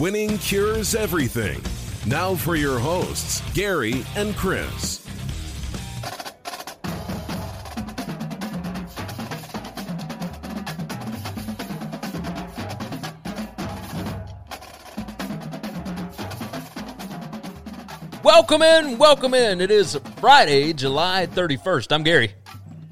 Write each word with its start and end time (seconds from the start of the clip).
Winning 0.00 0.38
cures 0.38 0.94
everything. 0.94 1.60
Now 2.06 2.34
for 2.34 2.56
your 2.56 2.78
hosts, 2.78 3.42
Gary 3.52 4.02
and 4.16 4.34
Chris. 4.34 5.06
Welcome 18.22 18.62
in, 18.62 18.98
welcome 18.98 19.34
in. 19.34 19.60
It 19.60 19.70
is 19.70 19.98
Friday, 20.18 20.72
July 20.72 21.26
31st. 21.26 21.92
I'm 21.92 22.02
Gary, 22.02 22.34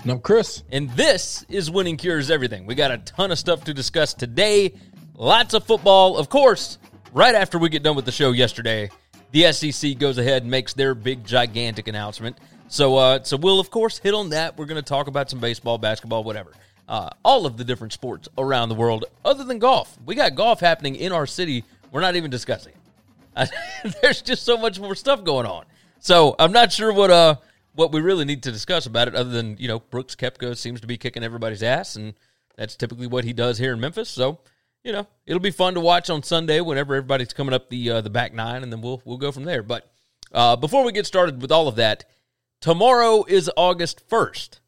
And 0.02 0.12
I'm 0.12 0.20
Chris. 0.20 0.62
and 0.70 0.88
this 0.90 1.44
is 1.48 1.70
Winning 1.70 1.96
Cures 1.96 2.30
Everything. 2.30 2.66
We 2.66 2.74
got 2.74 2.90
a 2.90 2.98
ton 2.98 3.30
of 3.30 3.38
stuff 3.38 3.64
to 3.64 3.74
discuss 3.74 4.14
today. 4.14 4.74
Lots 5.14 5.52
of 5.54 5.64
football. 5.64 6.16
Of 6.16 6.28
course, 6.28 6.78
right 7.18 7.34
after 7.34 7.58
we 7.58 7.68
get 7.68 7.82
done 7.82 7.96
with 7.96 8.04
the 8.04 8.12
show 8.12 8.30
yesterday, 8.30 8.88
the 9.32 9.52
SEC 9.52 9.98
goes 9.98 10.18
ahead 10.18 10.42
and 10.42 10.50
makes 10.50 10.72
their 10.72 10.94
big, 10.94 11.24
gigantic 11.24 11.88
announcement. 11.88 12.38
So, 12.68 12.96
uh, 12.96 13.24
so 13.24 13.36
we'll, 13.36 13.58
of 13.58 13.70
course, 13.70 13.98
hit 13.98 14.14
on 14.14 14.30
that. 14.30 14.56
We're 14.56 14.66
going 14.66 14.80
to 14.80 14.88
talk 14.88 15.08
about 15.08 15.28
some 15.28 15.40
baseball, 15.40 15.78
basketball, 15.78 16.22
whatever. 16.22 16.52
Uh, 16.86 17.10
all 17.24 17.44
of 17.44 17.56
the 17.56 17.64
different 17.64 17.92
sports 17.92 18.28
around 18.38 18.68
the 18.68 18.76
world, 18.76 19.06
other 19.24 19.42
than 19.42 19.58
golf. 19.58 19.98
We 20.06 20.14
got 20.14 20.36
golf 20.36 20.60
happening 20.60 20.94
in 20.94 21.10
our 21.10 21.26
city. 21.26 21.64
We're 21.90 22.02
not 22.02 22.14
even 22.14 22.30
discussing. 22.30 22.72
It. 23.36 23.50
There's 24.00 24.22
just 24.22 24.44
so 24.44 24.56
much 24.56 24.78
more 24.78 24.94
stuff 24.94 25.24
going 25.24 25.46
on. 25.46 25.64
So 25.98 26.36
I'm 26.38 26.52
not 26.52 26.72
sure 26.72 26.92
what 26.92 27.10
uh 27.10 27.34
what 27.74 27.92
we 27.92 28.00
really 28.00 28.24
need 28.24 28.44
to 28.44 28.52
discuss 28.52 28.86
about 28.86 29.08
it, 29.08 29.14
other 29.14 29.30
than 29.30 29.56
you 29.58 29.68
know 29.68 29.80
Brooks 29.80 30.14
Koepka 30.14 30.56
seems 30.56 30.80
to 30.80 30.86
be 30.86 30.96
kicking 30.96 31.24
everybody's 31.24 31.62
ass, 31.62 31.96
and 31.96 32.14
that's 32.56 32.76
typically 32.76 33.08
what 33.08 33.24
he 33.24 33.32
does 33.32 33.58
here 33.58 33.72
in 33.72 33.80
Memphis. 33.80 34.08
So 34.08 34.38
you 34.84 34.92
know 34.92 35.06
it'll 35.26 35.40
be 35.40 35.50
fun 35.50 35.74
to 35.74 35.80
watch 35.80 36.10
on 36.10 36.22
Sunday 36.22 36.60
whenever 36.60 36.94
everybody's 36.94 37.32
coming 37.32 37.54
up 37.54 37.68
the 37.68 37.90
uh, 37.90 38.00
the 38.00 38.10
back 38.10 38.32
nine, 38.32 38.62
and 38.62 38.72
then 38.72 38.80
we'll 38.80 39.02
we'll 39.04 39.18
go 39.18 39.32
from 39.32 39.44
there. 39.44 39.62
But 39.62 39.90
uh, 40.32 40.56
before 40.56 40.84
we 40.84 40.92
get 40.92 41.06
started 41.06 41.40
with 41.40 41.52
all 41.52 41.68
of 41.68 41.76
that, 41.76 42.04
tomorrow 42.60 43.24
is 43.26 43.50
August 43.56 44.02
first. 44.08 44.60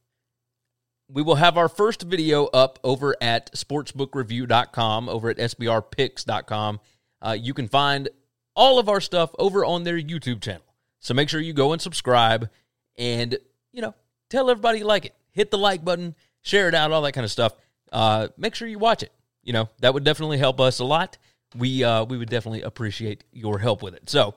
We 1.12 1.22
will 1.22 1.36
have 1.36 1.58
our 1.58 1.68
first 1.68 2.02
video 2.02 2.46
up 2.46 2.78
over 2.84 3.16
at 3.20 3.52
sportsbookreview.com, 3.52 5.08
over 5.08 5.30
at 5.30 5.38
sbrpicks.com. 5.38 6.80
Uh, 7.20 7.36
you 7.38 7.52
can 7.52 7.66
find 7.66 8.08
all 8.54 8.78
of 8.78 8.88
our 8.88 9.00
stuff 9.00 9.30
over 9.38 9.64
on 9.64 9.82
their 9.82 9.98
YouTube 9.98 10.40
channel. 10.40 10.62
So 11.00 11.14
make 11.14 11.28
sure 11.28 11.40
you 11.40 11.52
go 11.52 11.72
and 11.72 11.82
subscribe 11.82 12.48
and, 12.96 13.36
you 13.72 13.82
know, 13.82 13.94
tell 14.28 14.50
everybody 14.50 14.80
you 14.80 14.84
like 14.84 15.06
it. 15.06 15.14
Hit 15.32 15.50
the 15.50 15.58
like 15.58 15.84
button, 15.84 16.14
share 16.42 16.68
it 16.68 16.74
out, 16.74 16.92
all 16.92 17.02
that 17.02 17.12
kind 17.12 17.24
of 17.24 17.30
stuff. 17.30 17.54
Uh, 17.90 18.28
make 18.36 18.54
sure 18.54 18.68
you 18.68 18.78
watch 18.78 19.02
it. 19.02 19.12
You 19.42 19.52
know, 19.52 19.68
that 19.80 19.94
would 19.94 20.04
definitely 20.04 20.38
help 20.38 20.60
us 20.60 20.78
a 20.78 20.84
lot. 20.84 21.18
We 21.56 21.82
uh, 21.82 22.04
we 22.04 22.16
would 22.16 22.30
definitely 22.30 22.62
appreciate 22.62 23.24
your 23.32 23.58
help 23.58 23.82
with 23.82 23.94
it. 23.94 24.08
So, 24.08 24.34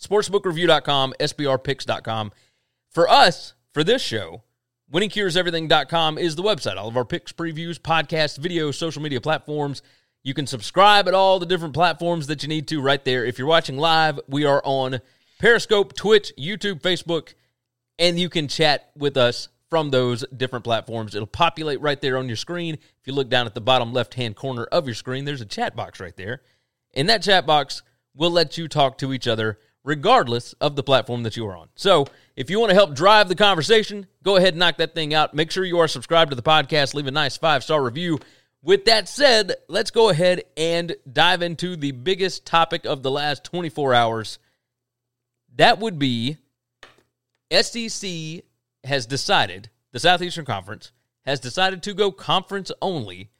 sportsbookreview.com, 0.00 1.14
sbrpicks.com. 1.18 2.32
For 2.90 3.08
us, 3.08 3.54
for 3.72 3.82
this 3.82 4.02
show, 4.02 4.42
winningcureseverything.com 4.92 6.18
is 6.18 6.36
the 6.36 6.42
website. 6.42 6.76
All 6.76 6.88
of 6.88 6.96
our 6.96 7.04
picks, 7.04 7.32
previews, 7.32 7.80
podcasts, 7.80 8.38
videos, 8.38 8.74
social 8.74 9.02
media 9.02 9.20
platforms. 9.20 9.82
You 10.22 10.34
can 10.34 10.46
subscribe 10.46 11.08
at 11.08 11.14
all 11.14 11.40
the 11.40 11.46
different 11.46 11.74
platforms 11.74 12.28
that 12.28 12.42
you 12.42 12.48
need 12.48 12.68
to 12.68 12.80
right 12.80 13.04
there. 13.04 13.24
If 13.24 13.38
you're 13.38 13.48
watching 13.48 13.76
live, 13.76 14.20
we 14.28 14.44
are 14.44 14.62
on 14.64 15.00
Periscope, 15.40 15.94
Twitch, 15.94 16.32
YouTube, 16.38 16.80
Facebook, 16.80 17.34
and 17.98 18.20
you 18.20 18.28
can 18.28 18.46
chat 18.46 18.90
with 18.96 19.16
us 19.16 19.48
from 19.72 19.88
those 19.88 20.22
different 20.36 20.66
platforms. 20.66 21.14
It'll 21.14 21.26
populate 21.26 21.80
right 21.80 21.98
there 21.98 22.18
on 22.18 22.26
your 22.26 22.36
screen. 22.36 22.74
If 22.74 23.06
you 23.06 23.14
look 23.14 23.30
down 23.30 23.46
at 23.46 23.54
the 23.54 23.60
bottom 23.62 23.90
left 23.90 24.12
hand 24.12 24.36
corner 24.36 24.64
of 24.64 24.84
your 24.84 24.94
screen, 24.94 25.24
there's 25.24 25.40
a 25.40 25.46
chat 25.46 25.74
box 25.74 25.98
right 25.98 26.14
there. 26.14 26.42
And 26.92 27.08
that 27.08 27.22
chat 27.22 27.46
box 27.46 27.82
we'll 28.14 28.30
let 28.30 28.58
you 28.58 28.68
talk 28.68 28.98
to 28.98 29.14
each 29.14 29.26
other 29.26 29.58
regardless 29.82 30.52
of 30.60 30.76
the 30.76 30.82
platform 30.82 31.22
that 31.22 31.38
you 31.38 31.46
are 31.46 31.56
on. 31.56 31.70
So 31.74 32.06
if 32.36 32.50
you 32.50 32.60
want 32.60 32.68
to 32.68 32.74
help 32.74 32.94
drive 32.94 33.30
the 33.30 33.34
conversation, 33.34 34.06
go 34.22 34.36
ahead 34.36 34.50
and 34.50 34.58
knock 34.58 34.76
that 34.76 34.94
thing 34.94 35.14
out. 35.14 35.32
Make 35.32 35.50
sure 35.50 35.64
you 35.64 35.78
are 35.78 35.88
subscribed 35.88 36.32
to 36.32 36.36
the 36.36 36.42
podcast. 36.42 36.92
Leave 36.92 37.06
a 37.06 37.10
nice 37.10 37.38
five 37.38 37.64
star 37.64 37.82
review. 37.82 38.18
With 38.62 38.84
that 38.84 39.08
said, 39.08 39.54
let's 39.68 39.90
go 39.90 40.10
ahead 40.10 40.42
and 40.54 40.96
dive 41.10 41.40
into 41.40 41.76
the 41.76 41.92
biggest 41.92 42.44
topic 42.44 42.84
of 42.84 43.02
the 43.02 43.10
last 43.10 43.42
24 43.44 43.94
hours. 43.94 44.38
That 45.56 45.78
would 45.78 45.98
be 45.98 46.36
SEC 47.50 48.42
has 48.84 49.06
decided, 49.06 49.70
the 49.92 50.00
Southeastern 50.00 50.44
Conference 50.44 50.92
has 51.24 51.40
decided 51.40 51.82
to 51.82 51.94
go 51.94 52.10
conference 52.10 52.72
only 52.80 53.30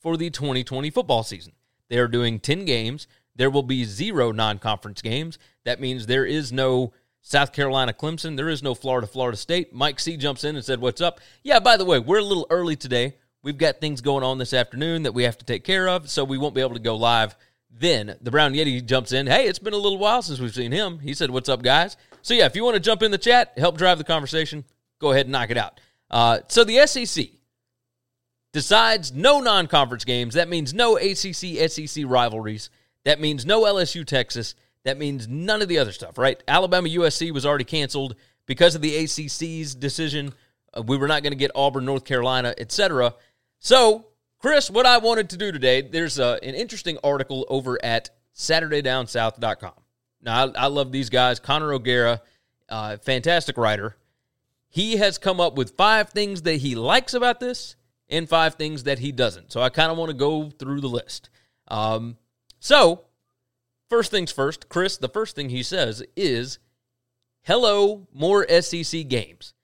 for 0.00 0.16
the 0.16 0.30
2020 0.30 0.90
football 0.90 1.22
season. 1.22 1.52
They 1.88 1.98
are 1.98 2.08
doing 2.08 2.40
10 2.40 2.64
games. 2.64 3.06
There 3.36 3.50
will 3.50 3.62
be 3.62 3.84
zero 3.84 4.32
non 4.32 4.58
conference 4.58 5.02
games. 5.02 5.38
That 5.64 5.80
means 5.80 6.06
there 6.06 6.26
is 6.26 6.52
no 6.52 6.92
South 7.20 7.52
Carolina 7.52 7.92
Clemson. 7.92 8.36
There 8.36 8.48
is 8.48 8.62
no 8.62 8.74
Florida 8.74 9.06
Florida 9.06 9.36
State. 9.36 9.72
Mike 9.72 10.00
C 10.00 10.16
jumps 10.16 10.44
in 10.44 10.56
and 10.56 10.64
said, 10.64 10.80
What's 10.80 11.00
up? 11.00 11.20
Yeah, 11.42 11.60
by 11.60 11.76
the 11.76 11.84
way, 11.84 11.98
we're 11.98 12.18
a 12.18 12.24
little 12.24 12.46
early 12.50 12.76
today. 12.76 13.14
We've 13.42 13.58
got 13.58 13.80
things 13.80 14.00
going 14.00 14.24
on 14.24 14.38
this 14.38 14.52
afternoon 14.52 15.04
that 15.04 15.14
we 15.14 15.22
have 15.22 15.38
to 15.38 15.44
take 15.44 15.62
care 15.62 15.88
of, 15.88 16.10
so 16.10 16.24
we 16.24 16.38
won't 16.38 16.54
be 16.54 16.60
able 16.60 16.74
to 16.74 16.80
go 16.80 16.96
live. 16.96 17.36
Then 17.70 18.16
the 18.20 18.30
Brown 18.30 18.54
Yeti 18.54 18.84
jumps 18.84 19.12
in. 19.12 19.26
Hey, 19.26 19.46
it's 19.46 19.60
been 19.60 19.74
a 19.74 19.78
little 19.78 19.98
while 19.98 20.22
since 20.22 20.40
we've 20.40 20.54
seen 20.54 20.72
him. 20.72 20.98
He 20.98 21.14
said, 21.14 21.30
What's 21.30 21.48
up, 21.48 21.62
guys? 21.62 21.96
So, 22.22 22.34
yeah, 22.34 22.46
if 22.46 22.56
you 22.56 22.64
want 22.64 22.74
to 22.74 22.80
jump 22.80 23.02
in 23.02 23.10
the 23.10 23.18
chat, 23.18 23.52
help 23.56 23.78
drive 23.78 23.98
the 23.98 24.04
conversation, 24.04 24.64
go 24.98 25.12
ahead 25.12 25.26
and 25.26 25.32
knock 25.32 25.50
it 25.50 25.58
out. 25.58 25.80
Uh, 26.10 26.40
so, 26.48 26.64
the 26.64 26.86
SEC 26.86 27.26
decides 28.52 29.12
no 29.12 29.40
non 29.40 29.66
conference 29.66 30.04
games. 30.04 30.34
That 30.34 30.48
means 30.48 30.72
no 30.74 30.96
ACC 30.96 31.70
SEC 31.70 32.04
rivalries. 32.06 32.70
That 33.04 33.20
means 33.20 33.46
no 33.46 33.62
LSU 33.62 34.04
Texas. 34.04 34.54
That 34.84 34.98
means 34.98 35.28
none 35.28 35.62
of 35.62 35.68
the 35.68 35.78
other 35.78 35.92
stuff, 35.92 36.18
right? 36.18 36.42
Alabama 36.48 36.88
USC 36.88 37.30
was 37.30 37.44
already 37.44 37.64
canceled 37.64 38.14
because 38.46 38.74
of 38.74 38.80
the 38.80 38.96
ACC's 38.96 39.74
decision. 39.74 40.32
Uh, 40.76 40.82
we 40.82 40.96
were 40.96 41.08
not 41.08 41.22
going 41.22 41.32
to 41.32 41.38
get 41.38 41.50
Auburn, 41.54 41.84
North 41.84 42.04
Carolina, 42.04 42.54
etc. 42.58 43.14
So, 43.58 44.06
Chris, 44.38 44.70
what 44.70 44.86
I 44.86 44.98
wanted 44.98 45.30
to 45.30 45.36
do 45.36 45.52
today, 45.52 45.82
there's 45.82 46.18
a, 46.18 46.38
an 46.42 46.54
interesting 46.54 46.98
article 47.02 47.44
over 47.48 47.78
at 47.84 48.10
SaturdayDownSouth.com. 48.34 49.72
Now, 50.22 50.46
I, 50.46 50.64
I 50.64 50.66
love 50.66 50.92
these 50.92 51.10
guys. 51.10 51.40
Connor 51.40 51.72
O'Gara, 51.72 52.22
uh, 52.68 52.96
fantastic 52.98 53.56
writer. 53.56 53.96
He 54.68 54.96
has 54.98 55.18
come 55.18 55.40
up 55.40 55.56
with 55.56 55.76
five 55.76 56.10
things 56.10 56.42
that 56.42 56.56
he 56.56 56.74
likes 56.74 57.14
about 57.14 57.40
this 57.40 57.76
and 58.08 58.28
five 58.28 58.54
things 58.54 58.84
that 58.84 58.98
he 58.98 59.12
doesn't. 59.12 59.52
So 59.52 59.60
I 59.60 59.68
kind 59.68 59.90
of 59.90 59.98
want 59.98 60.10
to 60.10 60.16
go 60.16 60.50
through 60.50 60.80
the 60.80 60.88
list. 60.88 61.30
Um, 61.68 62.16
so, 62.60 63.04
first 63.88 64.10
things 64.10 64.32
first, 64.32 64.68
Chris, 64.68 64.96
the 64.96 65.08
first 65.08 65.36
thing 65.36 65.50
he 65.50 65.62
says 65.62 66.02
is, 66.16 66.58
hello, 67.42 68.06
more 68.12 68.46
SEC 68.60 69.08
games. 69.08 69.54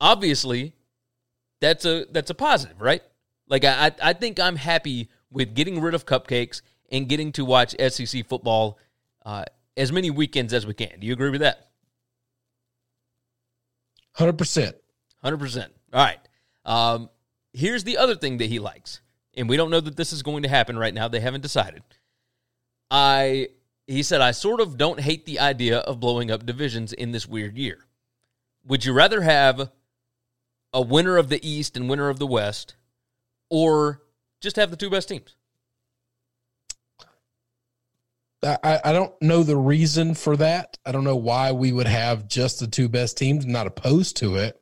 Obviously, 0.00 0.74
that's 1.60 1.84
a 1.84 2.06
that's 2.10 2.30
a 2.30 2.34
positive, 2.34 2.80
right? 2.80 3.02
Like 3.48 3.64
I 3.64 3.92
I 4.02 4.12
think 4.14 4.40
I'm 4.40 4.56
happy 4.56 5.10
with 5.30 5.54
getting 5.54 5.80
rid 5.80 5.94
of 5.94 6.06
cupcakes 6.06 6.62
and 6.90 7.08
getting 7.08 7.32
to 7.32 7.44
watch 7.44 7.74
SEC 7.92 8.26
football 8.26 8.78
uh, 9.24 9.44
as 9.76 9.92
many 9.92 10.10
weekends 10.10 10.52
as 10.54 10.66
we 10.66 10.74
can. 10.74 10.98
Do 11.00 11.06
you 11.06 11.12
agree 11.12 11.30
with 11.30 11.42
that? 11.42 11.69
100%. 14.18 14.74
Hundred 15.22 15.38
percent. 15.38 15.72
All 15.92 16.04
right. 16.04 16.18
Um, 16.64 17.10
here's 17.52 17.84
the 17.84 17.98
other 17.98 18.14
thing 18.14 18.38
that 18.38 18.48
he 18.48 18.58
likes, 18.58 19.00
and 19.34 19.48
we 19.48 19.56
don't 19.56 19.70
know 19.70 19.80
that 19.80 19.96
this 19.96 20.12
is 20.12 20.22
going 20.22 20.42
to 20.44 20.48
happen 20.48 20.78
right 20.78 20.94
now. 20.94 21.08
They 21.08 21.20
haven't 21.20 21.42
decided. 21.42 21.82
I 22.90 23.48
he 23.86 24.02
said 24.02 24.20
I 24.20 24.30
sort 24.30 24.60
of 24.60 24.78
don't 24.78 25.00
hate 25.00 25.26
the 25.26 25.40
idea 25.40 25.78
of 25.78 26.00
blowing 26.00 26.30
up 26.30 26.46
divisions 26.46 26.92
in 26.92 27.12
this 27.12 27.26
weird 27.26 27.58
year. 27.58 27.86
Would 28.66 28.84
you 28.84 28.92
rather 28.92 29.22
have 29.22 29.70
a 30.72 30.82
winner 30.82 31.16
of 31.16 31.28
the 31.28 31.46
East 31.46 31.76
and 31.76 31.88
winner 31.88 32.08
of 32.08 32.18
the 32.18 32.26
West, 32.26 32.76
or 33.50 34.02
just 34.40 34.56
have 34.56 34.70
the 34.70 34.76
two 34.76 34.90
best 34.90 35.08
teams? 35.08 35.36
I, 38.42 38.80
I 38.84 38.92
don't 38.92 39.12
know 39.20 39.42
the 39.42 39.56
reason 39.56 40.14
for 40.14 40.36
that. 40.36 40.78
I 40.86 40.92
don't 40.92 41.04
know 41.04 41.16
why 41.16 41.52
we 41.52 41.72
would 41.72 41.86
have 41.86 42.26
just 42.26 42.60
the 42.60 42.66
two 42.66 42.88
best 42.88 43.18
teams. 43.18 43.44
I'm 43.44 43.52
not 43.52 43.66
opposed 43.66 44.16
to 44.18 44.36
it. 44.36 44.60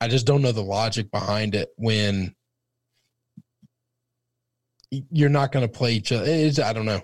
I 0.00 0.08
just 0.08 0.26
don't 0.26 0.42
know 0.42 0.52
the 0.52 0.62
logic 0.62 1.10
behind 1.10 1.54
it 1.54 1.72
when 1.76 2.34
you're 4.90 5.28
not 5.28 5.52
going 5.52 5.66
to 5.66 5.72
play 5.72 5.92
each 5.92 6.12
other. 6.12 6.24
It's, 6.26 6.58
I 6.58 6.72
don't 6.72 6.86
know. 6.86 7.02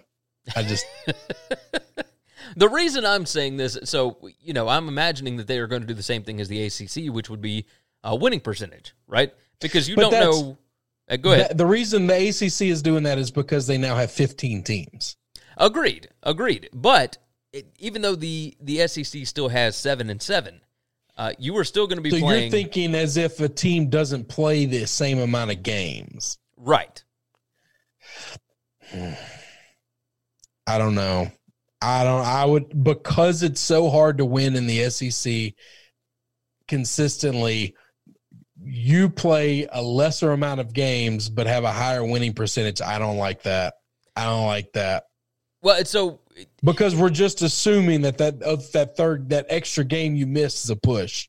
I 0.56 0.62
just 0.62 0.84
the 2.56 2.68
reason 2.68 3.04
I'm 3.04 3.26
saying 3.26 3.56
this, 3.56 3.78
so 3.84 4.18
you 4.40 4.52
know, 4.52 4.68
I'm 4.68 4.88
imagining 4.88 5.36
that 5.36 5.46
they 5.46 5.58
are 5.58 5.66
going 5.66 5.82
to 5.82 5.88
do 5.88 5.94
the 5.94 6.02
same 6.02 6.22
thing 6.24 6.40
as 6.40 6.48
the 6.48 6.64
ACC, 6.64 7.12
which 7.12 7.30
would 7.30 7.40
be 7.40 7.66
a 8.02 8.16
winning 8.16 8.40
percentage, 8.40 8.94
right? 9.06 9.32
Because 9.60 9.88
you 9.88 9.96
But 9.96 10.10
don't 10.10 10.12
know. 10.12 10.58
Uh, 11.08 11.16
go 11.16 11.32
ahead. 11.32 11.56
the 11.56 11.66
reason 11.66 12.06
the 12.06 12.28
ACC 12.28 12.62
is 12.62 12.82
doing 12.82 13.04
that 13.04 13.18
is 13.18 13.30
because 13.30 13.66
they 13.66 13.78
now 13.78 13.96
have 13.96 14.10
15 14.10 14.62
teams. 14.62 15.16
Agreed. 15.60 16.08
Agreed. 16.22 16.70
But 16.72 17.18
it, 17.52 17.66
even 17.78 18.02
though 18.02 18.16
the 18.16 18.56
the 18.60 18.88
SEC 18.88 19.26
still 19.26 19.50
has 19.50 19.76
seven 19.76 20.08
and 20.10 20.20
seven, 20.20 20.62
uh, 21.16 21.34
you 21.38 21.56
are 21.58 21.64
still 21.64 21.86
going 21.86 21.98
to 21.98 22.02
be 22.02 22.10
So 22.10 22.18
playing 22.18 22.42
you're 22.44 22.50
thinking 22.50 22.94
as 22.94 23.18
if 23.18 23.38
a 23.40 23.48
team 23.48 23.90
doesn't 23.90 24.28
play 24.28 24.64
the 24.64 24.86
same 24.86 25.18
amount 25.18 25.52
of 25.52 25.62
games. 25.62 26.38
right. 26.56 27.04
I 30.66 30.78
don't 30.78 30.94
know. 30.94 31.30
I 31.82 32.04
don't. 32.04 32.24
I 32.24 32.44
would 32.44 32.82
because 32.84 33.42
it's 33.42 33.60
so 33.60 33.90
hard 33.90 34.18
to 34.18 34.24
win 34.24 34.56
in 34.56 34.66
the 34.66 34.88
SEC 34.90 35.54
consistently. 36.68 37.74
You 38.62 39.08
play 39.08 39.66
a 39.70 39.82
lesser 39.82 40.32
amount 40.32 40.60
of 40.60 40.72
games, 40.72 41.28
but 41.28 41.46
have 41.46 41.64
a 41.64 41.72
higher 41.72 42.04
winning 42.04 42.34
percentage. 42.34 42.80
I 42.80 42.98
don't 42.98 43.16
like 43.16 43.42
that. 43.42 43.74
I 44.14 44.24
don't 44.24 44.46
like 44.46 44.72
that 44.74 45.04
Well, 45.62 45.78
it's 45.78 45.90
so 45.90 46.20
because 46.64 46.96
we're 46.96 47.10
just 47.10 47.42
assuming 47.42 48.02
that 48.02 48.18
that 48.18 48.42
uh, 48.42 48.56
that 48.72 48.96
third 48.96 49.28
that 49.30 49.46
extra 49.48 49.84
game 49.84 50.14
you 50.14 50.26
missed 50.26 50.64
is 50.64 50.70
a 50.70 50.76
push. 50.76 51.28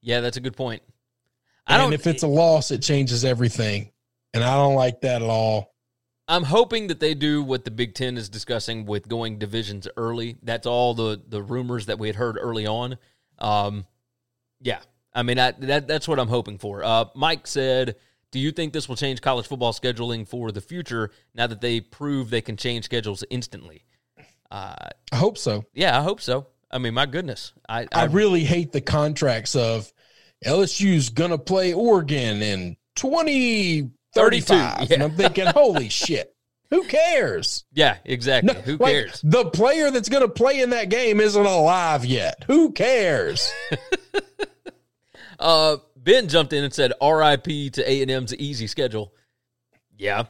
yeah, 0.00 0.20
that's 0.20 0.36
a 0.36 0.40
good 0.40 0.56
point. 0.56 0.82
I 1.66 1.74
And 1.74 1.82
don't. 1.82 1.92
if 1.92 2.06
it's 2.06 2.22
a 2.22 2.28
loss, 2.28 2.70
it 2.70 2.82
changes 2.82 3.24
everything, 3.24 3.92
and 4.34 4.42
I 4.42 4.54
don't 4.56 4.74
like 4.74 5.00
that 5.02 5.22
at 5.22 5.28
all. 5.28 5.74
I'm 6.28 6.44
hoping 6.44 6.86
that 6.86 6.98
they 6.98 7.14
do 7.14 7.42
what 7.42 7.64
the 7.64 7.70
Big 7.70 7.94
Ten 7.94 8.16
is 8.16 8.28
discussing 8.28 8.86
with 8.86 9.06
going 9.08 9.38
divisions 9.38 9.86
early. 9.96 10.36
That's 10.42 10.66
all 10.66 10.94
the 10.94 11.20
the 11.28 11.42
rumors 11.42 11.86
that 11.86 11.98
we 11.98 12.08
had 12.08 12.16
heard 12.16 12.38
early 12.40 12.66
on. 12.66 12.96
Um, 13.38 13.86
yeah, 14.60 14.78
I 15.14 15.22
mean 15.24 15.38
I, 15.38 15.50
that 15.52 15.86
that's 15.86 16.08
what 16.08 16.18
I'm 16.18 16.28
hoping 16.28 16.58
for. 16.58 16.82
Uh, 16.82 17.04
Mike 17.14 17.46
said, 17.46 17.96
"Do 18.32 18.40
you 18.40 18.50
think 18.50 18.72
this 18.72 18.88
will 18.88 18.96
change 18.96 19.20
college 19.20 19.46
football 19.46 19.72
scheduling 19.72 20.26
for 20.26 20.50
the 20.50 20.60
future 20.60 21.10
now 21.34 21.46
that 21.46 21.60
they 21.60 21.80
prove 21.80 22.30
they 22.30 22.40
can 22.40 22.56
change 22.56 22.84
schedules 22.86 23.22
instantly?" 23.30 23.84
Uh, 24.50 24.74
I 25.12 25.16
hope 25.16 25.38
so. 25.38 25.64
yeah, 25.72 25.96
I 25.98 26.02
hope 26.02 26.20
so. 26.20 26.48
I 26.70 26.78
mean, 26.78 26.94
my 26.94 27.06
goodness, 27.06 27.52
I, 27.68 27.86
I 27.92 28.04
really 28.06 28.44
hate 28.44 28.72
the 28.72 28.80
contracts 28.80 29.54
of 29.54 29.92
LSU's 30.44 31.10
gonna 31.10 31.38
play 31.38 31.72
Oregon 31.72 32.42
in 32.42 32.76
2035. 32.96 34.78
32, 34.88 34.94
And 34.94 35.02
I'm 35.02 35.16
thinking, 35.16 35.46
holy 35.46 35.88
shit, 35.90 36.34
who 36.70 36.82
cares? 36.84 37.64
yeah, 37.72 37.96
exactly. 38.04 38.52
No, 38.54 38.60
Who 38.60 38.76
like, 38.78 38.92
cares? 38.92 39.20
The 39.22 39.46
player 39.50 39.90
that's 39.90 40.08
gonna 40.08 40.28
play 40.28 40.60
in 40.60 40.70
that 40.70 40.88
game 40.90 41.20
isn't 41.20 41.46
alive 41.46 42.04
yet. 42.04 42.44
Who 42.46 42.72
cares? 42.72 43.50
Uh, 45.38 45.78
Ben 46.02 46.28
jumped 46.28 46.52
in 46.52 46.64
and 46.64 46.72
said, 46.72 46.92
"R.I.P. 47.00 47.70
to 47.70 47.90
A 47.90 48.02
and 48.02 48.10
M's 48.10 48.34
easy 48.34 48.66
schedule." 48.66 49.12
Yeah, 49.96 50.24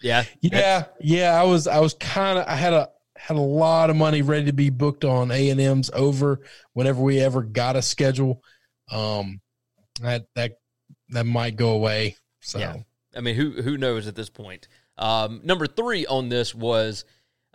yeah, 0.00 0.24
yeah, 0.40 0.84
yeah. 1.00 1.40
I 1.40 1.44
was 1.44 1.66
I 1.66 1.80
was 1.80 1.94
kind 1.94 2.38
of 2.38 2.46
I 2.46 2.54
had 2.54 2.72
a 2.72 2.90
had 3.16 3.36
a 3.36 3.40
lot 3.40 3.90
of 3.90 3.96
money 3.96 4.22
ready 4.22 4.46
to 4.46 4.52
be 4.52 4.70
booked 4.70 5.04
on 5.04 5.30
A 5.30 5.50
and 5.50 5.60
M's 5.60 5.90
over 5.92 6.40
whenever 6.74 7.02
we 7.02 7.18
ever 7.20 7.42
got 7.42 7.76
a 7.76 7.82
schedule. 7.82 8.42
Um 8.90 9.40
that 10.00 10.26
that 10.34 10.58
that 11.08 11.26
might 11.26 11.56
go 11.56 11.70
away. 11.70 12.16
So 12.40 12.58
Yeah. 12.58 12.76
I 13.16 13.20
mean, 13.20 13.34
who 13.34 13.62
who 13.62 13.78
knows 13.78 14.06
at 14.06 14.14
this 14.14 14.28
point? 14.28 14.68
Um, 14.98 15.40
number 15.42 15.66
three 15.66 16.06
on 16.06 16.28
this 16.28 16.54
was, 16.54 17.04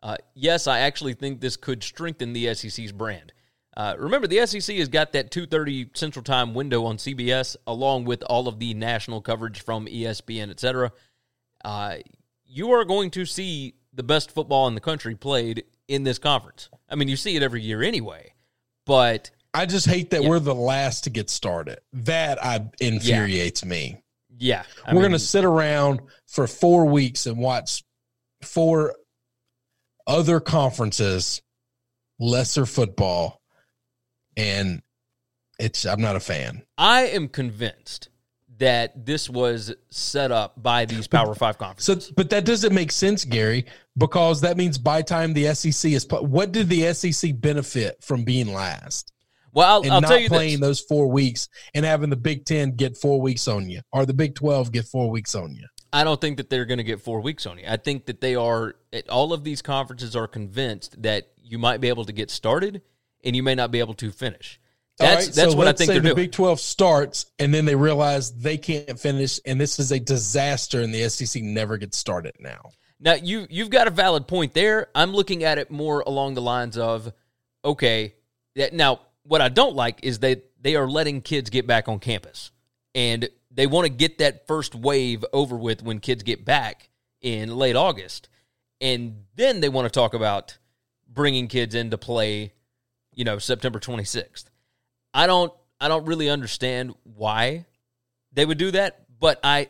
uh, 0.01 0.17
yes, 0.33 0.67
I 0.67 0.79
actually 0.79 1.13
think 1.13 1.39
this 1.39 1.57
could 1.57 1.83
strengthen 1.83 2.33
the 2.33 2.53
SEC's 2.53 2.91
brand. 2.91 3.33
Uh, 3.81 3.95
remember, 3.97 4.27
the 4.27 4.45
SEC 4.45 4.75
has 4.75 4.89
got 4.89 5.11
that 5.13 5.31
two 5.31 5.47
thirty 5.47 5.89
Central 5.95 6.21
Time 6.23 6.53
window 6.53 6.85
on 6.85 6.97
CBS, 6.97 7.55
along 7.65 8.05
with 8.05 8.21
all 8.23 8.47
of 8.47 8.59
the 8.59 8.75
national 8.75 9.21
coverage 9.21 9.63
from 9.63 9.87
ESPN, 9.87 10.51
et 10.51 10.59
cetera. 10.59 10.91
Uh, 11.65 11.95
you 12.45 12.71
are 12.73 12.85
going 12.85 13.09
to 13.09 13.25
see 13.25 13.73
the 13.93 14.03
best 14.03 14.29
football 14.31 14.67
in 14.67 14.75
the 14.75 14.81
country 14.81 15.15
played 15.15 15.63
in 15.87 16.03
this 16.03 16.19
conference. 16.19 16.69
I 16.89 16.93
mean, 16.95 17.07
you 17.07 17.15
see 17.17 17.35
it 17.35 17.41
every 17.41 17.61
year 17.63 17.81
anyway, 17.81 18.33
but 18.85 19.31
I 19.53 19.65
just 19.65 19.87
hate 19.87 20.11
that 20.11 20.21
Yeah. 20.21 20.29
we're 20.29 20.39
the 20.39 20.53
last 20.53 21.05
to 21.05 21.09
get 21.09 21.31
started. 21.31 21.79
That 21.91 22.43
I 22.43 22.69
infuriates 22.79 23.65
me. 23.65 24.03
yeah, 24.37 24.63
I 24.85 24.93
we're 24.93 25.01
going 25.01 25.11
to 25.13 25.19
sit 25.19 25.43
around 25.43 26.01
for 26.27 26.45
four 26.45 26.85
weeks 26.85 27.25
and 27.25 27.37
watch 27.39 27.83
four 28.43 28.93
other 30.05 30.39
conferences, 30.39 31.41
lesser 32.19 32.65
football, 32.67 33.40
and 34.37 34.81
it's. 35.59 35.85
I'm 35.85 36.01
not 36.01 36.15
a 36.15 36.19
fan. 36.19 36.63
I 36.77 37.07
am 37.07 37.27
convinced 37.27 38.09
that 38.57 39.05
this 39.05 39.29
was 39.29 39.73
set 39.89 40.31
up 40.31 40.61
by 40.61 40.85
these 40.85 41.07
Power 41.07 41.33
Five 41.33 41.55
So, 41.55 41.65
conferences. 41.65 42.11
but 42.15 42.29
that 42.29 42.45
doesn't 42.45 42.73
make 42.73 42.91
sense, 42.91 43.25
Gary, 43.25 43.65
because 43.97 44.41
that 44.41 44.55
means 44.55 44.77
by 44.77 45.01
time 45.01 45.33
the 45.33 45.53
SEC 45.55 45.91
is, 45.91 46.07
what 46.09 46.51
did 46.51 46.69
the 46.69 46.93
SEC 46.93 47.39
benefit 47.41 48.03
from 48.03 48.23
being 48.23 48.53
last 48.53 49.11
well, 49.53 49.67
I'll, 49.83 49.91
I'll 49.91 50.01
not 50.01 50.07
tell 50.07 50.19
you 50.19 50.29
playing 50.29 50.59
this. 50.59 50.67
those 50.67 50.79
four 50.81 51.11
weeks 51.11 51.49
and 51.73 51.85
having 51.85 52.09
the 52.09 52.15
Big 52.15 52.45
Ten 52.45 52.71
get 52.71 52.97
four 52.97 53.19
weeks 53.19 53.47
on 53.47 53.69
you, 53.69 53.81
or 53.91 54.05
the 54.05 54.13
Big 54.13 54.35
Twelve 54.35 54.71
get 54.71 54.85
four 54.85 55.09
weeks 55.09 55.35
on 55.35 55.53
you? 55.53 55.67
I 55.93 56.05
don't 56.05 56.21
think 56.21 56.37
that 56.37 56.49
they're 56.49 56.65
going 56.65 56.77
to 56.77 56.85
get 56.85 57.01
four 57.01 57.19
weeks 57.19 57.45
on 57.45 57.57
you. 57.57 57.65
I 57.67 57.77
think 57.77 58.05
that 58.05 58.21
they 58.21 58.35
are. 58.35 58.75
All 59.09 59.33
of 59.33 59.43
these 59.43 59.61
conferences 59.61 60.15
are 60.15 60.27
convinced 60.27 61.01
that 61.01 61.31
you 61.43 61.57
might 61.57 61.81
be 61.81 61.89
able 61.89 62.05
to 62.05 62.13
get 62.13 62.31
started 62.31 62.81
and 63.23 63.35
you 63.35 63.43
may 63.43 63.55
not 63.55 63.71
be 63.71 63.79
able 63.79 63.93
to 63.95 64.11
finish. 64.11 64.59
That's 64.97 65.27
right, 65.27 65.35
that's 65.35 65.51
so 65.53 65.57
what 65.57 65.67
I 65.67 65.71
think 65.71 65.87
say 65.87 65.93
they're 65.93 66.01
the 66.01 66.09
doing. 66.09 66.15
Big 66.27 66.31
Twelve 66.31 66.59
starts, 66.59 67.25
and 67.39 67.53
then 67.53 67.65
they 67.65 67.75
realize 67.75 68.31
they 68.31 68.57
can't 68.57 68.99
finish, 68.99 69.39
and 69.45 69.59
this 69.59 69.79
is 69.79 69.91
a 69.91 69.99
disaster, 69.99 70.81
and 70.81 70.93
the 70.93 71.09
SEC 71.09 71.41
never 71.41 71.77
gets 71.77 71.97
started 71.97 72.33
now. 72.39 72.71
Now 72.99 73.13
you 73.15 73.47
you've 73.49 73.71
got 73.71 73.87
a 73.87 73.91
valid 73.91 74.27
point 74.27 74.53
there. 74.53 74.89
I'm 74.93 75.11
looking 75.11 75.43
at 75.43 75.57
it 75.57 75.71
more 75.71 76.01
along 76.01 76.35
the 76.35 76.41
lines 76.41 76.77
of, 76.77 77.11
okay, 77.65 78.15
that 78.55 78.73
now 78.73 79.01
what 79.23 79.41
I 79.41 79.49
don't 79.49 79.75
like 79.75 79.99
is 80.03 80.19
that 80.19 80.43
they 80.61 80.75
are 80.75 80.87
letting 80.87 81.21
kids 81.21 81.49
get 81.49 81.65
back 81.65 81.87
on 81.87 81.99
campus, 81.99 82.51
and 82.93 83.27
they 83.49 83.65
want 83.65 83.85
to 83.85 83.89
get 83.91 84.19
that 84.19 84.45
first 84.45 84.75
wave 84.75 85.25
over 85.33 85.57
with 85.57 85.81
when 85.81 85.99
kids 85.99 86.21
get 86.23 86.45
back 86.45 86.89
in 87.21 87.55
late 87.55 87.75
August, 87.75 88.29
and 88.79 89.23
then 89.35 89.61
they 89.61 89.69
want 89.69 89.85
to 89.85 89.99
talk 89.99 90.13
about 90.13 90.57
bringing 91.07 91.47
kids 91.47 91.75
into 91.75 91.97
play, 91.97 92.53
you 93.13 93.23
know, 93.23 93.37
September 93.37 93.79
26th. 93.79 94.45
I 95.13 95.27
don't 95.27 95.53
I 95.79 95.87
don't 95.87 96.05
really 96.05 96.29
understand 96.29 96.93
why 97.03 97.65
they 98.31 98.45
would 98.45 98.57
do 98.57 98.71
that, 98.71 99.01
but 99.19 99.39
I 99.43 99.69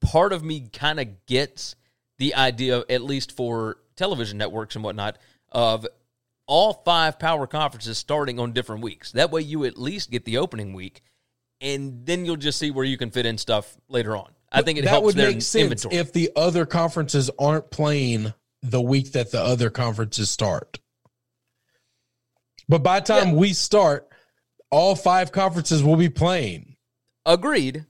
part 0.00 0.32
of 0.32 0.44
me 0.44 0.68
kind 0.72 1.00
of 1.00 1.26
gets 1.26 1.76
the 2.18 2.34
idea, 2.34 2.84
at 2.88 3.02
least 3.02 3.32
for 3.32 3.78
television 3.96 4.38
networks 4.38 4.74
and 4.74 4.84
whatnot, 4.84 5.18
of 5.50 5.86
all 6.46 6.74
five 6.84 7.18
power 7.18 7.46
conferences 7.46 7.98
starting 7.98 8.38
on 8.38 8.52
different 8.52 8.82
weeks. 8.82 9.12
That 9.12 9.30
way, 9.30 9.42
you 9.42 9.64
at 9.64 9.76
least 9.78 10.10
get 10.10 10.24
the 10.24 10.38
opening 10.38 10.74
week, 10.74 11.02
and 11.60 12.06
then 12.06 12.24
you'll 12.24 12.36
just 12.36 12.58
see 12.58 12.70
where 12.70 12.84
you 12.84 12.96
can 12.96 13.10
fit 13.10 13.26
in 13.26 13.38
stuff 13.38 13.76
later 13.88 14.16
on. 14.16 14.30
I 14.52 14.62
think 14.62 14.78
it 14.78 14.82
that 14.82 14.90
helps 14.90 15.06
would 15.06 15.16
make 15.16 15.42
sense 15.42 15.54
inventory. 15.56 15.96
if 15.96 16.12
the 16.12 16.30
other 16.36 16.66
conferences 16.66 17.30
aren't 17.38 17.70
playing 17.70 18.32
the 18.62 18.80
week 18.80 19.12
that 19.12 19.32
the 19.32 19.40
other 19.40 19.70
conferences 19.70 20.30
start. 20.30 20.78
But 22.68 22.82
by 22.82 23.00
the 23.00 23.06
time 23.06 23.36
we 23.36 23.52
start, 23.52 24.08
all 24.70 24.96
five 24.96 25.32
conferences 25.32 25.82
will 25.82 25.96
be 25.96 26.08
playing. 26.08 26.76
Agreed. 27.24 27.84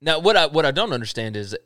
Now, 0.00 0.18
what 0.18 0.36
I 0.36 0.46
what 0.46 0.64
I 0.66 0.70
don't 0.70 0.92
understand 0.92 1.36
is 1.36 1.56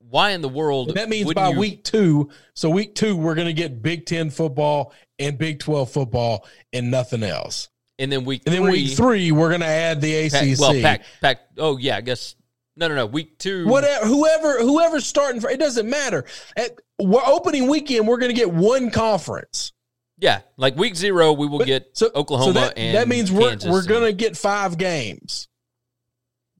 why 0.00 0.30
in 0.30 0.40
the 0.42 0.48
world 0.48 0.94
That 0.94 1.08
means 1.08 1.32
by 1.34 1.50
you- 1.50 1.58
week 1.58 1.84
two, 1.84 2.30
so 2.54 2.70
week 2.70 2.94
two, 2.94 3.16
we're 3.16 3.34
going 3.34 3.46
to 3.48 3.52
get 3.52 3.82
Big 3.82 4.06
Ten 4.06 4.30
football 4.30 4.92
and 5.18 5.36
Big 5.36 5.58
12 5.58 5.90
football 5.90 6.46
and 6.72 6.90
nothing 6.90 7.22
else. 7.22 7.68
and 7.98 8.10
then 8.12 8.24
week 8.24 8.42
And 8.46 8.54
then 8.54 8.62
three, 8.62 8.72
week 8.84 8.96
three, 8.96 9.32
we're 9.32 9.48
going 9.48 9.60
to 9.60 9.66
add 9.66 10.00
the 10.00 10.28
pack- 10.30 10.42
ACC. 10.42 10.58
well, 10.60 10.80
pack 10.80 11.02
pack. 11.20 11.40
Oh 11.58 11.76
yeah, 11.76 11.96
I 11.96 12.00
guess 12.00 12.34
no, 12.76 12.86
no, 12.88 12.94
no. 12.94 13.06
Week 13.06 13.38
two. 13.38 13.66
Whatever, 13.66 14.06
whoever, 14.06 14.60
whoever's 14.60 15.04
starting 15.04 15.40
for 15.40 15.50
it 15.50 15.58
doesn't 15.58 15.88
matter. 15.90 16.24
At 16.56 16.78
we're 17.00 17.24
opening 17.26 17.66
weekend, 17.68 18.06
we're 18.06 18.18
going 18.18 18.30
to 18.30 18.36
get 18.36 18.52
one 18.52 18.90
conference. 18.90 19.72
Yeah, 20.20 20.40
like 20.56 20.76
week 20.76 20.96
zero, 20.96 21.32
we 21.32 21.46
will 21.46 21.58
But- 21.58 21.66
get 21.68 21.90
so, 21.96 22.10
Oklahoma 22.14 22.52
so 22.52 22.60
that, 22.60 22.78
and 22.78 22.96
that 22.96 23.06
means 23.08 23.30
we're 23.30 23.50
Kansas 23.50 23.70
we're 23.70 23.84
going 23.86 24.02
to 24.02 24.12
get 24.12 24.36
five 24.36 24.76
games. 24.76 25.46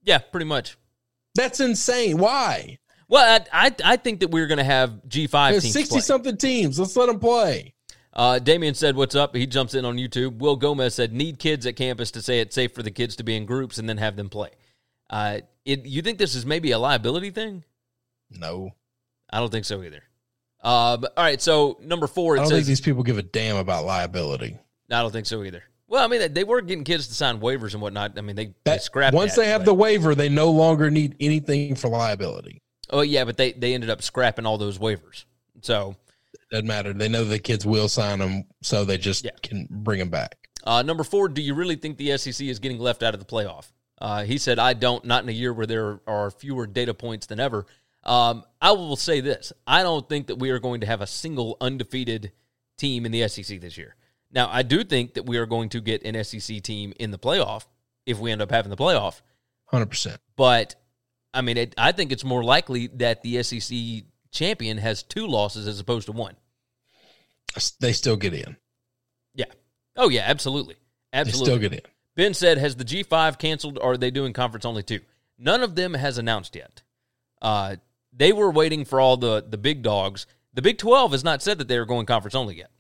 yeah, 0.04 0.18
pretty 0.18 0.46
much. 0.46 0.76
That's 1.34 1.60
insane. 1.60 2.18
Why? 2.18 2.78
Well, 3.08 3.44
I 3.52 3.66
I, 3.66 3.74
I 3.84 3.96
think 3.96 4.20
that 4.20 4.30
we're 4.30 4.46
going 4.46 4.58
to 4.58 4.64
have 4.64 5.06
G 5.08 5.26
five 5.26 5.60
teams 5.60 5.72
sixty 5.72 6.00
something 6.00 6.36
teams. 6.36 6.78
Let's 6.78 6.96
let 6.96 7.06
them 7.06 7.18
play. 7.18 7.74
Uh, 8.12 8.38
Damien 8.38 8.74
said, 8.74 8.96
"What's 8.96 9.14
up?" 9.14 9.34
He 9.34 9.46
jumps 9.46 9.74
in 9.74 9.84
on 9.84 9.96
YouTube. 9.96 10.38
Will 10.38 10.56
Gomez 10.56 10.94
said, 10.94 11.12
"Need 11.12 11.38
kids 11.38 11.66
at 11.66 11.76
campus 11.76 12.10
to 12.12 12.22
say 12.22 12.40
it's 12.40 12.54
safe 12.54 12.72
for 12.74 12.82
the 12.82 12.90
kids 12.90 13.16
to 13.16 13.22
be 13.24 13.36
in 13.36 13.44
groups 13.46 13.78
and 13.78 13.88
then 13.88 13.98
have 13.98 14.16
them 14.16 14.28
play." 14.28 14.50
Uh, 15.10 15.40
it, 15.64 15.86
you 15.86 16.02
think 16.02 16.18
this 16.18 16.34
is 16.34 16.44
maybe 16.46 16.70
a 16.70 16.78
liability 16.78 17.30
thing? 17.30 17.64
No, 18.30 18.70
I 19.30 19.38
don't 19.40 19.50
think 19.50 19.64
so 19.64 19.82
either. 19.82 20.02
Um, 20.62 21.04
all 21.16 21.24
right, 21.24 21.40
so 21.40 21.78
number 21.80 22.06
four, 22.06 22.34
I 22.34 22.40
don't 22.40 22.48
says 22.48 22.58
think 22.58 22.66
these 22.66 22.80
people 22.80 23.02
give 23.02 23.18
a 23.18 23.22
damn 23.22 23.56
about 23.56 23.84
liability. 23.84 24.58
I 24.90 25.02
don't 25.02 25.12
think 25.12 25.26
so 25.26 25.44
either. 25.44 25.62
Well, 25.86 26.04
I 26.04 26.08
mean, 26.08 26.20
they- 26.20 26.28
they 26.28 26.44
were 26.44 26.60
getting 26.60 26.84
kids 26.84 27.08
to 27.08 27.14
sign 27.14 27.40
waivers 27.40 27.72
and 27.74 27.80
whatnot. 27.82 28.18
I 28.18 28.22
mean, 28.22 28.36
they, 28.36 28.54
they 28.64 28.78
scrapped 28.78 29.14
once 29.14 29.34
that, 29.36 29.42
they 29.42 29.48
have 29.48 29.60
but- 29.62 29.66
the 29.66 29.74
waiver, 29.74 30.14
they 30.14 30.28
no 30.28 30.50
longer 30.50 30.90
need 30.90 31.14
anything 31.20 31.74
for 31.76 31.88
liability. 31.88 32.60
Oh 32.90 33.02
yeah, 33.02 33.24
but 33.24 33.36
they 33.36 33.52
they 33.52 33.74
ended 33.74 33.90
up 33.90 34.00
scrapping 34.02 34.46
all 34.46 34.56
those 34.58 34.78
waivers. 34.78 35.24
So 35.60 35.94
it 36.32 36.40
Doesn't 36.50 36.66
matter. 36.66 36.92
They 36.94 37.08
know 37.08 37.22
the 37.24 37.38
kids 37.38 37.66
will 37.66 37.88
sign 37.88 38.18
them, 38.18 38.44
so 38.62 38.84
they 38.84 38.96
just 38.96 39.24
Yeah. 39.24 39.32
can 39.42 39.66
bring 39.70 39.98
them 39.98 40.08
back. 40.10 40.36
uh, 40.64 40.82
number 40.82 41.04
four, 41.04 41.28
do 41.28 41.40
you 41.42 41.54
really 41.54 41.76
think 41.76 41.96
the 41.98 42.16
SEC 42.18 42.48
is 42.48 42.58
getting 42.58 42.78
left 42.78 43.02
out 43.02 43.14
of 43.14 43.20
the 43.20 43.26
playoff? 43.26 43.66
Uh, 44.00 44.24
he 44.24 44.38
said, 44.38 44.58
"I 44.58 44.72
don't. 44.74 45.04
Not 45.04 45.22
in 45.22 45.28
a 45.28 45.32
year 45.32 45.52
where 45.52 45.66
there 45.66 46.00
are 46.06 46.30
fewer 46.30 46.66
data 46.66 46.94
points 46.94 47.26
than 47.26 47.38
ever." 47.40 47.66
Um, 48.08 48.44
I 48.60 48.72
will 48.72 48.96
say 48.96 49.20
this: 49.20 49.52
I 49.66 49.82
don't 49.82 50.08
think 50.08 50.28
that 50.28 50.36
we 50.36 50.50
are 50.50 50.58
going 50.58 50.80
to 50.80 50.86
have 50.86 51.00
a 51.00 51.06
single 51.06 51.56
undefeated 51.60 52.32
team 52.78 53.04
in 53.04 53.12
the 53.12 53.28
SEC 53.28 53.60
this 53.60 53.76
year. 53.76 53.94
Now, 54.32 54.48
I 54.50 54.62
do 54.62 54.84
think 54.84 55.14
that 55.14 55.26
we 55.26 55.36
are 55.38 55.46
going 55.46 55.68
to 55.70 55.80
get 55.80 56.02
an 56.04 56.22
SEC 56.24 56.62
team 56.62 56.92
in 56.98 57.10
the 57.10 57.18
playoff 57.18 57.66
if 58.06 58.18
we 58.18 58.30
end 58.32 58.42
up 58.42 58.50
having 58.50 58.70
the 58.70 58.76
playoff. 58.76 59.20
Hundred 59.66 59.86
percent. 59.90 60.20
But 60.36 60.74
I 61.34 61.42
mean, 61.42 61.58
it, 61.58 61.74
I 61.76 61.92
think 61.92 62.10
it's 62.10 62.24
more 62.24 62.42
likely 62.42 62.86
that 62.94 63.22
the 63.22 63.42
SEC 63.42 64.04
champion 64.30 64.78
has 64.78 65.02
two 65.02 65.26
losses 65.26 65.66
as 65.66 65.78
opposed 65.78 66.06
to 66.06 66.12
one. 66.12 66.36
They 67.80 67.92
still 67.92 68.16
get 68.16 68.34
in. 68.34 68.56
Yeah. 69.34 69.46
Oh 69.96 70.08
yeah, 70.08 70.24
absolutely, 70.26 70.76
They 71.12 71.18
absolutely. 71.18 71.44
still 71.46 71.58
get 71.58 71.72
in. 71.74 71.90
Ben 72.16 72.34
said, 72.34 72.58
"Has 72.58 72.76
the 72.76 72.84
G5 72.84 73.38
canceled, 73.38 73.78
or 73.78 73.92
are 73.92 73.96
they 73.96 74.10
doing 74.10 74.32
conference 74.32 74.64
only 74.64 74.82
too?" 74.82 75.00
None 75.38 75.62
of 75.62 75.74
them 75.74 75.94
has 75.94 76.18
announced 76.18 76.56
yet. 76.56 76.82
Uh, 77.40 77.76
they 78.18 78.32
were 78.32 78.50
waiting 78.50 78.84
for 78.84 79.00
all 79.00 79.16
the 79.16 79.44
the 79.48 79.56
big 79.56 79.82
dogs. 79.82 80.26
The 80.54 80.62
Big 80.62 80.78
12 80.78 81.12
has 81.12 81.22
not 81.22 81.40
said 81.40 81.58
that 81.58 81.68
they 81.68 81.76
are 81.76 81.84
going 81.84 82.04
conference 82.04 82.34
only 82.34 82.56
yet. 82.56 82.70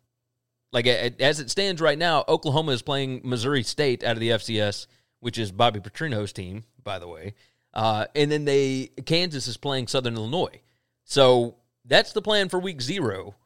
Like 0.72 0.86
as 0.86 1.38
it 1.38 1.48
stands 1.50 1.80
right 1.80 1.98
now, 1.98 2.24
Oklahoma 2.28 2.72
is 2.72 2.82
playing 2.82 3.20
Missouri 3.24 3.62
State 3.62 4.02
out 4.02 4.16
of 4.16 4.20
the 4.20 4.30
FCS, 4.30 4.86
which 5.20 5.38
is 5.38 5.52
Bobby 5.52 5.80
Petrino's 5.80 6.32
team, 6.32 6.64
by 6.82 6.98
the 6.98 7.08
way. 7.08 7.34
Uh, 7.72 8.06
and 8.14 8.32
then 8.32 8.44
they 8.44 8.90
Kansas 9.06 9.46
is 9.46 9.56
playing 9.56 9.86
Southern 9.86 10.16
Illinois. 10.16 10.60
So 11.04 11.56
that's 11.84 12.12
the 12.12 12.22
plan 12.22 12.48
for 12.48 12.58
week 12.58 12.82
zero. 12.82 13.36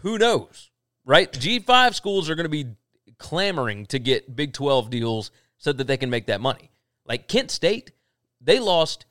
Who 0.00 0.18
knows, 0.18 0.70
right? 1.04 1.32
G5 1.32 1.94
schools 1.94 2.28
are 2.28 2.34
going 2.34 2.44
to 2.44 2.50
be 2.50 2.76
clamoring 3.18 3.86
to 3.86 3.98
get 3.98 4.36
Big 4.36 4.52
12 4.52 4.90
deals 4.90 5.30
so 5.56 5.72
that 5.72 5.86
they 5.86 5.96
can 5.96 6.10
make 6.10 6.26
that 6.26 6.40
money. 6.40 6.70
Like 7.04 7.26
Kent 7.26 7.50
State, 7.50 7.92
they 8.40 8.60
lost 8.60 9.06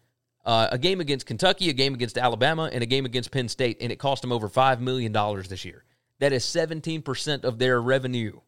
uh, 0.47 0.69
a 0.71 0.77
game 0.77 1.01
against 1.01 1.25
Kentucky, 1.25 1.69
a 1.69 1.73
game 1.73 1.93
against 1.93 2.17
Alabama, 2.17 2.69
and 2.71 2.81
a 2.81 2.85
game 2.85 3.05
against 3.05 3.31
Penn 3.31 3.49
State, 3.49 3.77
and 3.81 3.91
it 3.91 3.97
cost 3.99 4.21
them 4.21 4.31
over 4.31 4.47
$5 4.47 4.79
million 4.79 5.11
this 5.47 5.65
year. 5.65 5.83
That 6.19 6.31
is 6.31 6.45
17% 6.45 7.43
of 7.43 7.59
their 7.59 7.81
revenue. 7.81 8.39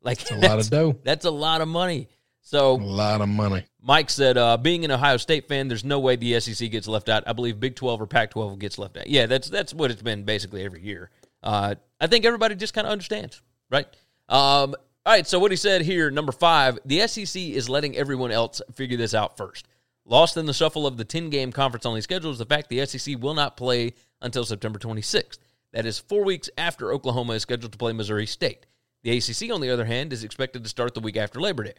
Like 0.00 0.22
It's 0.22 0.30
a 0.30 0.36
lot 0.36 0.58
of 0.58 0.70
dough. 0.70 0.98
That's 1.04 1.26
a 1.26 1.30
lot 1.30 1.60
of 1.60 1.68
money. 1.68 2.08
So 2.40 2.72
A 2.72 2.82
lot 2.82 3.20
of 3.20 3.28
money. 3.28 3.66
Mike 3.82 4.08
said, 4.08 4.38
uh, 4.38 4.56
being 4.56 4.86
an 4.86 4.90
Ohio 4.90 5.18
State 5.18 5.46
fan, 5.46 5.68
there's 5.68 5.84
no 5.84 6.00
way 6.00 6.16
the 6.16 6.40
SEC 6.40 6.70
gets 6.70 6.88
left 6.88 7.10
out. 7.10 7.22
I 7.26 7.34
believe 7.34 7.60
Big 7.60 7.76
12 7.76 8.00
or 8.00 8.06
Pac 8.06 8.30
12 8.30 8.58
gets 8.58 8.78
left 8.78 8.96
out. 8.96 9.06
Yeah, 9.06 9.26
that's 9.26 9.48
that's 9.48 9.74
what 9.74 9.90
it's 9.90 10.02
been 10.02 10.24
basically 10.24 10.64
every 10.64 10.82
year. 10.82 11.10
Uh, 11.42 11.74
I 12.00 12.06
think 12.06 12.24
everybody 12.24 12.54
just 12.54 12.72
kind 12.72 12.86
of 12.86 12.92
understands, 12.92 13.42
right? 13.70 13.86
Um, 14.28 14.74
all 15.04 15.12
right, 15.12 15.26
so 15.26 15.38
what 15.38 15.50
he 15.50 15.56
said 15.56 15.82
here, 15.82 16.10
number 16.10 16.32
five, 16.32 16.78
the 16.84 17.06
SEC 17.06 17.40
is 17.40 17.68
letting 17.68 17.96
everyone 17.96 18.30
else 18.30 18.62
figure 18.72 18.96
this 18.96 19.14
out 19.14 19.36
first. 19.36 19.68
Lost 20.04 20.36
in 20.36 20.46
the 20.46 20.52
shuffle 20.52 20.86
of 20.86 20.96
the 20.96 21.04
10 21.04 21.30
game 21.30 21.52
conference 21.52 21.86
only 21.86 22.00
schedule 22.00 22.30
is 22.30 22.38
the 22.38 22.46
fact 22.46 22.68
the 22.68 22.84
SEC 22.84 23.16
will 23.20 23.34
not 23.34 23.56
play 23.56 23.94
until 24.20 24.44
September 24.44 24.78
26th. 24.78 25.38
That 25.72 25.86
is 25.86 25.98
four 25.98 26.24
weeks 26.24 26.50
after 26.58 26.92
Oklahoma 26.92 27.34
is 27.34 27.42
scheduled 27.42 27.72
to 27.72 27.78
play 27.78 27.92
Missouri 27.92 28.26
State. 28.26 28.66
The 29.04 29.16
ACC, 29.16 29.52
on 29.52 29.60
the 29.60 29.70
other 29.70 29.84
hand, 29.84 30.12
is 30.12 30.24
expected 30.24 30.62
to 30.62 30.68
start 30.68 30.94
the 30.94 31.00
week 31.00 31.16
after 31.16 31.40
Labor 31.40 31.64
Day. 31.64 31.74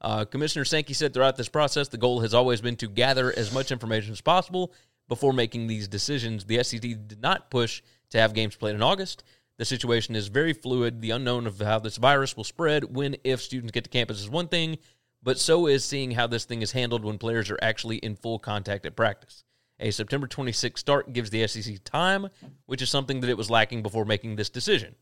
Uh, 0.00 0.24
Commissioner 0.24 0.64
Sankey 0.64 0.94
said 0.94 1.14
throughout 1.14 1.36
this 1.36 1.48
process, 1.48 1.88
the 1.88 1.96
goal 1.96 2.20
has 2.20 2.34
always 2.34 2.60
been 2.60 2.76
to 2.76 2.88
gather 2.88 3.32
as 3.36 3.52
much 3.52 3.72
information 3.72 4.12
as 4.12 4.20
possible 4.20 4.72
before 5.08 5.32
making 5.32 5.66
these 5.66 5.88
decisions. 5.88 6.44
The 6.44 6.62
SEC 6.62 6.80
did 6.80 7.22
not 7.22 7.50
push 7.50 7.82
to 8.10 8.18
have 8.18 8.34
games 8.34 8.56
played 8.56 8.74
in 8.74 8.82
August. 8.82 9.22
The 9.58 9.64
situation 9.64 10.16
is 10.16 10.28
very 10.28 10.52
fluid. 10.52 11.00
The 11.00 11.12
unknown 11.12 11.46
of 11.46 11.58
how 11.60 11.78
this 11.78 11.96
virus 11.96 12.36
will 12.36 12.44
spread 12.44 12.94
when, 12.94 13.16
if 13.24 13.40
students 13.40 13.72
get 13.72 13.84
to 13.84 13.90
campus 13.90 14.20
is 14.20 14.28
one 14.28 14.48
thing, 14.48 14.78
but 15.26 15.40
so 15.40 15.66
is 15.66 15.84
seeing 15.84 16.12
how 16.12 16.28
this 16.28 16.44
thing 16.44 16.62
is 16.62 16.70
handled 16.70 17.04
when 17.04 17.18
players 17.18 17.50
are 17.50 17.58
actually 17.60 17.96
in 17.96 18.14
full 18.14 18.38
contact 18.38 18.86
at 18.86 18.94
practice. 18.94 19.42
A 19.80 19.90
September 19.90 20.28
26th 20.28 20.78
start 20.78 21.12
gives 21.12 21.30
the 21.30 21.44
SEC 21.48 21.82
time, 21.82 22.28
which 22.66 22.80
is 22.80 22.90
something 22.90 23.18
that 23.20 23.28
it 23.28 23.36
was 23.36 23.50
lacking 23.50 23.82
before 23.82 24.04
making 24.04 24.36
this 24.36 24.50
decision. 24.50 24.94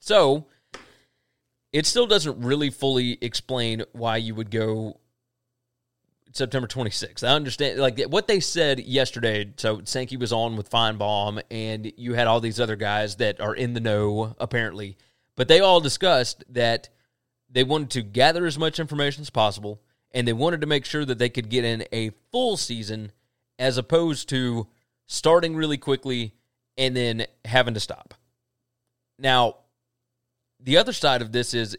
So, 0.00 0.48
it 1.72 1.86
still 1.86 2.08
doesn't 2.08 2.44
really 2.44 2.70
fully 2.70 3.18
explain 3.20 3.84
why 3.92 4.16
you 4.16 4.34
would 4.34 4.50
go 4.50 4.98
September 6.32 6.66
26th. 6.66 7.22
I 7.22 7.28
understand, 7.28 7.78
like 7.78 8.00
what 8.06 8.26
they 8.26 8.40
said 8.40 8.80
yesterday. 8.80 9.52
So 9.58 9.82
Sankey 9.84 10.16
was 10.16 10.32
on 10.32 10.56
with 10.56 10.68
Finebaum, 10.70 11.40
and 11.52 11.92
you 11.96 12.14
had 12.14 12.26
all 12.26 12.40
these 12.40 12.58
other 12.58 12.74
guys 12.74 13.14
that 13.16 13.40
are 13.40 13.54
in 13.54 13.74
the 13.74 13.80
know, 13.80 14.34
apparently. 14.40 14.96
But 15.36 15.46
they 15.46 15.60
all 15.60 15.80
discussed 15.80 16.42
that 16.48 16.88
they 17.50 17.64
wanted 17.64 17.90
to 17.90 18.02
gather 18.02 18.46
as 18.46 18.58
much 18.58 18.78
information 18.78 19.22
as 19.22 19.30
possible, 19.30 19.80
and 20.12 20.26
they 20.26 20.32
wanted 20.32 20.60
to 20.60 20.66
make 20.66 20.84
sure 20.84 21.04
that 21.04 21.18
they 21.18 21.28
could 21.28 21.48
get 21.48 21.64
in 21.64 21.84
a 21.92 22.10
full 22.30 22.56
season 22.56 23.12
as 23.58 23.76
opposed 23.76 24.28
to 24.30 24.66
starting 25.06 25.56
really 25.56 25.76
quickly 25.76 26.34
and 26.78 26.96
then 26.96 27.26
having 27.44 27.74
to 27.74 27.80
stop. 27.80 28.14
Now, 29.18 29.56
the 30.58 30.76
other 30.78 30.92
side 30.92 31.22
of 31.22 31.32
this 31.32 31.52
is 31.52 31.76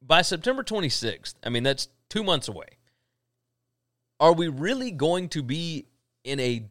by 0.00 0.22
September 0.22 0.62
26th, 0.62 1.34
I 1.44 1.48
mean, 1.48 1.62
that's 1.62 1.88
two 2.08 2.22
months 2.22 2.48
away. 2.48 2.68
Are 4.20 4.32
we 4.32 4.48
really 4.48 4.90
going 4.90 5.28
to 5.30 5.42
be 5.42 5.86
in 6.24 6.40
a 6.40 6.68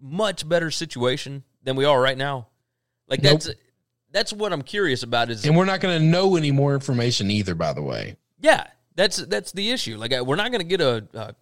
much 0.00 0.46
better 0.46 0.70
situation 0.70 1.44
than 1.62 1.76
we 1.76 1.84
are 1.84 2.00
right 2.00 2.18
now? 2.18 2.48
Like 3.08 3.22
Nope. 3.22 3.40
that's 3.42 3.50
that's 4.14 4.32
what 4.32 4.52
I'm 4.52 4.62
curious 4.62 5.02
about 5.02 5.28
is 5.28 5.44
And 5.44 5.56
we're 5.56 5.64
not 5.66 5.80
going 5.80 6.00
to 6.00 6.04
know 6.04 6.36
any 6.36 6.52
more 6.52 6.72
information 6.72 7.30
either, 7.30 7.54
by 7.54 7.72
the 7.74 7.82
way. 7.82 8.16
yeah, 8.40 8.64
that's 8.94 9.16
that's 9.16 9.52
the 9.52 9.72
issue. 9.72 9.98
Like 9.98 10.12
uh, 10.12 10.24
we're 10.24 10.36
not 10.36 10.50
going 10.52 10.60
to 10.60 10.66
get 10.66 10.80
a, 10.80 11.06
a 11.12 11.34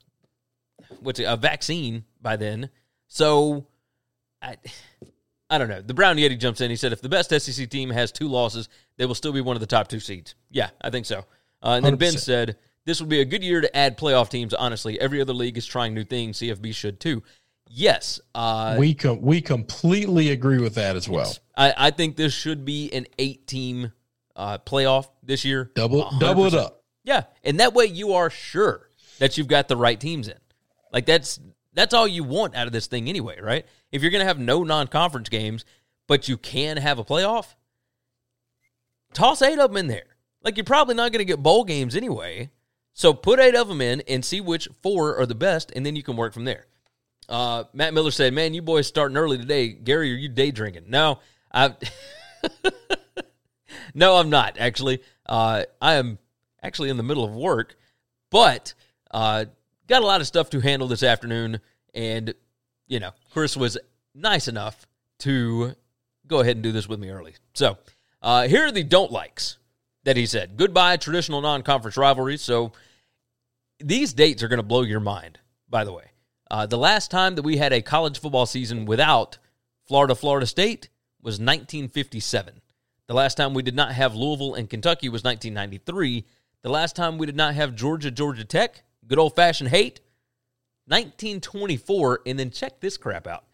what's 1.00 1.21
it, 1.21 1.25
a 1.25 1.37
vaccine 1.37 2.05
by 2.21 2.37
then. 2.37 2.71
So 3.09 3.67
I 4.41 4.57
I 5.50 5.59
don't 5.59 5.69
know. 5.69 5.83
The 5.83 5.95
Brown 5.95 6.17
Yeti 6.17 6.38
jumps 6.38 6.62
in. 6.62 6.71
He 6.71 6.76
said 6.76 6.93
if 6.93 7.02
the 7.02 7.11
best 7.11 7.31
SEC 7.31 7.69
team 7.69 7.91
has 7.91 8.11
two 8.11 8.26
losses, 8.26 8.71
they 8.97 9.05
will 9.05 9.14
still 9.14 9.33
be 9.33 9.43
one 9.43 9.55
of 9.55 9.61
the 9.61 9.67
top 9.67 9.88
two 9.88 10.00
seeds. 10.00 10.35
Yeah, 10.50 10.71
I 10.81 10.88
think 10.88 11.05
so. 11.05 11.26
Uh, 11.62 11.75
and 11.76 11.85
then 11.85 11.97
Ben 11.97 12.14
100%. 12.14 12.19
said 12.19 12.57
this 12.87 13.00
would 13.00 13.11
be 13.11 13.21
a 13.21 13.25
good 13.25 13.45
year 13.45 13.61
to 13.61 13.76
add 13.76 13.99
playoff 13.99 14.31
teams. 14.31 14.55
Honestly, 14.55 14.99
every 14.99 15.21
other 15.21 15.35
league 15.35 15.59
is 15.59 15.67
trying 15.67 15.93
new 15.93 16.05
things. 16.05 16.38
CFB 16.38 16.75
should 16.75 17.00
too. 17.00 17.23
Yes, 17.75 18.21
uh, 18.35 18.76
we 18.79 18.93
com- 18.93 19.23
we 19.23 19.41
completely 19.41 20.31
agree 20.31 20.59
with 20.59 20.75
that 20.75 20.95
as 20.95 21.09
well. 21.09 21.35
I, 21.57 21.73
I 21.75 21.91
think 21.91 22.17
this 22.17 22.35
should 22.35 22.67
be 22.67 22.93
an 22.93 23.07
eight 23.19 23.47
team 23.47 23.93
uh, 24.37 24.59
playoff 24.59 25.09
this 25.23 25.43
year. 25.43 25.71
Double 25.75 26.05
100%. 26.05 26.21
double 26.21 26.45
it 26.45 26.52
up. 26.52 26.83
Yeah, 27.02 27.25
and 27.43 27.61
that 27.61 27.73
way 27.73 27.87
you 27.87 28.12
are 28.12 28.29
sure 28.29 28.91
that 29.21 29.38
you've 29.38 29.49
got 29.49 29.69
the 29.69 29.76
right 29.76 29.99
teams 29.99 30.29
in. 30.29 30.37
Like 30.93 31.07
that's 31.07 31.41
that's 31.73 31.95
all 31.95 32.07
you 32.07 32.25
want 32.25 32.55
out 32.55 32.67
of 32.67 32.75
this 32.75 32.88
thing 32.88 33.09
anyway, 33.09 33.41
right? 33.41 33.64
If 33.91 34.02
you're 34.02 34.11
going 34.11 34.21
to 34.21 34.26
have 34.26 34.38
no 34.38 34.64
non-conference 34.64 35.31
games, 35.31 35.64
but 36.07 36.29
you 36.29 36.37
can 36.37 36.76
have 36.76 36.99
a 36.99 37.05
playoff, 37.05 37.55
toss 39.14 39.41
eight 39.41 39.59
of 39.59 39.71
them 39.71 39.79
in 39.79 39.87
there. 39.87 40.17
Like 40.45 40.59
you're 40.59 40.64
probably 40.64 40.95
not 40.95 41.11
going 41.11 41.21
to 41.21 41.25
get 41.25 41.43
bowl 41.43 41.64
games 41.64 41.97
anyway. 41.97 42.50
So 42.93 43.14
put 43.14 43.41
eight 43.41 43.55
of 43.55 43.69
them 43.69 43.81
in 43.81 44.02
and 44.02 44.23
see 44.23 44.43
which 44.43 44.69
four 44.83 45.17
are 45.17 45.25
the 45.25 45.35
best, 45.35 45.73
and 45.75 45.87
then 45.87 45.97
you 45.97 46.02
can 46.02 46.17
work 46.17 46.35
from 46.35 46.45
there. 46.45 46.67
Uh, 47.29 47.64
Matt 47.73 47.95
Miller 47.95 48.11
said, 48.11 48.33
"Man, 48.33 48.55
you 48.55 48.62
boys 48.62 48.87
starting 48.87 49.17
early 49.17 49.38
today. 49.38 49.69
Gary, 49.69 50.12
are 50.12 50.17
you 50.17 50.29
day 50.29 50.50
drinking?" 50.50 50.85
No, 50.88 51.21
I. 51.52 51.75
no, 53.95 54.17
I'm 54.17 54.31
not 54.31 54.57
actually. 54.59 55.02
Uh, 55.26 55.64
I 55.81 55.95
am 55.95 56.19
actually 56.62 56.91
in 56.91 56.97
the 56.97 57.02
middle 57.02 57.25
of 57.25 57.35
work, 57.35 57.76
but 58.31 58.75
uh, 59.11 59.47
got 59.87 60.02
a 60.02 60.07
lot 60.07 60.21
of 60.21 60.26
stuff 60.26 60.50
to 60.50 60.61
handle 60.61 60.88
this 60.88 61.02
afternoon, 61.02 61.61
and 61.95 62.35
you 62.87 63.00
know, 63.00 63.12
Chris 63.33 63.57
was 63.57 63.79
nice 64.14 64.49
enough 64.49 64.87
to 65.21 65.75
go 66.26 66.41
ahead 66.41 66.57
and 66.57 66.62
do 66.62 66.73
this 66.73 66.88
with 66.88 67.00
me 67.00 67.11
early. 67.11 67.35
So 67.55 67.79
uh, 68.21 68.49
here 68.49 68.67
are 68.67 68.73
the 68.73 68.83
don't 68.83 69.11
likes 69.11 69.59
that 70.05 70.17
he 70.17 70.26
said. 70.26 70.57
Goodbye 70.57 70.97
traditional 70.97 71.41
non-conference 71.41 71.97
rivalries. 71.97 72.43
So 72.43 72.73
these 73.79 74.12
dates 74.12 74.43
are 74.43 74.49
going 74.49 74.59
to 74.59 74.64
blow 74.64 74.83
your 74.83 75.00
mind. 75.00 75.38
By 75.69 75.85
the 75.85 75.93
way, 75.93 76.12
uh, 76.52 76.66
the 76.66 76.76
last 76.76 77.11
time 77.11 77.35
that 77.35 77.42
we 77.42 77.56
had 77.56 77.73
a 77.73 77.80
college 77.80 78.21
football 78.21 78.44
season 78.44 78.85
without 78.85 79.38
Florida, 79.88 80.14
Florida 80.14 80.47
State 80.47 80.90
was 81.23 81.35
1957. 81.35 82.61
The 83.09 83.14
last 83.14 83.37
time 83.37 83.54
we 83.54 83.62
did 83.62 83.75
not 83.75 83.92
have 83.92 84.14
Louisville 84.14 84.54
and 84.54 84.68
Kentucky 84.68 85.09
was 85.09 85.25
1993. 85.25 86.26
The 86.61 86.68
last 86.68 86.94
time 86.94 87.16
we 87.16 87.25
did 87.25 87.37
not 87.37 87.54
have 87.54 87.75
Georgia, 87.75 88.11
Georgia 88.11 88.44
Tech, 88.44 88.85
good 89.06 89.18
old 89.18 89.35
fashioned 89.35 89.71
hate, 89.71 90.00
1924, 90.88 92.21
and 92.26 92.38
then 92.38 92.50
check 92.50 92.80
this 92.80 92.99
crap 92.99 93.26
out. 93.26 93.44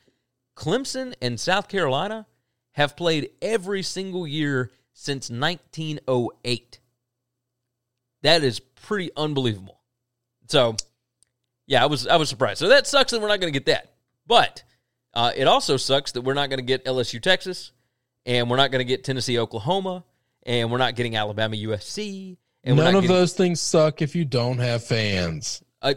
Clemson 0.56 1.14
and 1.22 1.38
South 1.38 1.68
Carolina 1.68 2.26
have 2.72 2.96
played 2.96 3.30
every 3.40 3.84
single 3.84 4.26
year 4.26 4.72
since 4.92 5.30
1908. 5.30 6.80
That 8.22 8.42
is 8.42 8.58
pretty 8.58 9.12
unbelievable. 9.16 9.78
So, 10.48 10.74
yeah, 11.68 11.82
I 11.82 11.86
was 11.86 12.06
I 12.08 12.16
was 12.16 12.28
surprised. 12.28 12.58
So 12.58 12.68
that 12.68 12.88
sucks 12.88 13.12
that 13.12 13.20
we're 13.20 13.28
not 13.28 13.38
going 13.40 13.52
to 13.52 13.56
get 13.58 13.66
that. 13.66 13.92
But 14.26 14.64
uh, 15.14 15.30
it 15.36 15.46
also 15.46 15.76
sucks 15.76 16.10
that 16.12 16.22
we're 16.22 16.34
not 16.34 16.50
going 16.50 16.58
to 16.58 16.64
get 16.64 16.84
LSU 16.84 17.22
Texas, 17.22 17.70
and 18.26 18.50
we're 18.50 18.56
not 18.56 18.72
going 18.72 18.80
to 18.80 18.84
get 18.84 19.04
Tennessee 19.04 19.38
Oklahoma, 19.38 20.04
and 20.44 20.70
we're 20.72 20.78
not 20.78 20.96
getting 20.96 21.14
Alabama 21.14 21.54
USC. 21.54 22.36
And 22.64 22.76
None 22.76 22.94
of 22.96 23.02
getting- 23.02 23.16
those 23.16 23.32
things 23.34 23.60
suck 23.60 24.02
if 24.02 24.16
you 24.16 24.24
don't 24.24 24.58
have 24.58 24.82
fans. 24.84 25.62
Uh, 25.80 25.94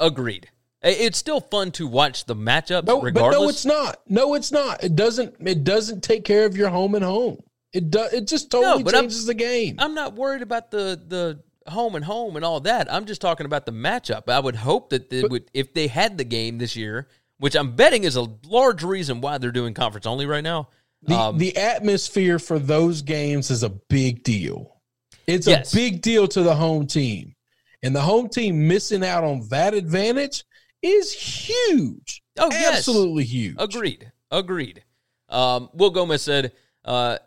agreed. 0.00 0.50
It's 0.82 1.18
still 1.18 1.40
fun 1.40 1.72
to 1.72 1.86
watch 1.88 2.24
the 2.26 2.36
matchups, 2.36 2.84
No, 2.86 3.00
regardless. 3.00 3.34
but 3.34 3.40
no, 3.42 3.48
it's 3.48 3.64
not. 3.64 4.00
No, 4.08 4.34
it's 4.34 4.52
not. 4.52 4.84
It 4.84 4.94
doesn't. 4.94 5.34
It 5.40 5.64
doesn't 5.64 6.02
take 6.02 6.24
care 6.24 6.44
of 6.46 6.56
your 6.56 6.68
home 6.68 6.94
and 6.94 7.04
home. 7.04 7.38
It 7.72 7.90
does. 7.90 8.12
It 8.12 8.26
just 8.28 8.50
totally 8.50 8.84
I'm- 8.84 8.92
changes 9.02 9.26
the 9.26 9.34
game. 9.34 9.76
I'm 9.78 9.94
not 9.94 10.14
worried 10.14 10.42
about 10.42 10.70
the 10.70 11.00
the 11.06 11.40
home 11.70 11.94
and 11.94 12.04
home 12.04 12.36
and 12.36 12.44
all 12.44 12.60
that. 12.60 12.92
I'm 12.92 13.04
just 13.04 13.20
talking 13.20 13.46
about 13.46 13.66
the 13.66 13.72
matchup. 13.72 14.28
I 14.28 14.40
would 14.40 14.56
hope 14.56 14.90
that 14.90 15.10
they 15.10 15.22
would, 15.24 15.50
if 15.54 15.74
they 15.74 15.86
had 15.86 16.18
the 16.18 16.24
game 16.24 16.58
this 16.58 16.76
year, 16.76 17.08
which 17.38 17.54
I'm 17.54 17.76
betting 17.76 18.04
is 18.04 18.16
a 18.16 18.26
large 18.46 18.82
reason 18.82 19.20
why 19.20 19.38
they're 19.38 19.52
doing 19.52 19.74
conference 19.74 20.06
only 20.06 20.26
right 20.26 20.42
now. 20.44 20.68
the 21.02 21.14
um, 21.14 21.38
the 21.38 21.56
atmosphere 21.56 22.38
for 22.38 22.58
those 22.58 23.02
games 23.02 23.50
is 23.50 23.62
a 23.62 23.68
big 23.68 24.22
deal. 24.24 24.80
It's 25.26 25.46
Yes. 25.46 25.72
a 25.72 25.76
big 25.76 26.00
deal 26.02 26.26
to 26.28 26.42
the 26.42 26.54
home 26.54 26.86
team, 26.86 27.34
and 27.82 27.94
the 27.94 28.00
home 28.00 28.28
team 28.28 28.66
missing 28.66 29.04
out 29.04 29.22
on 29.24 29.46
that 29.50 29.74
advantage 29.74 30.44
is 30.82 31.12
huge. 31.12 32.22
Oh, 32.38 32.48
yes. 32.50 32.78
absolutely 32.78 33.24
huge. 33.24 33.56
Agreed. 33.58 34.10
Agreed. 34.30 34.82
Um, 35.28 35.68
Will 35.74 35.90
Gomez 35.90 36.22
said, 36.22 36.52
uh, 36.84 37.18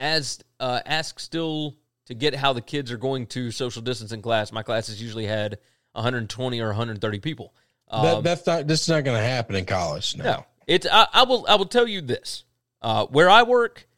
as 0.00 0.38
uh, 0.60 0.80
ask 0.86 1.18
still 1.18 1.76
to 2.06 2.14
get 2.14 2.34
how 2.34 2.52
the 2.52 2.60
kids 2.60 2.90
are 2.92 2.96
going 2.96 3.26
to 3.28 3.50
social 3.50 3.82
distance 3.82 4.12
in 4.12 4.22
class. 4.22 4.52
My 4.52 4.62
classes 4.62 5.00
usually 5.00 5.26
had 5.26 5.58
120 5.92 6.60
or 6.60 6.68
130 6.68 7.18
people. 7.20 7.54
Um, 7.88 8.04
that, 8.04 8.24
that's 8.24 8.46
not. 8.46 8.66
This 8.66 8.82
is 8.82 8.88
not 8.88 9.04
going 9.04 9.18
to 9.18 9.26
happen 9.26 9.56
in 9.56 9.64
college. 9.64 10.16
No. 10.16 10.24
No, 10.24 10.46
it's. 10.66 10.86
I, 10.90 11.06
I 11.12 11.22
will. 11.24 11.46
I 11.48 11.56
will 11.56 11.66
tell 11.66 11.86
you 11.86 12.00
this. 12.00 12.44
Uh, 12.82 13.06
where 13.06 13.30
I 13.30 13.42
work, 13.42 13.88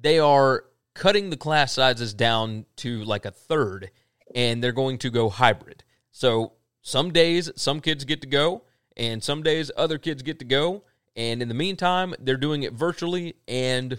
they 0.00 0.18
are 0.18 0.64
cutting 0.94 1.30
the 1.30 1.36
class 1.36 1.72
sizes 1.72 2.14
down 2.14 2.66
to 2.76 3.02
like 3.04 3.24
a 3.24 3.30
third, 3.30 3.90
and 4.34 4.62
they're 4.62 4.72
going 4.72 4.98
to 4.98 5.10
go 5.10 5.28
hybrid. 5.28 5.84
So 6.10 6.52
some 6.82 7.12
days, 7.12 7.50
some 7.56 7.80
kids 7.80 8.04
get 8.04 8.20
to 8.22 8.28
go, 8.28 8.62
and 8.96 9.22
some 9.22 9.42
days, 9.42 9.70
other 9.76 9.98
kids 9.98 10.22
get 10.22 10.38
to 10.38 10.44
go. 10.44 10.84
And 11.14 11.40
in 11.40 11.48
the 11.48 11.54
meantime, 11.54 12.14
they're 12.18 12.36
doing 12.36 12.62
it 12.62 12.74
virtually, 12.74 13.36
and 13.48 13.98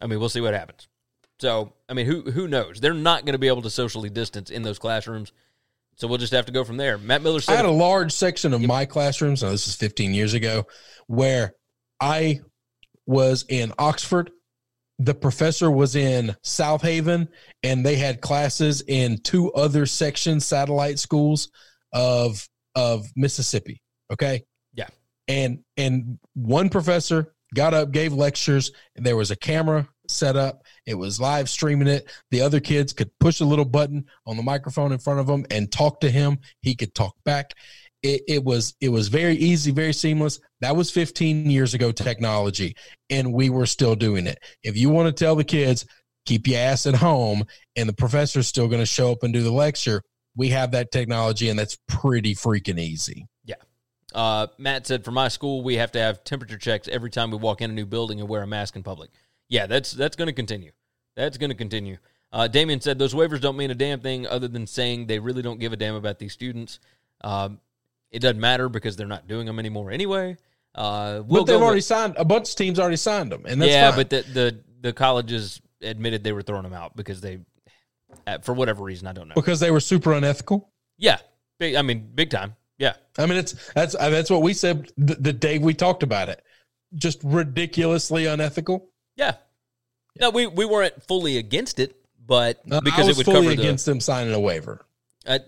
I 0.00 0.06
mean, 0.06 0.18
we'll 0.18 0.30
see 0.30 0.40
what 0.40 0.54
happens. 0.54 0.88
So, 1.40 1.72
I 1.88 1.94
mean, 1.94 2.06
who 2.06 2.22
who 2.30 2.48
knows? 2.48 2.80
They're 2.80 2.94
not 2.94 3.24
going 3.24 3.34
to 3.34 3.38
be 3.38 3.48
able 3.48 3.62
to 3.62 3.70
socially 3.70 4.10
distance 4.10 4.50
in 4.50 4.62
those 4.62 4.78
classrooms. 4.78 5.32
So 5.96 6.06
we'll 6.06 6.18
just 6.18 6.32
have 6.32 6.46
to 6.46 6.52
go 6.52 6.62
from 6.62 6.76
there. 6.76 6.96
Matt 6.96 7.22
Miller 7.22 7.40
said 7.40 7.54
I 7.54 7.56
had 7.56 7.64
a 7.64 7.70
large 7.70 8.12
section 8.12 8.52
of 8.52 8.62
my 8.62 8.84
classrooms. 8.84 9.42
Now 9.42 9.50
this 9.50 9.66
is 9.66 9.74
15 9.74 10.14
years 10.14 10.32
ago, 10.32 10.66
where 11.08 11.54
I 12.00 12.40
was 13.06 13.44
in 13.48 13.72
Oxford. 13.78 14.30
The 15.00 15.14
professor 15.14 15.70
was 15.70 15.96
in 15.96 16.36
South 16.42 16.82
Haven, 16.82 17.28
and 17.62 17.84
they 17.84 17.96
had 17.96 18.20
classes 18.20 18.82
in 18.86 19.18
two 19.18 19.52
other 19.52 19.86
sections, 19.86 20.44
satellite 20.44 20.98
schools 20.98 21.50
of 21.92 22.48
of 22.74 23.06
Mississippi. 23.16 23.82
Okay. 24.12 24.44
Yeah. 24.74 24.88
And 25.26 25.60
and 25.76 26.18
one 26.34 26.68
professor 26.68 27.34
got 27.54 27.74
up, 27.74 27.90
gave 27.90 28.12
lectures, 28.12 28.72
and 28.94 29.04
there 29.04 29.16
was 29.16 29.30
a 29.30 29.36
camera 29.36 29.88
set 30.08 30.36
up. 30.36 30.62
It 30.88 30.94
was 30.94 31.20
live 31.20 31.50
streaming 31.50 31.86
it. 31.86 32.10
The 32.30 32.40
other 32.40 32.60
kids 32.60 32.94
could 32.94 33.10
push 33.20 33.40
a 33.40 33.44
little 33.44 33.66
button 33.66 34.06
on 34.26 34.38
the 34.38 34.42
microphone 34.42 34.90
in 34.90 34.98
front 34.98 35.20
of 35.20 35.28
him 35.28 35.44
and 35.50 35.70
talk 35.70 36.00
to 36.00 36.10
him. 36.10 36.38
He 36.62 36.74
could 36.74 36.94
talk 36.94 37.14
back. 37.26 37.52
It, 38.02 38.22
it 38.26 38.42
was 38.42 38.74
it 38.80 38.88
was 38.88 39.08
very 39.08 39.34
easy, 39.34 39.70
very 39.70 39.92
seamless. 39.92 40.40
That 40.62 40.74
was 40.74 40.90
15 40.90 41.50
years 41.50 41.74
ago 41.74 41.92
technology, 41.92 42.74
and 43.10 43.34
we 43.34 43.50
were 43.50 43.66
still 43.66 43.96
doing 43.96 44.26
it. 44.26 44.38
If 44.62 44.78
you 44.78 44.88
want 44.88 45.14
to 45.14 45.24
tell 45.24 45.36
the 45.36 45.44
kids 45.44 45.84
keep 46.24 46.46
your 46.46 46.58
ass 46.58 46.86
at 46.86 46.94
home, 46.94 47.44
and 47.76 47.86
the 47.86 47.92
professor's 47.92 48.46
still 48.46 48.66
going 48.66 48.80
to 48.80 48.86
show 48.86 49.12
up 49.12 49.22
and 49.24 49.32
do 49.34 49.42
the 49.42 49.52
lecture, 49.52 50.02
we 50.36 50.48
have 50.48 50.70
that 50.70 50.90
technology, 50.90 51.50
and 51.50 51.58
that's 51.58 51.76
pretty 51.86 52.34
freaking 52.34 52.78
easy. 52.78 53.26
Yeah. 53.44 53.56
Uh, 54.14 54.46
Matt 54.56 54.86
said, 54.86 55.04
"For 55.04 55.10
my 55.10 55.28
school, 55.28 55.62
we 55.62 55.74
have 55.76 55.92
to 55.92 55.98
have 55.98 56.24
temperature 56.24 56.56
checks 56.56 56.88
every 56.88 57.10
time 57.10 57.30
we 57.30 57.36
walk 57.36 57.60
in 57.60 57.70
a 57.70 57.74
new 57.74 57.86
building 57.86 58.20
and 58.20 58.28
wear 58.28 58.42
a 58.42 58.46
mask 58.46 58.74
in 58.74 58.82
public." 58.82 59.10
Yeah, 59.48 59.66
that's 59.66 59.92
that's 59.92 60.16
going 60.16 60.26
to 60.26 60.32
continue. 60.32 60.72
That's 61.18 61.36
going 61.36 61.50
to 61.50 61.56
continue. 61.56 61.98
Uh, 62.32 62.46
Damien 62.46 62.80
said, 62.80 62.98
"Those 62.98 63.12
waivers 63.12 63.40
don't 63.40 63.56
mean 63.56 63.70
a 63.70 63.74
damn 63.74 64.00
thing 64.00 64.26
other 64.26 64.46
than 64.48 64.66
saying 64.66 65.06
they 65.06 65.18
really 65.18 65.42
don't 65.42 65.58
give 65.58 65.72
a 65.72 65.76
damn 65.76 65.94
about 65.96 66.18
these 66.18 66.32
students. 66.32 66.78
Um, 67.22 67.60
it 68.10 68.20
doesn't 68.20 68.40
matter 68.40 68.68
because 68.68 68.96
they're 68.96 69.06
not 69.06 69.26
doing 69.26 69.46
them 69.46 69.58
anymore 69.58 69.90
anyway." 69.90 70.36
Uh, 70.74 71.22
we'll 71.26 71.44
but 71.44 71.52
they've 71.52 71.60
already 71.60 71.78
with- 71.78 71.84
signed 71.84 72.14
a 72.18 72.24
bunch 72.24 72.50
of 72.50 72.56
teams 72.56 72.78
already 72.78 72.96
signed 72.96 73.32
them, 73.32 73.44
and 73.46 73.60
that's 73.60 73.72
yeah, 73.72 73.90
fine. 73.90 73.98
but 73.98 74.10
the, 74.10 74.22
the 74.32 74.60
the 74.80 74.92
colleges 74.92 75.60
admitted 75.82 76.22
they 76.22 76.32
were 76.32 76.42
throwing 76.42 76.62
them 76.62 76.72
out 76.74 76.94
because 76.94 77.20
they, 77.20 77.40
for 78.42 78.52
whatever 78.54 78.84
reason, 78.84 79.08
I 79.08 79.12
don't 79.12 79.28
know. 79.28 79.34
because 79.34 79.58
they 79.58 79.70
were 79.72 79.80
super 79.80 80.12
unethical. 80.12 80.70
Yeah, 80.98 81.18
big, 81.58 81.74
I 81.74 81.82
mean, 81.82 82.10
big 82.14 82.30
time. 82.30 82.54
Yeah, 82.78 82.94
I 83.18 83.26
mean, 83.26 83.38
it's 83.38 83.72
that's 83.72 83.96
uh, 83.96 84.10
that's 84.10 84.30
what 84.30 84.42
we 84.42 84.52
said 84.52 84.92
the, 84.96 85.16
the 85.16 85.32
day 85.32 85.58
we 85.58 85.74
talked 85.74 86.04
about 86.04 86.28
it. 86.28 86.44
Just 86.94 87.20
ridiculously 87.24 88.26
unethical. 88.26 88.90
yeah. 89.16 89.34
No, 90.20 90.30
we 90.30 90.46
we 90.46 90.64
weren't 90.64 91.02
fully 91.04 91.36
against 91.38 91.78
it, 91.78 91.96
but 92.26 92.60
Uh, 92.70 92.80
because 92.80 93.04
I 93.04 93.08
was 93.08 93.16
it 93.16 93.16
would 93.18 93.24
fully 93.26 93.46
cover 93.46 93.56
the. 93.56 93.62
against 93.62 93.86
them 93.86 94.00
signing 94.00 94.34
a 94.34 94.40
waiver. 94.40 94.84
Uh, 95.26 95.38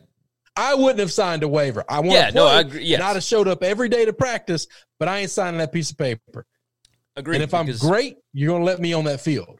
I 0.56 0.74
wouldn't 0.74 0.98
have 1.00 1.12
signed 1.12 1.42
a 1.42 1.48
waiver. 1.48 1.84
I 1.88 2.00
want 2.00 2.12
Yeah, 2.12 2.28
to 2.30 2.34
no, 2.34 2.44
play, 2.46 2.52
I 2.54 2.60
agree- 2.60 2.84
yes. 2.84 2.96
and 2.98 3.04
I'd 3.04 3.14
have 3.16 3.22
showed 3.24 3.48
up 3.48 3.62
every 3.62 3.88
day 3.88 4.04
to 4.04 4.12
practice, 4.12 4.66
but 4.98 5.08
I 5.08 5.18
ain't 5.20 5.30
signing 5.30 5.58
that 5.58 5.72
piece 5.72 5.90
of 5.90 5.96
paper. 5.98 6.44
agreed. 7.16 7.36
and 7.36 7.44
if 7.44 7.54
I'm 7.54 7.66
great, 7.78 8.18
you're 8.32 8.52
gonna 8.52 8.64
let 8.64 8.80
me 8.80 8.92
on 8.92 9.04
that 9.04 9.20
field. 9.20 9.58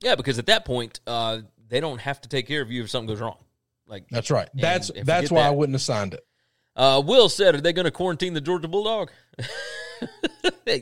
yeah, 0.00 0.14
because 0.14 0.38
at 0.38 0.46
that 0.46 0.64
point, 0.64 1.00
uh, 1.06 1.40
they 1.68 1.80
don't 1.80 2.00
have 2.00 2.20
to 2.22 2.28
take 2.28 2.46
care 2.46 2.60
of 2.62 2.70
you 2.70 2.82
if 2.82 2.90
something 2.90 3.08
goes 3.08 3.20
wrong. 3.20 3.38
Like 3.86 4.08
That's 4.10 4.30
right. 4.30 4.48
That's 4.54 4.90
that's 5.04 5.30
why 5.30 5.42
I 5.42 5.50
wouldn't 5.50 5.74
have 5.74 5.82
signed 5.82 6.14
it. 6.14 6.24
uh, 6.76 7.02
Will 7.04 7.28
said, 7.28 7.54
are 7.54 7.60
they 7.60 7.72
going 7.72 7.84
to 7.84 7.90
quarantine 7.90 8.32
the 8.34 8.40
Georgia 8.40 8.68
Bulldog? 8.68 9.10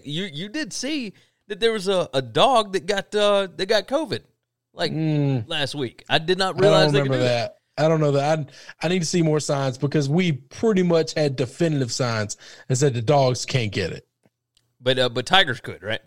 you 0.05 0.25
you 0.25 0.49
did 0.49 0.73
see 0.73 1.13
that 1.51 1.61
there 1.61 1.73
was 1.73 1.89
a, 1.89 2.09
a 2.15 2.23
dog 2.23 2.73
that 2.73 2.87
got 2.87 3.15
uh, 3.15 3.49
that 3.57 3.67
got 3.67 3.87
COVID 3.87 4.21
like 4.73 4.93
Mm, 4.93 5.49
last 5.49 5.75
week. 5.75 6.05
I 6.09 6.19
did 6.19 6.39
not 6.39 6.57
I 6.57 6.61
realize 6.61 6.85
don't 6.87 6.93
they 6.95 6.99
could 7.01 7.11
remember 7.11 7.25
that. 7.25 7.57
that. 7.77 7.85
I 7.85 7.89
don't 7.89 8.01
know 8.01 8.13
that. 8.13 8.39
I 8.39 8.87
I 8.87 8.89
need 8.89 9.01
to 9.01 9.07
see 9.07 9.23
more 9.23 9.41
signs 9.41 9.77
because 9.79 10.09
we 10.09 10.33
pretty 10.33 10.83
much 10.83 11.15
had 11.15 11.37
definitive 11.37 11.91
signs 11.93 12.37
that 12.69 12.77
said 12.77 12.95
the 12.95 13.03
dogs 13.03 13.45
can't 13.45 13.73
get 13.73 13.91
it. 13.93 14.07
But 14.81 14.99
uh, 14.99 15.09
but 15.09 15.27
tigers 15.27 15.61
could, 15.61 15.83
right? 15.83 16.01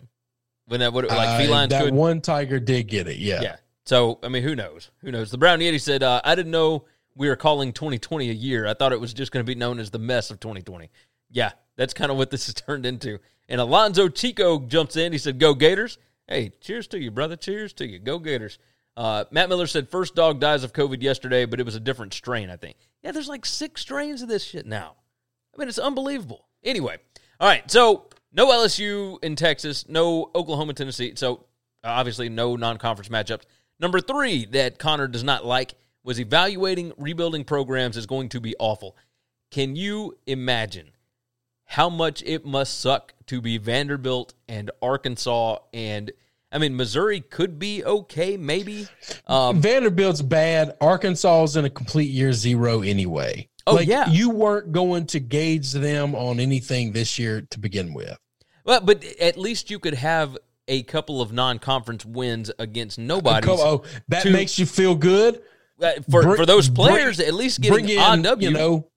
When 0.66 0.80
that 0.80 0.92
would 0.92 1.06
like 1.06 1.50
Uh, 1.50 1.66
that 1.66 1.84
could. 1.84 1.94
one 1.94 2.20
tiger 2.22 2.58
did 2.58 2.84
get 2.88 3.06
it. 3.06 3.18
Yeah. 3.18 3.42
Yeah. 3.42 3.56
So 3.86 4.18
I 4.22 4.28
mean, 4.28 4.42
who 4.42 4.56
knows? 4.56 4.90
Who 5.02 5.12
knows? 5.12 5.30
The 5.30 5.38
Brown 5.38 5.58
Yeti 5.60 5.80
said, 5.80 6.02
uh, 6.02 6.20
"I 6.24 6.34
didn't 6.34 6.52
know 6.52 6.86
we 7.14 7.28
were 7.28 7.36
calling 7.36 7.72
2020 7.72 8.30
a 8.30 8.32
year. 8.32 8.66
I 8.66 8.72
thought 8.74 8.92
it 8.92 9.00
was 9.00 9.12
just 9.12 9.30
going 9.30 9.44
to 9.44 9.46
be 9.46 9.54
known 9.54 9.78
as 9.78 9.90
the 9.90 9.98
mess 9.98 10.30
of 10.30 10.40
2020." 10.40 10.90
Yeah, 11.30 11.52
that's 11.76 11.94
kind 11.94 12.10
of 12.10 12.16
what 12.16 12.30
this 12.30 12.46
has 12.46 12.54
turned 12.66 12.86
into. 12.86 13.18
And 13.48 13.60
Alonzo 13.60 14.08
Chico 14.08 14.60
jumps 14.60 14.96
in. 14.96 15.12
He 15.12 15.18
said, 15.18 15.38
"Go 15.38 15.54
Gators!" 15.54 15.98
Hey, 16.26 16.52
cheers 16.60 16.86
to 16.88 16.98
you, 16.98 17.10
brother. 17.10 17.36
Cheers 17.36 17.74
to 17.74 17.86
you. 17.86 17.98
Go 17.98 18.18
Gators. 18.18 18.58
Uh, 18.96 19.24
Matt 19.30 19.48
Miller 19.48 19.66
said, 19.66 19.88
first 19.88 20.14
dog 20.14 20.40
dies 20.40 20.62
of 20.62 20.72
COVID 20.72 21.02
yesterday, 21.02 21.44
but 21.44 21.60
it 21.60 21.66
was 21.66 21.74
a 21.74 21.80
different 21.80 22.14
strain, 22.14 22.48
I 22.48 22.56
think. 22.56 22.76
Yeah, 23.02 23.10
there's 23.10 23.28
like 23.28 23.44
six 23.44 23.80
strains 23.80 24.22
of 24.22 24.28
this 24.28 24.44
shit 24.44 24.66
now. 24.66 24.94
I 25.54 25.58
mean, 25.58 25.68
it's 25.68 25.78
unbelievable. 25.78 26.46
Anyway, 26.62 26.96
all 27.40 27.48
right. 27.48 27.68
So 27.70 28.08
no 28.32 28.46
LSU 28.48 29.22
in 29.22 29.36
Texas, 29.36 29.88
no 29.88 30.30
Oklahoma, 30.34 30.74
Tennessee. 30.74 31.12
So 31.16 31.46
obviously 31.82 32.28
no 32.28 32.56
non-conference 32.56 33.08
matchups. 33.08 33.42
Number 33.80 34.00
three 34.00 34.46
that 34.46 34.78
Connor 34.78 35.08
does 35.08 35.24
not 35.24 35.44
like 35.44 35.74
was 36.02 36.20
evaluating 36.20 36.92
rebuilding 36.96 37.44
programs 37.44 37.96
is 37.96 38.06
going 38.06 38.28
to 38.30 38.40
be 38.40 38.54
awful. 38.58 38.96
Can 39.50 39.76
you 39.76 40.16
imagine 40.26 40.90
how 41.64 41.88
much 41.88 42.22
it 42.24 42.44
must 42.44 42.80
suck 42.80 43.14
to 43.26 43.40
be 43.40 43.58
Vanderbilt 43.58 44.34
and 44.48 44.70
Arkansas 44.82 45.58
and 45.72 46.12
I 46.52 46.58
mean 46.58 46.76
Missouri 46.76 47.20
could 47.20 47.58
be 47.58 47.84
okay, 47.84 48.36
maybe. 48.36 48.86
Um, 49.26 49.60
Vanderbilt's 49.60 50.22
bad. 50.22 50.76
Arkansas 50.80 51.42
is 51.44 51.56
in 51.56 51.64
a 51.64 51.70
complete 51.70 52.10
year 52.10 52.32
zero 52.32 52.82
anyway. 52.82 53.48
Oh, 53.66 53.74
like, 53.76 53.88
yeah. 53.88 54.08
You 54.10 54.30
weren't 54.30 54.72
going 54.72 55.06
to 55.06 55.20
gauge 55.20 55.72
them 55.72 56.14
on 56.14 56.38
anything 56.38 56.92
this 56.92 57.18
year 57.18 57.40
to 57.50 57.58
begin 57.58 57.94
with. 57.94 58.16
Well, 58.64 58.80
but 58.82 59.02
at 59.20 59.36
least 59.38 59.70
you 59.70 59.78
could 59.78 59.94
have 59.94 60.36
a 60.68 60.82
couple 60.84 61.20
of 61.20 61.32
non-conference 61.32 62.04
wins 62.04 62.50
against 62.58 62.98
nobody. 62.98 63.46
Oh, 63.50 63.82
that 64.08 64.22
to- 64.22 64.30
makes 64.30 64.58
you 64.58 64.66
feel 64.66 64.94
good. 64.94 65.40
for 66.10 66.22
Bring- 66.22 66.36
for 66.36 66.46
those 66.46 66.68
bring- 66.68 66.88
players, 66.88 67.20
at 67.20 67.34
least 67.34 67.60
Bring 67.60 67.86
getting 67.86 67.96
in, 67.96 67.98
odd 67.98 68.22
W. 68.22 68.48
you 68.48 68.54
know, 68.54 68.88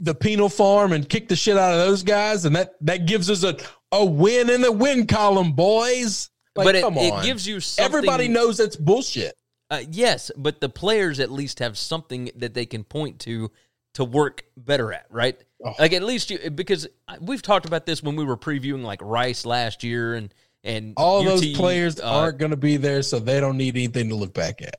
the 0.00 0.14
penal 0.14 0.48
farm 0.48 0.92
and 0.92 1.08
kick 1.08 1.28
the 1.28 1.36
shit 1.36 1.56
out 1.56 1.72
of 1.72 1.78
those 1.78 2.02
guys, 2.02 2.44
and 2.44 2.54
that 2.56 2.74
that 2.82 3.06
gives 3.06 3.30
us 3.30 3.44
a 3.44 3.56
a 3.92 4.04
win 4.04 4.50
in 4.50 4.60
the 4.60 4.72
win 4.72 5.06
column, 5.06 5.52
boys. 5.52 6.30
Like, 6.56 6.64
but 6.64 6.74
it, 6.76 6.82
come 6.82 6.96
it 6.98 7.22
gives 7.24 7.46
you 7.46 7.60
something. 7.60 7.84
everybody 7.84 8.28
knows 8.28 8.58
that's 8.58 8.76
bullshit. 8.76 9.34
Uh, 9.70 9.82
yes, 9.90 10.30
but 10.36 10.60
the 10.60 10.68
players 10.68 11.20
at 11.20 11.30
least 11.30 11.60
have 11.60 11.78
something 11.78 12.30
that 12.36 12.54
they 12.54 12.66
can 12.66 12.82
point 12.84 13.20
to 13.20 13.50
to 13.94 14.04
work 14.04 14.44
better 14.56 14.92
at, 14.92 15.06
right? 15.10 15.42
Oh. 15.64 15.74
Like 15.78 15.92
at 15.92 16.02
least 16.02 16.30
you 16.30 16.50
because 16.50 16.88
we've 17.20 17.42
talked 17.42 17.66
about 17.66 17.86
this 17.86 18.02
when 18.02 18.16
we 18.16 18.24
were 18.24 18.36
previewing 18.36 18.82
like 18.82 19.00
Rice 19.02 19.46
last 19.46 19.84
year 19.84 20.14
and 20.14 20.34
and 20.62 20.94
All 20.96 21.20
UT, 21.20 21.26
those 21.26 21.56
players 21.56 22.00
uh, 22.00 22.04
aren't 22.04 22.38
going 22.38 22.50
to 22.50 22.56
be 22.56 22.76
there, 22.76 23.02
so 23.02 23.18
they 23.18 23.40
don't 23.40 23.56
need 23.56 23.76
anything 23.76 24.10
to 24.10 24.14
look 24.14 24.34
back 24.34 24.62
at. 24.62 24.76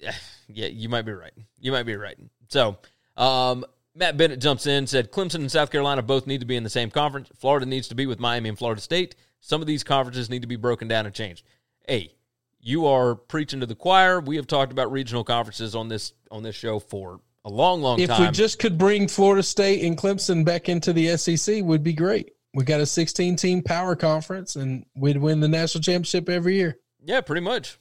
Yeah, 0.54 0.66
you 0.66 0.90
might 0.90 1.02
be 1.02 1.12
right. 1.12 1.32
You 1.60 1.72
might 1.72 1.84
be 1.84 1.96
right. 1.96 2.18
So, 2.48 2.76
um, 3.16 3.64
Matt 3.94 4.16
Bennett 4.16 4.40
jumps 4.40 4.66
in 4.66 4.86
said 4.86 5.12
Clemson 5.12 5.36
and 5.36 5.50
South 5.50 5.70
Carolina 5.70 6.02
both 6.02 6.26
need 6.26 6.40
to 6.40 6.46
be 6.46 6.56
in 6.56 6.64
the 6.64 6.70
same 6.70 6.90
conference. 6.90 7.28
Florida 7.38 7.66
needs 7.66 7.88
to 7.88 7.94
be 7.94 8.06
with 8.06 8.18
Miami 8.18 8.48
and 8.48 8.58
Florida 8.58 8.80
State. 8.80 9.16
Some 9.40 9.60
of 9.60 9.66
these 9.66 9.84
conferences 9.84 10.30
need 10.30 10.42
to 10.42 10.48
be 10.48 10.56
broken 10.56 10.88
down 10.88 11.04
and 11.04 11.14
changed. 11.14 11.44
Hey, 11.86 12.14
you 12.60 12.86
are 12.86 13.14
preaching 13.14 13.60
to 13.60 13.66
the 13.66 13.74
choir. 13.74 14.20
We 14.20 14.36
have 14.36 14.46
talked 14.46 14.72
about 14.72 14.90
regional 14.90 15.24
conferences 15.24 15.74
on 15.74 15.88
this 15.88 16.12
on 16.30 16.42
this 16.42 16.54
show 16.54 16.78
for 16.78 17.20
a 17.44 17.50
long, 17.50 17.82
long 17.82 18.00
If 18.00 18.08
time. 18.08 18.22
If 18.22 18.28
we 18.28 18.32
just 18.32 18.58
could 18.58 18.78
bring 18.78 19.08
Florida 19.08 19.42
State 19.42 19.84
and 19.84 19.98
Clemson 19.98 20.44
back 20.44 20.68
into 20.68 20.92
the 20.92 21.16
SEC, 21.16 21.62
would 21.62 21.82
be 21.82 21.92
great. 21.92 22.32
We 22.54 22.64
got 22.64 22.80
a 22.80 22.86
16 22.86 23.36
team 23.36 23.62
power 23.62 23.96
conference, 23.96 24.56
and 24.56 24.86
we'd 24.94 25.16
win 25.16 25.40
the 25.40 25.48
national 25.48 25.82
championship 25.82 26.28
every 26.28 26.56
year. 26.56 26.78
yeah, 27.04 27.20
pretty 27.20 27.40
much. 27.40 27.78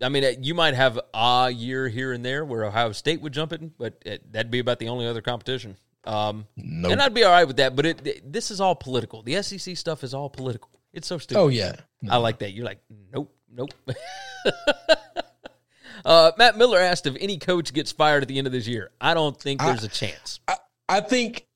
I 0.00 0.08
mean, 0.08 0.24
uh, 0.24 0.32
you 0.40 0.54
might 0.54 0.74
have 0.74 0.98
a 1.12 1.50
year 1.50 1.88
here 1.88 2.12
and 2.12 2.24
there 2.24 2.44
where 2.44 2.64
Ohio 2.64 2.92
State 2.92 3.20
would 3.20 3.32
jump 3.32 3.52
in, 3.52 3.72
but 3.78 4.00
it, 4.06 4.32
that'd 4.32 4.50
be 4.50 4.60
about 4.60 4.78
the 4.78 4.88
only 4.88 5.06
other 5.06 5.22
competition. 5.22 5.76
Um, 6.04 6.46
Nope. 6.56 6.92
And 6.92 7.02
I'd 7.02 7.14
be 7.14 7.24
all 7.24 7.32
right 7.32 7.46
with 7.46 7.56
that. 7.56 7.74
But 7.76 7.86
it, 7.86 8.06
it- 8.06 8.32
this 8.32 8.50
is 8.50 8.60
all 8.60 8.74
political. 8.74 9.22
The 9.22 9.42
SEC 9.42 9.76
stuff 9.76 10.04
is 10.04 10.14
all 10.14 10.30
political. 10.30 10.70
It's 10.92 11.08
so 11.08 11.18
stupid. 11.18 11.40
Oh 11.40 11.48
yeah, 11.48 11.74
I 12.08 12.16
like 12.18 12.38
that. 12.38 12.52
You're 12.52 12.64
like, 12.64 12.80
nope, 13.12 13.34
nope. 13.52 13.70
uh, 16.04 16.32
Matt 16.38 16.56
Miller 16.56 16.78
asked 16.78 17.06
if 17.06 17.16
any 17.20 17.38
coach 17.38 17.72
gets 17.72 17.92
fired 17.92 18.22
at 18.22 18.28
the 18.28 18.38
end 18.38 18.46
of 18.46 18.52
this 18.52 18.66
year. 18.66 18.90
I 19.00 19.14
don't 19.14 19.38
think 19.38 19.60
there's 19.60 19.84
a 19.84 19.88
chance. 19.88 20.40
I 20.88 21.00
think 21.00 21.46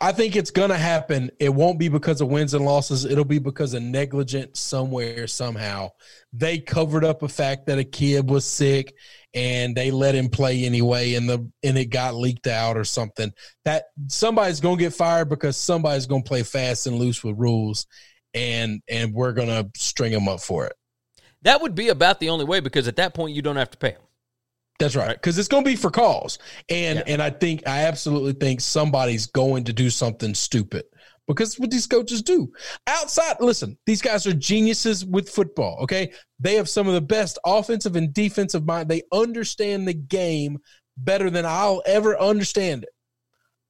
I 0.00 0.10
think 0.10 0.34
it's 0.34 0.50
gonna 0.50 0.76
happen. 0.76 1.30
It 1.38 1.54
won't 1.54 1.78
be 1.78 1.88
because 1.88 2.20
of 2.20 2.28
wins 2.28 2.52
and 2.52 2.64
losses. 2.64 3.04
It'll 3.04 3.24
be 3.24 3.38
because 3.38 3.74
of 3.74 3.82
negligence 3.82 4.58
somewhere, 4.58 5.28
somehow. 5.28 5.90
They 6.32 6.58
covered 6.58 7.04
up 7.04 7.22
a 7.22 7.28
fact 7.28 7.66
that 7.66 7.78
a 7.78 7.84
kid 7.84 8.28
was 8.28 8.44
sick 8.44 8.94
and 9.34 9.76
they 9.76 9.92
let 9.92 10.16
him 10.16 10.28
play 10.28 10.64
anyway 10.64 11.14
and 11.14 11.28
the 11.28 11.48
and 11.62 11.78
it 11.78 11.86
got 11.86 12.16
leaked 12.16 12.48
out 12.48 12.76
or 12.76 12.84
something. 12.84 13.32
That 13.64 13.84
somebody's 14.08 14.60
gonna 14.60 14.78
get 14.78 14.94
fired 14.94 15.28
because 15.28 15.56
somebody's 15.56 16.06
gonna 16.06 16.24
play 16.24 16.42
fast 16.42 16.88
and 16.88 16.96
loose 16.96 17.22
with 17.22 17.38
rules 17.38 17.86
and 18.34 18.82
and 18.88 19.14
we're 19.14 19.32
gonna 19.32 19.70
string 19.76 20.12
them 20.12 20.26
up 20.26 20.40
for 20.40 20.66
it. 20.66 20.74
That 21.42 21.62
would 21.62 21.76
be 21.76 21.88
about 21.88 22.18
the 22.18 22.30
only 22.30 22.44
way 22.44 22.58
because 22.58 22.88
at 22.88 22.96
that 22.96 23.14
point 23.14 23.34
you 23.36 23.42
don't 23.42 23.56
have 23.56 23.70
to 23.70 23.78
pay 23.78 23.90
him. 23.90 24.02
That's 24.78 24.96
right. 24.96 25.14
Because 25.14 25.38
it's 25.38 25.48
going 25.48 25.64
to 25.64 25.70
be 25.70 25.76
for 25.76 25.90
cause, 25.90 26.38
and 26.68 26.98
Yeah. 26.98 27.04
and 27.06 27.22
I 27.22 27.30
think 27.30 27.66
I 27.66 27.84
absolutely 27.84 28.32
think 28.32 28.60
somebody's 28.60 29.26
going 29.26 29.64
to 29.64 29.72
do 29.72 29.88
something 29.90 30.34
stupid 30.34 30.84
because 31.28 31.58
what 31.58 31.70
these 31.70 31.86
coaches 31.86 32.22
do 32.22 32.52
outside. 32.86 33.36
Listen, 33.40 33.78
these 33.86 34.02
guys 34.02 34.26
are 34.26 34.32
geniuses 34.34 35.04
with 35.04 35.28
football. 35.30 35.78
Okay, 35.82 36.12
they 36.40 36.54
have 36.56 36.68
some 36.68 36.88
of 36.88 36.94
the 36.94 37.00
best 37.00 37.38
offensive 37.46 37.94
and 37.96 38.12
defensive 38.12 38.66
mind. 38.66 38.88
They 38.88 39.02
understand 39.12 39.86
the 39.86 39.94
game 39.94 40.58
better 40.96 41.30
than 41.30 41.46
I'll 41.46 41.82
ever 41.86 42.18
understand 42.18 42.82
it. 42.84 42.90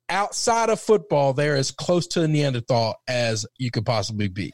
Outside 0.08 0.68
of 0.68 0.80
football, 0.80 1.32
they're 1.32 1.56
as 1.56 1.70
close 1.70 2.06
to 2.08 2.22
a 2.22 2.28
Neanderthal 2.28 2.94
as 3.08 3.46
you 3.58 3.70
could 3.70 3.86
possibly 3.86 4.28
be. 4.28 4.52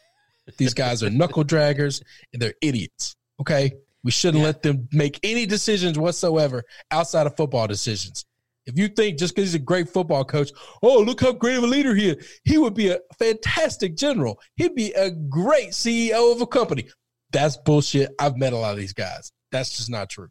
These 0.58 0.74
guys 0.74 1.02
are 1.02 1.10
knuckle 1.10 1.44
draggers 1.44 2.02
and 2.32 2.40
they're 2.42 2.54
idiots. 2.60 3.16
Okay. 3.40 3.72
We 4.02 4.10
shouldn't 4.10 4.42
let 4.42 4.62
them 4.62 4.88
make 4.92 5.20
any 5.22 5.46
decisions 5.46 5.98
whatsoever 5.98 6.64
outside 6.90 7.26
of 7.26 7.36
football 7.36 7.66
decisions. 7.66 8.24
If 8.66 8.78
you 8.78 8.88
think 8.88 9.18
just 9.18 9.34
because 9.34 9.50
he's 9.50 9.54
a 9.54 9.64
great 9.64 9.88
football 9.88 10.24
coach, 10.24 10.50
oh, 10.82 11.00
look 11.00 11.20
how 11.20 11.32
great 11.32 11.56
of 11.56 11.64
a 11.64 11.66
leader 11.66 11.94
he 11.94 12.10
is, 12.10 12.40
he 12.44 12.58
would 12.58 12.74
be 12.74 12.88
a 12.88 12.98
fantastic 13.18 13.96
general. 13.96 14.40
He'd 14.56 14.74
be 14.74 14.92
a 14.92 15.10
great 15.10 15.70
CEO 15.70 16.32
of 16.32 16.40
a 16.40 16.46
company. 16.46 16.88
That's 17.32 17.56
bullshit. 17.56 18.10
I've 18.18 18.36
met 18.36 18.52
a 18.52 18.56
lot 18.56 18.72
of 18.72 18.78
these 18.78 18.92
guys. 18.92 19.32
That's 19.50 19.76
just 19.76 19.90
not 19.90 20.08
true. 20.08 20.28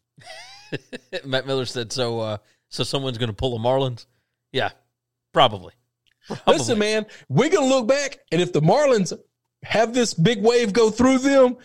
Matt 1.25 1.47
Miller 1.47 1.65
said 1.65 1.91
so. 1.91 2.19
Uh, 2.19 2.37
so 2.69 2.83
someone's 2.83 3.17
going 3.17 3.29
to 3.29 3.35
pull 3.35 3.55
a 3.55 3.59
Marlins. 3.59 4.05
Yeah, 4.51 4.69
probably. 5.33 5.73
Probably. 6.27 6.53
Listen, 6.53 6.77
man, 6.77 7.05
we're 7.27 7.49
gonna 7.49 7.65
look 7.65 7.87
back, 7.87 8.19
and 8.31 8.39
if 8.39 8.53
the 8.53 8.61
Marlins 8.61 9.17
have 9.63 9.95
this 9.95 10.13
big 10.13 10.43
wave 10.43 10.73
go 10.73 10.91
through 10.91 11.19
them, 11.19 11.57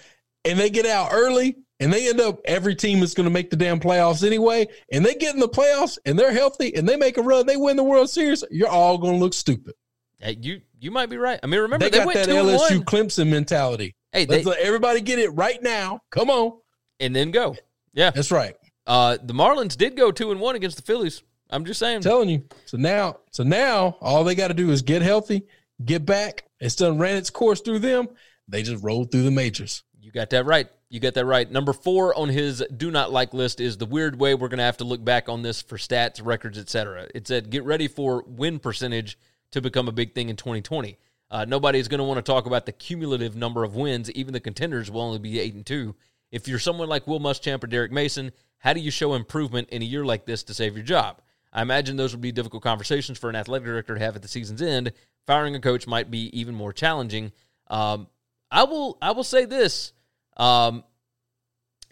and 0.45 0.59
they 0.59 0.71
get 0.71 0.87
out 0.87 1.11
early, 1.13 1.57
and 1.85 1.93
they 1.93 2.09
end 2.09 2.19
up 2.19 2.41
every 2.47 2.75
team 2.75 3.03
is 3.03 3.13
gonna 3.13 3.31
make 3.31 3.51
the 3.51 3.57
damn 3.57 3.79
playoffs 3.79 4.27
anyway, 4.27 4.67
and 4.91 5.05
they 5.05 5.15
get 5.15 5.35
in 5.35 5.41
the 5.41 5.49
playoffs, 5.49 5.99
and 6.07 6.19
they're 6.19 6.33
healthy, 6.33 6.75
and 6.75 6.89
they 6.89 6.97
make 6.97 7.19
a 7.19 7.23
run, 7.23 7.47
they 7.47 7.59
win 7.59 7.77
the 7.77 7.85
World 7.85 8.09
Series, 8.09 8.43
you're 8.51 8.69
all 8.69 8.97
gonna 8.97 9.19
look 9.19 9.35
stupid. 9.35 9.75
Hey, 10.19 10.39
you 10.41 10.63
you 10.81 10.91
might 10.91 11.11
be 11.11 11.19
right. 11.19 11.39
I 11.43 11.47
mean, 11.47 11.61
remember 11.61 11.85
They, 11.85 11.91
they, 11.91 11.99
got 11.99 12.07
went 12.07 12.27
that 12.27 12.29
LSU 12.31 12.79
one. 12.79 12.85
Clemson 12.85 13.29
mentality. 13.29 13.95
Hey, 14.13 14.25
they, 14.25 14.43
let 14.43 14.59
everybody 14.61 15.03
get 15.03 15.19
it 15.19 15.29
right 15.31 15.63
now. 15.63 16.01
Come 16.11 16.31
on, 16.31 16.59
and 17.01 17.15
then 17.15 17.31
go. 17.31 17.55
Yeah. 17.93 18.11
that's 18.11 18.31
right. 18.31 18.57
Uh, 18.87 19.19
the 19.23 19.35
Marlins 19.35 19.77
did 19.77 19.97
go 19.97 20.11
two 20.11 20.31
and 20.31 20.41
one 20.41 20.57
against 20.57 20.77
the 20.77 20.83
Phillies. 20.83 21.23
I'm 21.51 21.67
just 21.67 21.79
saying. 21.79 21.97
I'm 21.97 22.03
telling 22.03 22.31
you. 22.31 22.45
So 22.65 22.79
now, 22.79 23.19
so 23.31 23.43
now, 23.43 23.99
all 24.01 24.25
they 24.25 24.35
got 24.35 24.49
to 24.49 24.55
do 24.55 24.71
is 24.71 24.83
get 24.83 25.03
healthy, 25.03 25.43
get 25.85 26.07
back. 26.07 26.45
It's 26.61 26.77
done 26.77 26.99
ran 26.99 27.17
its 27.17 27.31
course 27.31 27.61
through 27.61 27.81
them. 27.81 28.09
They 28.49 28.63
just 28.63 28.83
rolled 28.83 29.11
through 29.11 29.23
the 29.23 29.31
majors. 29.31 29.83
You 30.01 30.11
got 30.11 30.31
that 30.31 30.47
right. 30.47 30.69
You 30.95 31.01
got 31.01 31.15
that 31.15 31.27
right. 31.27 31.51
Number 31.51 31.73
four 31.73 32.17
on 32.17 32.29
his 32.29 32.63
do 32.77 32.89
not 32.89 33.11
like 33.11 33.35
list 33.35 33.61
is 33.61 33.79
the 33.79 33.85
weird 33.85 34.17
way 34.17 34.37
we're 34.37 34.47
going 34.47 34.59
to 34.59 34.65
have 34.65 34.77
to 34.77 34.85
look 34.85 35.05
back 35.05 35.29
on 35.29 35.43
this 35.43 35.61
for 35.61 35.77
stats, 35.77 36.25
records, 36.25 36.57
etc. 36.57 37.09
It 37.13 37.27
said 37.27 37.51
get 37.51 37.65
ready 37.65 37.89
for 37.89 38.23
win 38.29 38.61
percentage 38.61 39.19
to 39.51 39.61
become 39.61 39.89
a 39.89 39.93
big 39.93 40.15
thing 40.15 40.29
in 40.29 40.37
2020. 40.37 40.97
Uh, 41.33 41.47
nobody's 41.47 41.89
going 41.89 41.99
to 41.99 42.05
want 42.05 42.19
to 42.19 42.23
talk 42.23 42.47
about 42.47 42.65
the 42.65 42.71
cumulative 42.71 43.35
number 43.35 43.65
of 43.65 43.75
wins. 43.75 44.09
Even 44.13 44.33
the 44.33 44.39
contenders 44.39 44.89
will 44.89 45.01
only 45.01 45.19
be 45.19 45.41
eight 45.41 45.55
and 45.55 45.67
two. 45.67 45.97
If 46.31 46.47
you're 46.47 46.61
someone 46.61 46.89
like 46.89 47.09
Will 47.09 47.19
Muschamp 47.19 47.65
or 47.65 47.67
Derek 47.67 47.91
Mason, 47.91 48.31
how 48.59 48.73
do 48.73 48.79
you 48.79 48.93
show 48.93 49.15
improvement 49.15 49.71
in 49.71 49.83
a 49.83 49.85
year 49.85 50.05
like 50.05 50.27
this 50.27 50.45
to 50.45 50.55
save 50.55 50.77
your 50.77 50.85
job? 50.85 51.21
I 51.53 51.63
imagine 51.63 51.97
those 51.97 52.13
would 52.13 52.21
be 52.21 52.31
difficult 52.31 52.63
conversations 52.63 53.19
for 53.19 53.29
an 53.29 53.35
athletic 53.35 53.67
director 53.67 53.95
to 53.95 54.01
have 54.01 54.15
at 54.15 54.23
the 54.23 54.29
season's 54.29 54.63
end. 54.63 54.93
Firing 55.27 55.57
a 55.57 55.61
coach 55.61 55.89
might 55.89 56.13
be 56.13 56.31
even 56.39 56.55
more 56.55 56.73
challenging. 56.73 57.33
Um, 57.67 58.07
I 58.49 58.63
will. 58.63 58.97
I 59.03 59.11
will 59.11 59.25
say 59.25 59.45
this. 59.45 59.93
Um, 60.37 60.85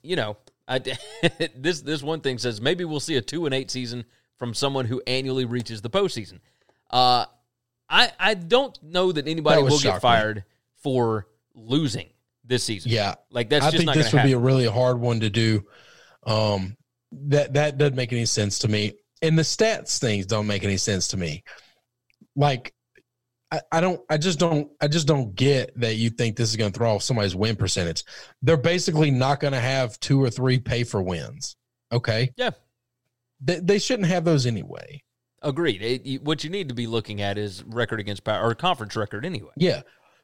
you 0.03 0.17
know, 0.17 0.37
I, 0.67 0.79
this 1.57 1.83
this 1.83 2.03
one 2.03 2.21
thing 2.21 2.39
says 2.39 2.61
maybe 2.61 2.85
we'll 2.85 3.01
see 3.01 3.17
a 3.17 3.23
two 3.23 3.47
and 3.47 3.55
eight 3.55 3.71
season 3.71 4.05
from 4.37 4.55
someone 4.55 4.87
who 4.87 5.03
annually 5.07 5.45
reaches 5.45 5.83
the 5.83 5.91
postseason. 5.91 6.41
Uh, 6.91 7.27
I 7.89 8.11
I 8.19 8.35
don't 8.35 8.77
know 8.83 9.13
that 9.13 9.29
anybody 9.29 9.63
That 9.63 9.71
will 9.71 9.79
get 9.79 10.01
fired 10.01 10.45
for 10.83 11.29
losing 11.55 12.09
this 12.45 12.65
season. 12.65 12.91
Yeah, 12.91 13.15
like 13.31 13.49
that's 13.49 13.65
I 13.67 13.71
just 13.71 13.79
think 13.79 13.87
not 13.87 13.97
this 13.97 14.13
would 14.13 14.21
to 14.21 14.25
be 14.25 14.31
happen. 14.31 14.43
a 14.43 14.47
really 14.47 14.67
hard 14.67 14.99
one 14.99 15.21
to 15.21 15.31
do. 15.31 15.65
Um, 16.25 16.77
that 17.13 17.55
that 17.55 17.79
doesn't 17.79 17.97
make 17.97 18.13
any 18.13 18.25
sense 18.25 18.61
to 18.61 18.69
me, 18.69 18.95
and 19.21 19.39
the 19.39 19.43
stats 19.43 19.99
things 19.99 20.27
don't 20.27 20.47
make 20.47 20.65
any 20.65 20.77
sense 20.77 21.09
to 21.09 21.17
me. 21.17 21.45
Like, 22.35 22.75
I, 23.53 23.61
I 23.71 23.81
don't, 23.83 24.01
I 24.09 24.17
just 24.17 24.39
don't, 24.39 24.71
I 24.81 24.89
just 24.89 25.07
don't 25.07 25.35
get 25.37 25.79
that 25.79 25.95
you 25.97 26.09
think 26.11 26.37
this 26.37 26.49
is 26.51 26.57
going 26.57 26.73
to 26.73 26.79
throw 26.79 26.95
off 26.95 27.03
somebody's 27.03 27.37
win 27.37 27.55
percentage. 27.55 28.03
They're 28.41 28.57
basically 28.57 29.11
not 29.11 29.41
going 29.41 29.53
to 29.53 29.61
have 29.61 30.01
two 30.01 30.23
or 30.23 30.31
three 30.31 30.59
pay 30.59 30.85
for 30.85 31.03
wins. 31.03 31.57
Okay, 31.93 32.31
Yeah. 32.39 32.51
they, 33.41 33.61
they 33.61 33.79
shouldn't 33.79 34.09
have 34.09 34.25
those 34.25 34.47
anyway. 34.47 35.03
Agreed. 35.43 35.83
It, 35.83 36.07
you- 36.07 36.21
what 36.21 36.43
you 36.45 36.51
need 36.51 36.71
to 36.71 36.75
be 36.75 36.87
looking 36.87 37.21
at 37.21 37.37
is 37.37 37.63
record 37.65 38.01
against 38.01 38.25
power 38.25 38.49
or 38.49 38.55
conference 38.55 38.97
record 38.97 39.27
anyway. 39.27 39.51
Yeah, 39.57 39.83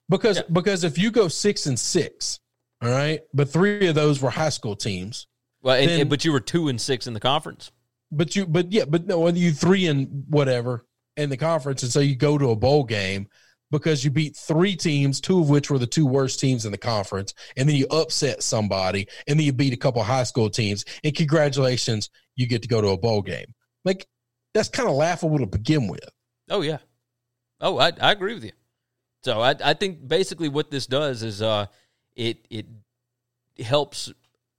because 0.08 0.38
Yeah. 0.38 0.42
because 0.50 0.82
if 0.84 0.96
you 0.96 1.10
go 1.10 1.28
six 1.28 1.66
and 1.66 1.78
six, 1.78 2.40
all 2.82 2.88
right, 2.88 3.20
but 3.34 3.50
three 3.50 3.88
of 3.88 3.94
those 3.94 4.22
were 4.22 4.30
high 4.30 4.48
school 4.48 4.74
teams. 4.76 5.26
Well, 5.60 5.74
and, 5.76 5.90
Then- 5.90 6.00
and- 6.02 6.10
but 6.10 6.24
you 6.24 6.32
were 6.32 6.40
two 6.40 6.68
and 6.68 6.80
six 6.80 7.06
in 7.06 7.12
the 7.12 7.20
conference. 7.20 7.70
But 8.10 8.34
you, 8.34 8.46
but 8.46 8.72
yeah, 8.72 8.86
but 8.86 9.06
no, 9.06 9.28
you 9.28 9.52
three 9.52 9.86
and 9.86 10.24
whatever 10.28 10.86
in 11.18 11.31
the 11.31 11.37
conference, 11.37 11.83
and 11.83 11.92
so 11.92 12.00
you 12.00 12.16
go 12.16 12.38
to 12.38 12.50
a 12.50 12.57
bowl 12.57 12.85
game 12.85 13.28
because 13.70 14.04
you 14.04 14.11
beat 14.11 14.37
three 14.37 14.76
teams, 14.76 15.20
two 15.20 15.40
of 15.40 15.50
which 15.50 15.70
were 15.70 15.78
the 15.78 15.87
two 15.87 16.07
worst 16.07 16.40
teams 16.40 16.64
in 16.64 16.72
the 16.72 16.78
conference, 16.78 17.35
and 17.57 17.68
then 17.68 17.76
you 17.76 17.87
upset 17.90 18.42
somebody, 18.42 19.07
and 19.26 19.38
then 19.38 19.44
you 19.44 19.52
beat 19.52 19.74
a 19.74 19.76
couple 19.76 20.02
high 20.02 20.22
school 20.22 20.48
teams, 20.48 20.85
and 21.04 21.14
congratulations, 21.14 22.09
you 22.37 22.46
get 22.46 22.62
to 22.62 22.68
go 22.68 22.81
to 22.81 22.88
a 22.88 22.98
bowl 22.98 23.20
game. 23.20 23.54
Like 23.85 24.07
that's 24.54 24.68
kind 24.68 24.88
of 24.88 24.94
laughable 24.94 25.38
to 25.38 25.46
begin 25.46 25.88
with. 25.88 26.09
Oh 26.48 26.62
yeah. 26.62 26.78
Oh, 27.61 27.78
I, 27.78 27.92
I 28.00 28.12
agree 28.12 28.35
with 28.35 28.44
you. 28.44 28.52
So 29.24 29.40
I 29.40 29.54
I 29.62 29.74
think 29.74 30.07
basically 30.07 30.48
what 30.48 30.70
this 30.70 30.87
does 30.87 31.22
is 31.22 31.42
uh 31.42 31.66
it 32.14 32.46
it 32.50 32.66
helps 33.61 34.12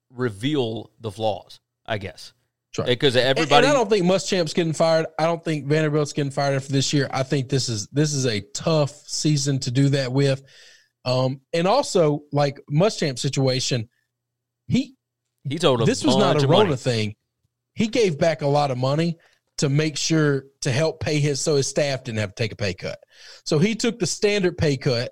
reveal 0.10 0.91
the 1.00 1.12
flaws, 1.12 1.60
I 1.86 1.98
guess. 1.98 2.34
That's 2.77 2.88
right. 2.88 2.88
because 2.88 3.15
And- 3.15 3.25
everybody. 3.25 3.65
And 3.65 3.65
I 3.65 3.73
don't 3.73 3.89
think 3.89 4.05
Muschamp's 4.05 4.53
getting 4.53 4.73
fired. 4.73 5.08
I 5.17 5.25
don't 5.25 5.43
think 5.43 5.67
Vanderbilt's 5.67 6.13
getting 6.13 6.32
fired 6.32 6.55
after 6.55 6.71
this 6.71 6.93
year. 6.93 7.10
I 7.12 7.23
think 7.23 7.49
this 7.49 7.69
is 7.69 7.88
this 7.88 8.13
is 8.13 8.25
a 8.25 8.41
tough 8.53 8.91
season 9.08 9.60
to 9.60 9.71
do 9.71 9.89
that 9.89 10.12
with. 10.12 10.43
Um, 11.05 11.41
and 11.53 11.67
also 11.67 12.23
like 12.32 12.60
Muschamp 12.71 13.17
situation, 13.17 13.89
he 14.67 14.95
he 15.47 15.58
told 15.58 15.86
this 15.86 16.03
was 16.03 16.17
not 16.17 16.43
a. 16.43 16.47
Rona 16.47 16.77
thing. 16.77 17.15
He 17.73 17.88
gave 17.88 18.19
back 18.19 18.41
a 18.41 18.47
lot 18.47 18.71
of 18.71 18.77
money 18.77 19.17
to 19.58 19.69
make 19.69 19.97
sure 19.97 20.45
to 20.62 20.71
help 20.71 20.99
pay 20.99 21.19
his 21.19 21.41
so 21.41 21.55
his 21.55 21.67
staff 21.67 22.03
didn't 22.03 22.19
have 22.19 22.36
to 22.36 22.43
take 22.43 22.51
a 22.51 22.55
pay 22.55 22.73
cut. 22.73 22.99
So 23.45 23.58
he 23.58 23.75
took 23.75 23.99
the 23.99 24.05
standard 24.05 24.58
pay 24.58 24.77
cut 24.77 25.12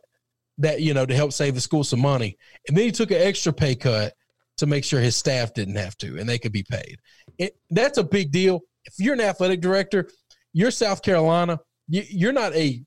that 0.60 0.82
you 0.82 0.94
know 0.94 1.06
to 1.06 1.16
help 1.16 1.34
save 1.34 1.56
the 1.56 1.62
school 1.62 1.84
some 1.84 2.02
money, 2.02 2.38
and 2.68 2.78
then 2.78 2.84
he 2.86 2.92
took 2.92 3.10
an 3.10 3.22
extra 3.22 3.54
pay 3.54 3.76
cut 3.76 4.14
to 4.58 4.66
make 4.66 4.84
sure 4.84 5.00
his 5.00 5.16
staff 5.16 5.54
didn't 5.54 5.76
have 5.76 5.96
to 5.98 6.18
and 6.18 6.28
they 6.28 6.40
could 6.40 6.52
be 6.52 6.64
paid. 6.64 6.98
It, 7.38 7.58
that's 7.70 7.98
a 7.98 8.04
big 8.04 8.32
deal. 8.32 8.62
If 8.86 8.94
you're 9.00 9.14
an 9.14 9.22
athletic 9.22 9.62
director, 9.62 10.10
you're 10.54 10.72
South 10.72 11.02
Carolina. 11.02 11.60
You, 11.88 12.04
you're 12.10 12.34
not 12.34 12.54
a, 12.56 12.82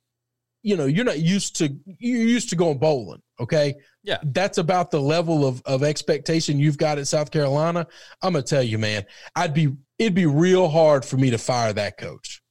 you 0.63 0.77
know, 0.77 0.87
you're 0.87 1.05
not 1.05 1.21
used 1.21 1.57
to 1.57 1.75
you're 1.87 2.19
used 2.27 2.51
to 2.51 2.57
going 2.57 2.79
bowling. 2.79 3.23
Okay, 3.39 3.75
Yeah. 4.03 4.19
that's 4.23 4.59
about 4.59 4.91
the 4.91 5.01
level 5.01 5.47
of 5.47 5.63
of 5.65 5.83
expectation 5.83 6.59
you've 6.59 6.77
got 6.79 6.99
at 6.99 7.07
South 7.07 7.31
Carolina. 7.31 7.87
I'm 8.23 8.33
gonna 8.33 8.43
tell 8.43 8.63
you, 8.63 8.79
man, 8.79 9.07
I'd 9.37 9.55
be 9.55 9.73
it'd 9.99 10.15
be 10.15 10.27
real 10.27 10.69
hard 10.69 11.05
for 11.05 11.17
me 11.17 11.31
to 11.31 11.39
fire 11.39 11.73
that 11.73 11.97
coach. 11.97 12.43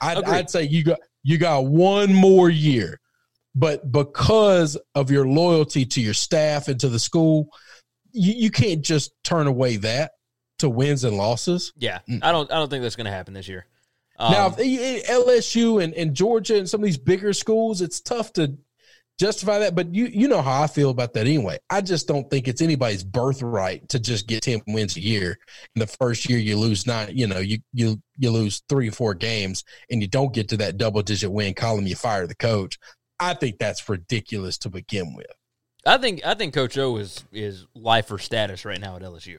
I'd, 0.00 0.18
I'd 0.24 0.50
say 0.50 0.62
you 0.62 0.84
got 0.84 1.00
you 1.22 1.36
got 1.38 1.66
one 1.66 2.14
more 2.14 2.48
year, 2.48 3.00
but 3.54 3.90
because 3.90 4.78
of 4.94 5.10
your 5.10 5.26
loyalty 5.26 5.84
to 5.84 6.00
your 6.00 6.14
staff 6.14 6.68
and 6.68 6.78
to 6.80 6.88
the 6.88 6.98
school, 6.98 7.48
you, 8.12 8.32
you 8.32 8.50
can't 8.50 8.82
just 8.82 9.12
turn 9.24 9.46
away 9.46 9.76
that 9.76 10.12
to 10.58 10.68
wins 10.68 11.04
and 11.04 11.16
losses. 11.16 11.72
Yeah, 11.76 12.00
Mm. 12.08 12.20
I 12.22 12.32
don't. 12.32 12.50
I 12.50 12.56
don't 12.56 12.68
think 12.70 12.82
that's 12.82 12.96
going 12.96 13.06
to 13.06 13.10
happen 13.10 13.34
this 13.34 13.48
year. 13.48 13.66
Um, 14.18 14.32
now, 14.32 14.50
LSU 14.50 15.82
and, 15.82 15.94
and 15.94 16.14
Georgia 16.14 16.56
and 16.56 16.68
some 16.68 16.80
of 16.80 16.84
these 16.84 16.98
bigger 16.98 17.32
schools, 17.32 17.80
it's 17.80 18.00
tough 18.00 18.32
to 18.34 18.56
justify 19.20 19.60
that. 19.60 19.74
But 19.74 19.94
you 19.94 20.06
you 20.06 20.28
know 20.28 20.42
how 20.42 20.62
I 20.62 20.66
feel 20.66 20.90
about 20.90 21.14
that 21.14 21.26
anyway. 21.26 21.58
I 21.70 21.80
just 21.80 22.08
don't 22.08 22.28
think 22.30 22.48
it's 22.48 22.60
anybody's 22.62 23.04
birthright 23.04 23.88
to 23.90 23.98
just 23.98 24.26
get 24.26 24.42
ten 24.42 24.60
wins 24.66 24.96
a 24.96 25.00
year. 25.00 25.38
In 25.76 25.80
the 25.80 25.86
first 25.86 26.28
year, 26.28 26.38
you 26.38 26.56
lose 26.56 26.86
nine. 26.86 27.16
You 27.16 27.26
know, 27.26 27.38
you 27.38 27.58
you 27.72 28.02
you 28.16 28.30
lose 28.30 28.62
three 28.68 28.88
or 28.88 28.92
four 28.92 29.14
games, 29.14 29.64
and 29.90 30.02
you 30.02 30.08
don't 30.08 30.34
get 30.34 30.48
to 30.48 30.56
that 30.58 30.76
double 30.76 31.02
digit 31.02 31.30
win 31.30 31.54
column. 31.54 31.86
You 31.86 31.94
fire 31.96 32.26
the 32.26 32.34
coach. 32.34 32.78
I 33.20 33.34
think 33.34 33.58
that's 33.58 33.88
ridiculous 33.88 34.58
to 34.58 34.70
begin 34.70 35.14
with. 35.14 35.26
I 35.86 35.98
think. 35.98 36.26
I 36.26 36.34
think 36.34 36.54
Coach 36.54 36.76
O 36.76 36.96
is 36.96 37.24
is 37.32 37.66
lifer 37.74 38.18
status 38.18 38.64
right 38.64 38.80
now 38.80 38.96
at 38.96 39.02
LSU. 39.02 39.38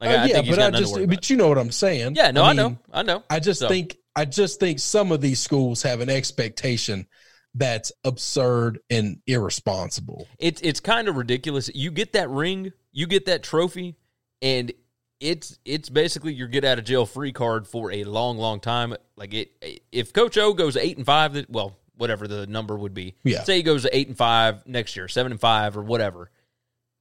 Like, 0.00 0.10
I, 0.10 0.14
I 0.14 0.24
yeah, 0.26 0.42
but 0.42 0.56
got 0.56 0.74
I 0.74 0.78
just 0.78 0.92
to 0.92 0.92
worry 0.98 1.04
about. 1.04 1.16
but 1.16 1.30
you 1.30 1.36
know 1.36 1.48
what 1.48 1.58
I'm 1.58 1.70
saying. 1.72 2.14
Yeah, 2.14 2.30
no, 2.30 2.44
I, 2.44 2.52
know, 2.52 2.68
mean, 2.70 2.78
I 2.92 3.02
know. 3.02 3.24
I 3.28 3.40
just 3.40 3.60
So- 3.60 3.68
think 3.68 3.96
I 4.14 4.24
just 4.24 4.58
think 4.60 4.78
some 4.80 5.12
of 5.12 5.20
these 5.20 5.40
schools 5.40 5.82
have 5.82 6.00
an 6.00 6.08
expectation 6.10 7.06
that's 7.54 7.90
absurd 8.04 8.78
and 8.90 9.20
irresponsible. 9.26 10.28
It's 10.38 10.60
it's 10.60 10.80
kind 10.80 11.08
of 11.08 11.16
ridiculous. 11.16 11.70
You 11.74 11.90
get 11.90 12.12
that 12.12 12.28
ring, 12.30 12.72
you 12.92 13.06
get 13.06 13.26
that 13.26 13.42
trophy, 13.42 13.96
and 14.42 14.72
it's 15.20 15.58
it's 15.64 15.88
basically 15.88 16.32
your 16.32 16.46
get 16.48 16.64
out 16.64 16.78
of 16.78 16.84
jail 16.84 17.06
free 17.06 17.32
card 17.32 17.66
for 17.66 17.90
a 17.90 18.04
long, 18.04 18.38
long 18.38 18.60
time. 18.60 18.94
Like 19.16 19.34
it, 19.34 19.82
if 19.90 20.12
Coach 20.12 20.36
O 20.38 20.52
goes 20.52 20.76
eight 20.76 20.96
and 20.96 21.06
five, 21.06 21.32
that 21.34 21.50
well, 21.50 21.76
whatever 21.96 22.28
the 22.28 22.46
number 22.46 22.76
would 22.76 22.94
be. 22.94 23.16
Yeah. 23.24 23.42
Say 23.42 23.56
he 23.56 23.62
goes 23.62 23.82
to 23.82 23.96
eight 23.96 24.08
and 24.08 24.16
five 24.16 24.64
next 24.66 24.94
year, 24.96 25.08
seven 25.08 25.32
and 25.32 25.40
five, 25.40 25.76
or 25.76 25.82
whatever. 25.82 26.30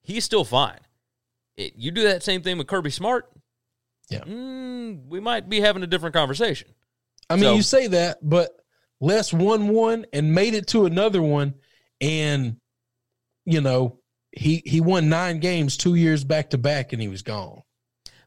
He's 0.01 0.23
still 0.25 0.43
fine. 0.45 0.79
It, 1.57 1.73
you 1.75 1.91
do 1.91 2.03
that 2.03 2.23
same 2.23 2.41
thing 2.43 2.57
with 2.57 2.67
Kirby 2.67 2.91
Smart. 2.91 3.29
Yeah. 4.09 4.19
mm, 4.21 5.05
we 5.07 5.19
might 5.19 5.49
be 5.49 5.59
having 5.59 5.83
a 5.83 5.87
different 5.87 6.13
conversation. 6.15 6.69
I 7.29 7.35
mean, 7.35 7.43
So- 7.43 7.55
you 7.55 7.61
say 7.61 7.87
that, 7.87 8.19
but 8.21 8.51
Les 9.01 9.33
won 9.33 9.67
one 9.67 10.05
and 10.13 10.33
made 10.33 10.53
it 10.53 10.67
to 10.67 10.85
another 10.85 11.21
one, 11.21 11.55
and 11.99 12.57
you 13.45 13.59
know 13.61 13.99
he 14.31 14.61
he 14.65 14.79
won 14.81 15.09
nine 15.09 15.39
games 15.39 15.75
two 15.77 15.95
years 15.95 16.23
back 16.23 16.51
to 16.51 16.57
back, 16.57 16.93
and 16.93 17.01
he 17.01 17.07
was 17.07 17.21
gone. 17.21 17.61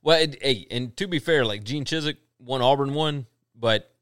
Well, 0.03 0.21
it, 0.21 0.43
hey, 0.43 0.67
and 0.71 0.97
to 0.97 1.07
be 1.09 1.19
fair, 1.19 1.45
like 1.45 1.65
Gene 1.65 1.85
Chizik 1.85 2.17
won 2.39 2.63
Auburn 2.63 2.95
one, 2.95 3.27
but 3.55 3.95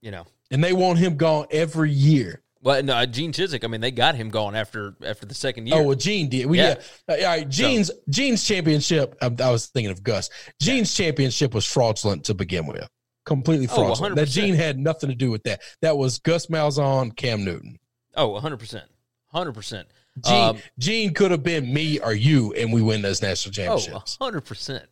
you 0.00 0.10
know, 0.10 0.26
And 0.50 0.62
they 0.62 0.72
want 0.72 0.98
him 0.98 1.16
gone 1.16 1.46
every 1.50 1.90
year. 1.92 2.42
Well, 2.62 2.82
no, 2.82 3.04
Gene 3.06 3.32
Chizik. 3.32 3.64
I 3.64 3.66
mean, 3.66 3.80
they 3.80 3.90
got 3.90 4.14
him 4.14 4.28
going 4.30 4.54
after 4.54 4.94
after 5.04 5.26
the 5.26 5.34
second 5.34 5.66
year. 5.66 5.78
Oh, 5.78 5.82
well, 5.82 5.96
Gene 5.96 6.28
did. 6.28 6.46
Well, 6.46 6.54
Yeah. 6.54 6.74
yeah. 7.08 7.14
Uh, 7.14 7.18
All 7.18 7.36
right. 7.36 7.48
Gene's 7.48 7.90
Gene's 8.08 8.44
championship. 8.46 9.16
I, 9.20 9.26
I 9.42 9.50
was 9.50 9.66
thinking 9.66 9.90
of 9.90 10.02
Gus. 10.04 10.30
Gene's 10.60 10.94
championship 10.94 11.54
was 11.54 11.66
fraudulent 11.66 12.24
to 12.26 12.34
begin 12.34 12.66
with. 12.66 12.88
Completely 13.26 13.66
Oh, 13.70 13.74
fraudulent. 13.94 14.16
that 14.16 14.28
100%. 14.28 14.32
Gene 14.32 14.54
had 14.54 14.78
nothing 14.78 15.08
to 15.10 15.16
do 15.16 15.30
with 15.30 15.42
that. 15.44 15.60
That 15.80 15.96
was 15.96 16.18
Gus 16.20 16.46
Malzahn, 16.46 17.16
Cam 17.16 17.44
Newton. 17.44 17.78
Oh, 18.16 18.28
100 18.28 18.58
percent, 18.58 18.84
hundred 19.28 19.52
percent. 19.54 19.88
Gene, 20.24 20.34
Um, 20.34 20.58
Gene 20.78 21.14
could 21.14 21.30
have 21.30 21.42
been 21.42 21.72
me 21.72 21.98
or 21.98 22.12
you, 22.12 22.52
and 22.54 22.72
we 22.72 22.82
win 22.82 23.00
those 23.02 23.22
national 23.22 23.50
Oh, 23.52 23.78
championships. 23.78 24.20
100 24.20 24.42
percent, 24.42 24.84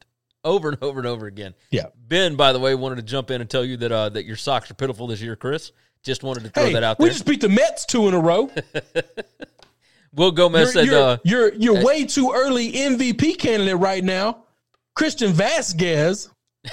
over 0.44 0.70
and 0.70 0.78
over 0.82 0.98
and 0.98 1.06
over 1.06 1.26
again. 1.26 1.54
Yeah. 1.70 1.86
Ben, 2.08 2.34
by 2.36 2.52
the 2.52 2.58
way, 2.58 2.74
wanted 2.74 2.96
to 2.96 3.02
jump 3.02 3.30
in 3.30 3.40
and 3.40 3.48
tell 3.50 3.64
you 3.64 3.76
that 3.76 3.92
uh, 3.92 4.08
that 4.08 4.24
your 4.24 4.36
socks 4.36 4.70
are 4.70 4.74
pitiful 4.74 5.06
this 5.06 5.20
year, 5.20 5.36
Chris. 5.36 5.72
Just 6.02 6.22
wanted 6.22 6.44
to 6.44 6.50
throw 6.50 6.64
Hey, 6.66 6.72
that 6.74 6.82
out 6.82 6.98
there. 6.98 7.04
we 7.04 7.10
just 7.10 7.26
beat 7.26 7.40
the 7.40 7.48
Mets 7.48 7.84
two 7.84 8.08
in 8.08 8.14
a 8.14 8.20
row. 8.20 8.50
Will 10.14 10.32
Gomez 10.32 10.60
You're, 10.60 10.72
said, 10.72 10.86
you're, 10.86 11.02
uh, 11.02 11.16
you're, 11.22 11.54
you're 11.54 11.84
way 11.84 12.04
too 12.04 12.32
early 12.34 12.72
MVP 12.72 13.38
candidate 13.38 13.76
right 13.76 14.02
now. 14.02 14.44
Christian 14.96 15.32
Vasquez 15.32 16.28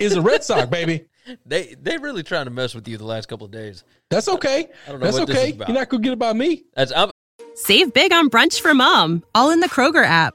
is 0.00 0.14
a 0.14 0.20
Red 0.20 0.44
Sox, 0.44 0.66
baby. 0.66 1.06
they 1.46 1.74
they 1.80 1.96
really 1.96 2.22
trying 2.22 2.44
to 2.44 2.50
mess 2.50 2.74
with 2.74 2.86
you 2.86 2.98
the 2.98 3.04
last 3.06 3.26
couple 3.26 3.46
of 3.46 3.50
days. 3.52 3.84
That's 4.10 4.28
okay. 4.28 4.68
I 4.86 4.90
don't 4.90 5.00
know 5.00 5.06
That's 5.06 5.18
what 5.18 5.28
this 5.28 5.36
is 5.36 5.42
okay. 5.42 5.52
about. 5.52 5.68
You're 5.68 5.78
not 5.78 5.88
going 5.88 6.02
to 6.02 6.06
get 6.06 6.12
it 6.12 6.18
by 6.18 6.32
me. 6.34 6.64
That's 6.74 6.92
I'm, 6.94 7.10
Save 7.54 7.92
big 7.94 8.12
on 8.12 8.28
brunch 8.30 8.60
for 8.60 8.74
mom, 8.74 9.24
all 9.34 9.50
in 9.50 9.60
the 9.60 9.68
Kroger 9.68 10.04
app. 10.04 10.34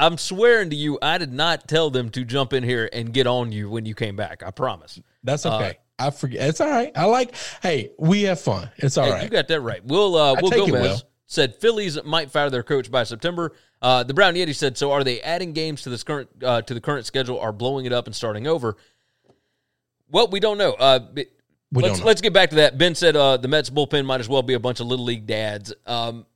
I'm 0.00 0.18
swearing 0.18 0.70
to 0.70 0.76
you, 0.76 0.98
I 1.02 1.18
did 1.18 1.32
not 1.32 1.68
tell 1.68 1.90
them 1.90 2.10
to 2.10 2.24
jump 2.24 2.52
in 2.52 2.62
here 2.64 2.88
and 2.92 3.12
get 3.12 3.26
on 3.26 3.52
you 3.52 3.70
when 3.70 3.84
you 3.86 3.94
came 3.94 4.16
back. 4.16 4.42
I 4.44 4.50
promise. 4.50 4.98
That's 5.22 5.44
Uh, 5.46 5.56
okay. 5.56 5.78
I 5.98 6.10
forget. 6.10 6.48
It's 6.48 6.60
all 6.60 6.70
right. 6.70 6.90
I 6.96 7.04
like. 7.04 7.34
Hey, 7.62 7.90
we 7.98 8.22
have 8.22 8.40
fun. 8.40 8.70
It's 8.78 8.96
all 8.96 9.04
Hey, 9.04 9.12
right. 9.12 9.22
You 9.24 9.28
got 9.28 9.48
that 9.48 9.60
right. 9.60 9.84
We'll 9.84 10.16
uh, 10.16 10.34
I 10.34 10.40
Will 10.40 10.50
go. 10.50 10.66
it 10.66 10.72
well. 10.72 11.02
said 11.26 11.54
Phillies 11.56 12.02
might 12.04 12.30
fire 12.30 12.48
their 12.48 12.62
coach 12.62 12.90
by 12.90 13.04
September. 13.04 13.52
Uh, 13.82 14.02
the 14.02 14.14
Brown 14.14 14.34
Yeti 14.34 14.54
said, 14.54 14.78
"So 14.78 14.92
are 14.92 15.04
they 15.04 15.20
adding 15.20 15.52
games 15.52 15.82
to 15.82 15.90
this 15.90 16.02
current 16.02 16.28
uh, 16.42 16.62
to 16.62 16.72
the 16.74 16.80
current 16.80 17.04
schedule? 17.06 17.38
Are 17.38 17.52
blowing 17.52 17.84
it 17.84 17.92
up 17.92 18.06
and 18.06 18.16
starting 18.16 18.46
over?" 18.46 18.76
Well, 20.10 20.28
we 20.28 20.40
don't 20.40 20.58
know. 20.58 20.72
Uh, 20.72 21.00
We 21.72 21.82
let's 21.82 22.00
know. 22.00 22.06
let's 22.06 22.20
get 22.20 22.32
back 22.32 22.50
to 22.50 22.56
that. 22.56 22.78
Ben 22.78 22.94
said 22.94 23.14
uh, 23.14 23.36
the 23.36 23.46
Mets 23.48 23.70
bullpen 23.70 24.04
might 24.04 24.20
as 24.20 24.28
well 24.28 24.42
be 24.42 24.54
a 24.54 24.58
bunch 24.58 24.80
of 24.80 24.86
little 24.86 25.04
league 25.04 25.26
dads. 25.26 25.72
Um, 25.86 26.26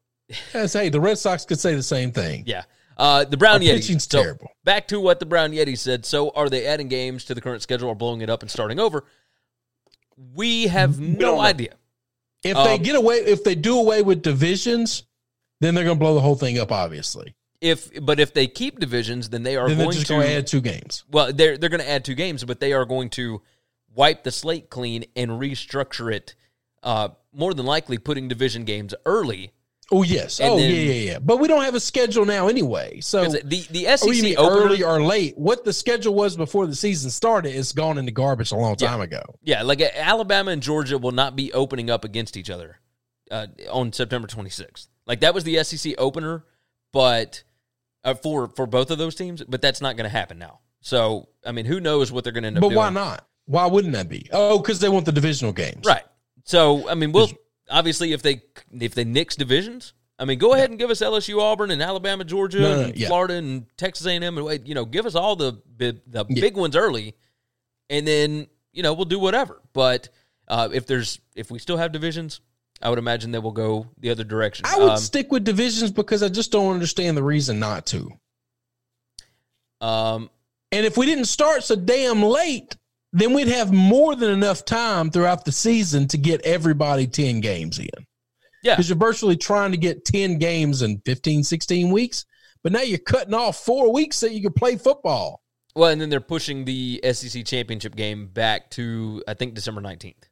Yes, 0.54 0.72
hey, 0.72 0.88
the 0.88 1.00
Red 1.00 1.18
Sox 1.18 1.44
could 1.44 1.58
say 1.60 1.74
the 1.74 1.82
same 1.82 2.10
thing. 2.12 2.44
yeah. 2.46 2.62
Uh, 2.96 3.24
the 3.24 3.36
Brown 3.36 3.56
Our 3.56 3.60
Yeti. 3.60 3.74
pitching's 3.76 4.04
so 4.08 4.22
terrible. 4.22 4.50
Back 4.64 4.88
to 4.88 5.00
what 5.00 5.20
the 5.20 5.26
Brown 5.26 5.50
Yeti 5.52 5.76
said. 5.76 6.06
So 6.06 6.30
are 6.30 6.48
they 6.48 6.66
adding 6.66 6.88
games 6.88 7.24
to 7.24 7.34
the 7.34 7.40
current 7.40 7.62
schedule 7.62 7.88
or 7.88 7.94
blowing 7.96 8.20
it 8.20 8.30
up 8.30 8.42
and 8.42 8.50
starting 8.50 8.78
over? 8.78 9.04
We 10.34 10.68
have 10.68 10.96
don't 10.98 11.18
no 11.18 11.40
idea. 11.40 11.74
If 12.44 12.56
they 12.56 12.74
Um, 12.74 12.82
get 12.82 12.94
away, 12.94 13.16
if 13.16 13.42
they 13.42 13.54
do 13.54 13.78
away 13.78 14.02
with 14.02 14.22
divisions, 14.22 15.04
then 15.60 15.74
they're 15.74 15.84
going 15.84 15.96
to 15.96 16.00
blow 16.00 16.14
the 16.14 16.20
whole 16.20 16.36
thing 16.36 16.58
up. 16.58 16.70
Obviously, 16.70 17.34
If 17.60 17.90
but 18.04 18.20
if 18.20 18.34
they 18.34 18.46
keep 18.46 18.78
divisions, 18.78 19.30
then 19.30 19.42
they 19.44 19.56
are 19.56 19.68
then 19.68 19.78
going 19.78 19.90
just 19.92 20.06
to 20.06 20.12
going 20.12 20.26
to 20.26 20.32
add 20.34 20.46
two 20.46 20.60
games. 20.60 21.04
Well, 21.10 21.32
they're 21.32 21.56
they're 21.56 21.70
going 21.70 21.80
to 21.80 21.88
add 21.88 22.04
two 22.04 22.14
games, 22.14 22.44
but 22.44 22.60
they 22.60 22.74
are 22.74 22.84
going 22.84 23.08
to 23.10 23.40
wipe 23.94 24.22
the 24.24 24.30
slate 24.30 24.68
clean 24.70 25.04
and 25.16 25.32
restructure 25.32 26.12
it. 26.12 26.34
Uh, 26.82 27.08
more 27.32 27.54
than 27.54 27.64
likely, 27.64 27.96
putting 27.96 28.28
division 28.28 28.64
games 28.64 28.94
early. 29.06 29.52
Oh 29.92 30.02
yes. 30.02 30.40
And 30.40 30.52
oh 30.52 30.56
then- 30.56 30.70
yeah, 30.70 30.76
yeah, 30.80 30.92
yeah. 31.12 31.18
But 31.18 31.38
we 31.40 31.48
don't 31.48 31.62
have 31.64 31.74
a 31.74 31.80
schedule 31.80 32.24
now 32.24 32.48
anyway. 32.48 33.00
So 33.00 33.24
the 33.28 33.66
the 33.70 33.86
oh, 33.86 33.90
you 33.90 33.96
SEC 34.14 34.22
mean 34.22 34.36
opener, 34.38 34.62
early 34.62 34.82
or 34.82 35.02
late? 35.02 35.36
What 35.36 35.64
the 35.64 35.72
schedule 35.72 36.14
was 36.14 36.36
before 36.36 36.66
the 36.66 36.74
season 36.74 37.10
started 37.10 37.54
is 37.54 37.72
gone 37.72 37.98
in 37.98 38.04
the 38.06 38.10
garbage 38.12 38.50
a 38.52 38.56
long 38.56 38.76
Yeah. 38.78 38.88
time 38.88 39.00
ago. 39.02 39.22
yeah, 39.42 39.62
like 39.62 39.80
uh, 39.82 39.88
Alabama 39.94 40.50
and 40.52 40.62
Georgia 40.62 40.96
will 40.98 41.12
not 41.12 41.36
be 41.36 41.52
opening 41.52 41.90
up 41.90 42.04
against 42.04 42.36
each 42.36 42.48
other 42.50 42.80
uh, 43.30 43.46
on 43.70 43.92
September 43.92 44.26
26th. 44.26 44.88
Like 45.06 45.20
that 45.20 45.34
was 45.34 45.44
the 45.44 45.62
SEC 45.62 45.94
opener, 45.98 46.44
but 46.92 47.42
uh, 48.04 48.14
for 48.14 48.48
for 48.48 48.66
both 48.66 48.90
of 48.90 48.96
those 48.98 49.14
teams, 49.14 49.42
but 49.46 49.60
that's 49.60 49.80
not 49.82 49.96
going 49.96 50.04
to 50.08 50.16
happen 50.16 50.38
now. 50.38 50.60
So 50.80 51.28
I 51.46 51.52
mean, 51.52 51.66
who 51.66 51.78
knows 51.80 52.10
what 52.10 52.24
they're 52.24 52.32
going 52.32 52.44
to 52.44 52.48
end 52.48 52.56
up 52.56 52.62
But 52.62 52.68
doing? 52.68 52.78
why 52.78 52.90
not? 52.90 53.26
Why 53.46 53.66
wouldn't 53.66 53.92
that 53.92 54.08
be? 54.08 54.28
Oh, 54.32 54.58
because 54.58 54.80
they 54.80 54.88
want 54.88 55.04
the 55.04 55.12
divisional 55.12 55.52
games. 55.52 55.84
Right. 55.86 56.04
So 56.44 56.88
I 56.88 56.94
mean, 56.94 57.12
we'll 57.12 57.28
obviously 57.70 58.12
if 58.12 58.22
they 58.22 58.42
if 58.80 58.94
they 58.94 59.04
nix 59.04 59.36
divisions, 59.36 59.92
I 60.18 60.24
mean, 60.24 60.38
go 60.38 60.54
ahead 60.54 60.70
and 60.70 60.78
give 60.78 60.90
us 60.90 61.00
LSU, 61.00 61.40
Auburn, 61.40 61.70
and 61.70 61.82
Alabama, 61.82 62.24
Georgia, 62.24 62.60
No, 62.60 62.74
no, 62.76 62.80
and 62.86 62.96
yeah. 62.96 63.08
Florida, 63.08 63.34
and 63.34 63.66
Texas 63.76 64.06
A&M, 64.06 64.22
and 64.22 64.44
wait, 64.44 64.66
you 64.66 64.74
know, 64.74 64.84
give 64.84 65.06
us 65.06 65.14
all 65.14 65.34
the 65.36 65.60
the, 65.76 66.00
the 66.06 66.24
big 66.24 66.56
ones 66.56 66.76
early, 66.76 67.14
and 67.90 68.06
then 68.06 68.46
you 68.72 68.82
know 68.82 68.92
we'll 68.94 69.04
do 69.06 69.18
whatever. 69.18 69.60
But 69.72 70.08
uh, 70.48 70.68
if 70.72 70.86
there's 70.86 71.20
if 71.34 71.50
we 71.50 71.58
still 71.58 71.76
have 71.76 71.90
divisions, 71.92 72.40
I 72.82 72.90
would 72.90 72.98
imagine 72.98 73.32
that 73.32 73.40
we'll 73.40 73.52
go 73.52 73.88
the 73.98 74.10
other 74.10 74.24
direction. 74.24 74.66
I 74.68 74.78
would 74.78 74.90
Um, 74.90 74.96
stick 74.98 75.32
with 75.32 75.44
divisions 75.44 75.90
because 75.90 76.22
I 76.22 76.28
just 76.28 76.52
don't 76.52 76.72
understand 76.74 77.16
the 77.16 77.22
reason 77.22 77.58
not 77.58 77.86
to. 77.86 78.10
um, 79.80 80.30
And 80.72 80.84
if 80.86 80.96
we 80.96 81.06
didn't 81.06 81.26
start 81.26 81.64
so 81.64 81.76
damn 81.76 82.22
late, 82.22 82.76
then 83.14 83.32
we'd 83.32 83.48
have 83.48 83.72
more 83.72 84.14
than 84.16 84.30
enough 84.30 84.64
time 84.64 85.10
throughout 85.10 85.44
the 85.44 85.52
season 85.52 86.06
to 86.08 86.18
get 86.18 86.40
everybody 86.44 87.06
10 87.06 87.40
games 87.40 87.78
in. 87.78 87.88
yeah, 88.62 88.74
Because 88.74 88.88
you're 88.88 88.98
virtually 88.98 89.36
trying 89.36 89.70
to 89.70 89.76
get 89.78 90.04
10 90.04 90.38
games 90.38 90.82
in 90.82 91.00
15, 91.06 91.44
16 91.44 91.90
weeks. 91.90 92.26
But 92.62 92.72
now 92.72 92.80
you're 92.80 92.98
cutting 92.98 93.34
off 93.34 93.58
four 93.64 93.92
weeks 93.92 94.16
so 94.16 94.26
you 94.26 94.42
can 94.42 94.52
play 94.52 94.76
football. 94.76 95.42
well, 95.76 95.90
and 95.90 96.00
then 96.00 96.08
they're 96.10 96.20
pushing 96.20 96.64
the 96.64 97.00
SEC 97.12 97.44
championship 97.44 97.94
game 97.94 98.26
back 98.26 98.70
to 98.70 99.22
I 99.28 99.34
think 99.34 99.54
December 99.54 99.80
nineteenth. 99.80 100.28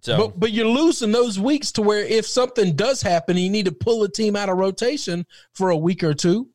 So 0.00 0.16
But, 0.16 0.40
but 0.40 0.52
you're 0.52 0.66
losing 0.66 1.12
those 1.12 1.38
weeks 1.38 1.70
to 1.72 1.82
where 1.82 2.04
if 2.04 2.26
something 2.26 2.74
does 2.74 3.02
happen 3.02 3.36
you 3.36 3.50
need 3.50 3.66
to 3.66 3.72
pull 3.72 4.02
a 4.04 4.08
team 4.10 4.34
out 4.36 4.48
of 4.48 4.56
rotation 4.58 5.26
for 5.52 5.70
a 5.70 5.76
week 5.76 6.02
or 6.02 6.12
two, 6.14 6.48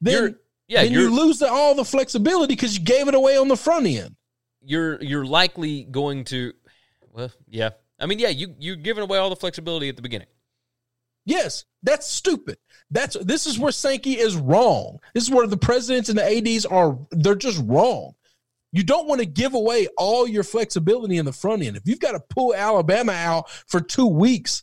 You're- 0.00 0.28
then, 0.28 0.36
yeah, 0.68 0.82
then 0.84 0.92
you're 0.92 1.02
you 1.04 1.14
lose 1.14 1.38
the, 1.40 1.50
all 1.50 1.74
the 1.74 1.84
flexibility 1.84 2.54
because 2.54 2.78
you 2.78 2.84
gave 2.84 3.08
it 3.08 3.14
away 3.14 3.36
on 3.36 3.48
the 3.48 3.56
front 3.56 3.86
end. 3.86 4.14
You're 4.66 5.02
you're 5.02 5.24
likely 5.24 5.84
going 5.84 6.24
to 6.24 6.52
well 7.12 7.30
yeah 7.48 7.70
i 8.00 8.06
mean 8.06 8.18
yeah 8.18 8.28
you 8.28 8.54
you're 8.58 8.76
giving 8.76 9.02
away 9.02 9.18
all 9.18 9.30
the 9.30 9.36
flexibility 9.36 9.88
at 9.88 9.96
the 9.96 10.02
beginning 10.02 10.28
Yes, 11.26 11.64
that's 11.82 12.06
stupid. 12.06 12.56
That's 12.92 13.16
this 13.20 13.46
is 13.46 13.58
where 13.58 13.72
Sankey 13.72 14.12
is 14.12 14.36
wrong. 14.36 14.98
This 15.12 15.24
is 15.24 15.30
where 15.30 15.48
the 15.48 15.56
presidents 15.56 16.08
and 16.08 16.16
the 16.16 16.24
ads 16.24 16.64
are. 16.64 16.96
They're 17.10 17.34
just 17.34 17.60
wrong. 17.66 18.12
You 18.70 18.84
don't 18.84 19.08
want 19.08 19.20
to 19.20 19.26
give 19.26 19.54
away 19.54 19.88
all 19.98 20.28
your 20.28 20.44
flexibility 20.44 21.16
in 21.18 21.24
the 21.24 21.32
front 21.32 21.62
end. 21.64 21.76
If 21.76 21.82
you've 21.84 21.98
got 21.98 22.12
to 22.12 22.20
pull 22.30 22.54
Alabama 22.54 23.12
out 23.12 23.50
for 23.66 23.80
two 23.80 24.06
weeks, 24.06 24.62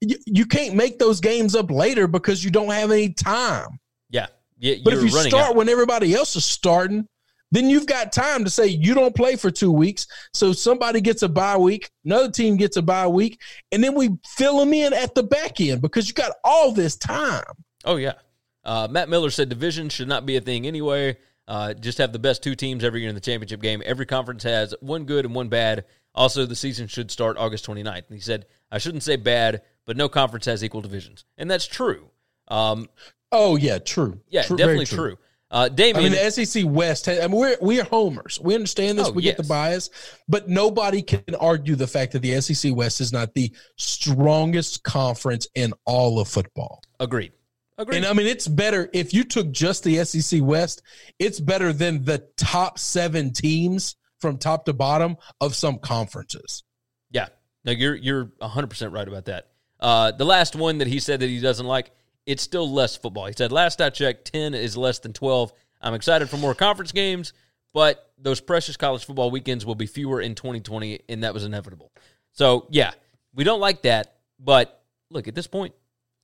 you, 0.00 0.16
you 0.26 0.46
can't 0.46 0.76
make 0.76 1.00
those 1.00 1.18
games 1.18 1.56
up 1.56 1.72
later 1.72 2.06
because 2.06 2.44
you 2.44 2.50
don't 2.50 2.70
have 2.70 2.92
any 2.92 3.12
time. 3.12 3.80
yeah 4.10 4.28
yeah 4.58 4.76
But 4.84 4.92
if 4.92 5.02
you 5.02 5.08
start 5.08 5.50
out. 5.50 5.56
when 5.56 5.68
everybody 5.68 6.14
else 6.14 6.36
is 6.36 6.44
starting, 6.44 7.08
then 7.50 7.68
you've 7.68 7.86
got 7.86 8.12
time 8.12 8.44
to 8.44 8.50
say 8.50 8.66
you 8.66 8.94
don't 8.94 9.14
play 9.14 9.36
for 9.36 9.50
two 9.50 9.72
weeks. 9.72 10.06
So 10.32 10.52
somebody 10.52 11.00
gets 11.00 11.22
a 11.22 11.28
bye 11.28 11.56
week, 11.56 11.90
another 12.04 12.30
team 12.30 12.56
gets 12.56 12.76
a 12.76 12.82
bye 12.82 13.08
week, 13.08 13.40
and 13.72 13.82
then 13.82 13.94
we 13.94 14.10
fill 14.26 14.58
them 14.58 14.72
in 14.72 14.92
at 14.92 15.14
the 15.14 15.22
back 15.22 15.60
end 15.60 15.82
because 15.82 16.08
you 16.08 16.14
got 16.14 16.32
all 16.44 16.72
this 16.72 16.96
time. 16.96 17.44
oh 17.84 17.96
yeah. 17.96 18.14
Uh, 18.62 18.86
matt 18.90 19.08
miller 19.08 19.30
said 19.30 19.48
division 19.48 19.88
should 19.88 20.08
not 20.08 20.26
be 20.26 20.36
a 20.36 20.40
thing 20.40 20.66
anyway. 20.66 21.16
Uh, 21.48 21.72
just 21.74 21.98
have 21.98 22.12
the 22.12 22.18
best 22.18 22.42
two 22.42 22.54
teams 22.54 22.84
every 22.84 23.00
year 23.00 23.08
in 23.08 23.14
the 23.14 23.20
championship 23.20 23.60
game. 23.62 23.82
Every 23.84 24.06
conference 24.06 24.42
has 24.44 24.74
one 24.80 25.04
good 25.04 25.24
and 25.24 25.34
one 25.34 25.48
bad. 25.48 25.86
Also 26.14 26.44
the 26.46 26.54
season 26.54 26.86
should 26.86 27.10
start 27.10 27.36
august 27.38 27.66
29th 27.66 27.86
and 27.86 28.04
he 28.14 28.20
said 28.20 28.46
i 28.70 28.78
shouldn't 28.78 29.02
say 29.04 29.16
bad 29.16 29.62
but 29.86 29.96
no 29.96 30.08
conference 30.08 30.44
has 30.44 30.62
equal 30.62 30.82
divisions. 30.82 31.24
And 31.38 31.50
that's 31.50 31.66
true. 31.66 32.10
Um, 32.48 32.88
Oh 33.32 33.56
yeah, 33.56 33.78
true. 33.78 34.20
yeah 34.28 34.42
True, 34.42 34.56
definitely 34.56 34.86
true, 34.86 35.16
Uh, 35.52 35.68
I 35.70 35.74
Damien, 35.74 36.12
mean, 36.12 36.12
the 36.12 36.30
SEC 36.30 36.64
West. 36.66 37.08
I 37.08 37.18
mean, 37.26 37.32
we're 37.32 37.56
we're 37.60 37.82
homers. 37.82 38.38
We 38.40 38.54
understand 38.54 38.98
this. 38.98 39.08
Oh, 39.08 39.12
we 39.12 39.22
get 39.22 39.36
the 39.36 39.42
bias, 39.42 39.90
but 40.28 40.48
nobody 40.48 41.02
can 41.02 41.34
argue 41.40 41.74
the 41.74 41.88
fact 41.88 42.12
that 42.12 42.20
the 42.22 42.40
SEC 42.40 42.74
West 42.74 43.00
is 43.00 43.12
not 43.12 43.34
the 43.34 43.52
strongest 43.76 44.84
conference 44.84 45.48
in 45.54 45.72
all 45.84 46.20
of 46.20 46.28
football. 46.28 46.82
agreed. 47.00 47.32
Agreed. 47.78 47.96
And 47.96 48.06
I 48.06 48.12
mean, 48.12 48.26
it's 48.26 48.46
better 48.46 48.90
if 48.92 49.14
you 49.14 49.24
took 49.24 49.50
just 49.50 49.84
the 49.84 50.04
SEC 50.04 50.42
West. 50.42 50.82
It's 51.18 51.40
better 51.40 51.72
than 51.72 52.04
the 52.04 52.18
top 52.36 52.78
seven 52.78 53.32
teams 53.32 53.96
from 54.18 54.36
top 54.36 54.66
to 54.66 54.74
bottom 54.74 55.16
of 55.40 55.56
some 55.56 55.78
conferences. 55.78 56.62
Yeah. 57.10 57.28
No, 57.64 57.72
you're 57.72 57.96
you're 57.96 58.26
100% 58.42 58.92
right 58.92 59.08
about 59.08 59.24
that. 59.24 59.48
Uh, 59.80 60.10
the 60.12 60.26
last 60.26 60.54
one 60.54 60.78
that 60.78 60.88
he 60.88 61.00
said 61.00 61.20
that 61.20 61.28
he 61.28 61.40
doesn't 61.40 61.66
like, 61.66 61.90
it's 62.26 62.42
still 62.42 62.70
less 62.70 62.96
football. 62.96 63.26
He 63.26 63.32
said, 63.36 63.52
last 63.52 63.80
I 63.80 63.90
checked, 63.90 64.32
10 64.32 64.54
is 64.54 64.76
less 64.76 64.98
than 64.98 65.12
12. 65.12 65.52
I'm 65.80 65.94
excited 65.94 66.28
for 66.28 66.36
more 66.36 66.54
conference 66.54 66.92
games, 66.92 67.32
but 67.72 68.12
those 68.18 68.40
precious 68.40 68.76
college 68.76 69.04
football 69.04 69.30
weekends 69.30 69.64
will 69.64 69.74
be 69.74 69.86
fewer 69.86 70.20
in 70.20 70.34
2020, 70.34 71.00
and 71.08 71.24
that 71.24 71.34
was 71.34 71.44
inevitable. 71.44 71.90
So, 72.32 72.66
yeah, 72.70 72.92
we 73.34 73.44
don't 73.44 73.60
like 73.60 73.82
that, 73.82 74.16
but 74.38 74.82
look, 75.10 75.28
at 75.28 75.34
this 75.34 75.46
point, 75.46 75.74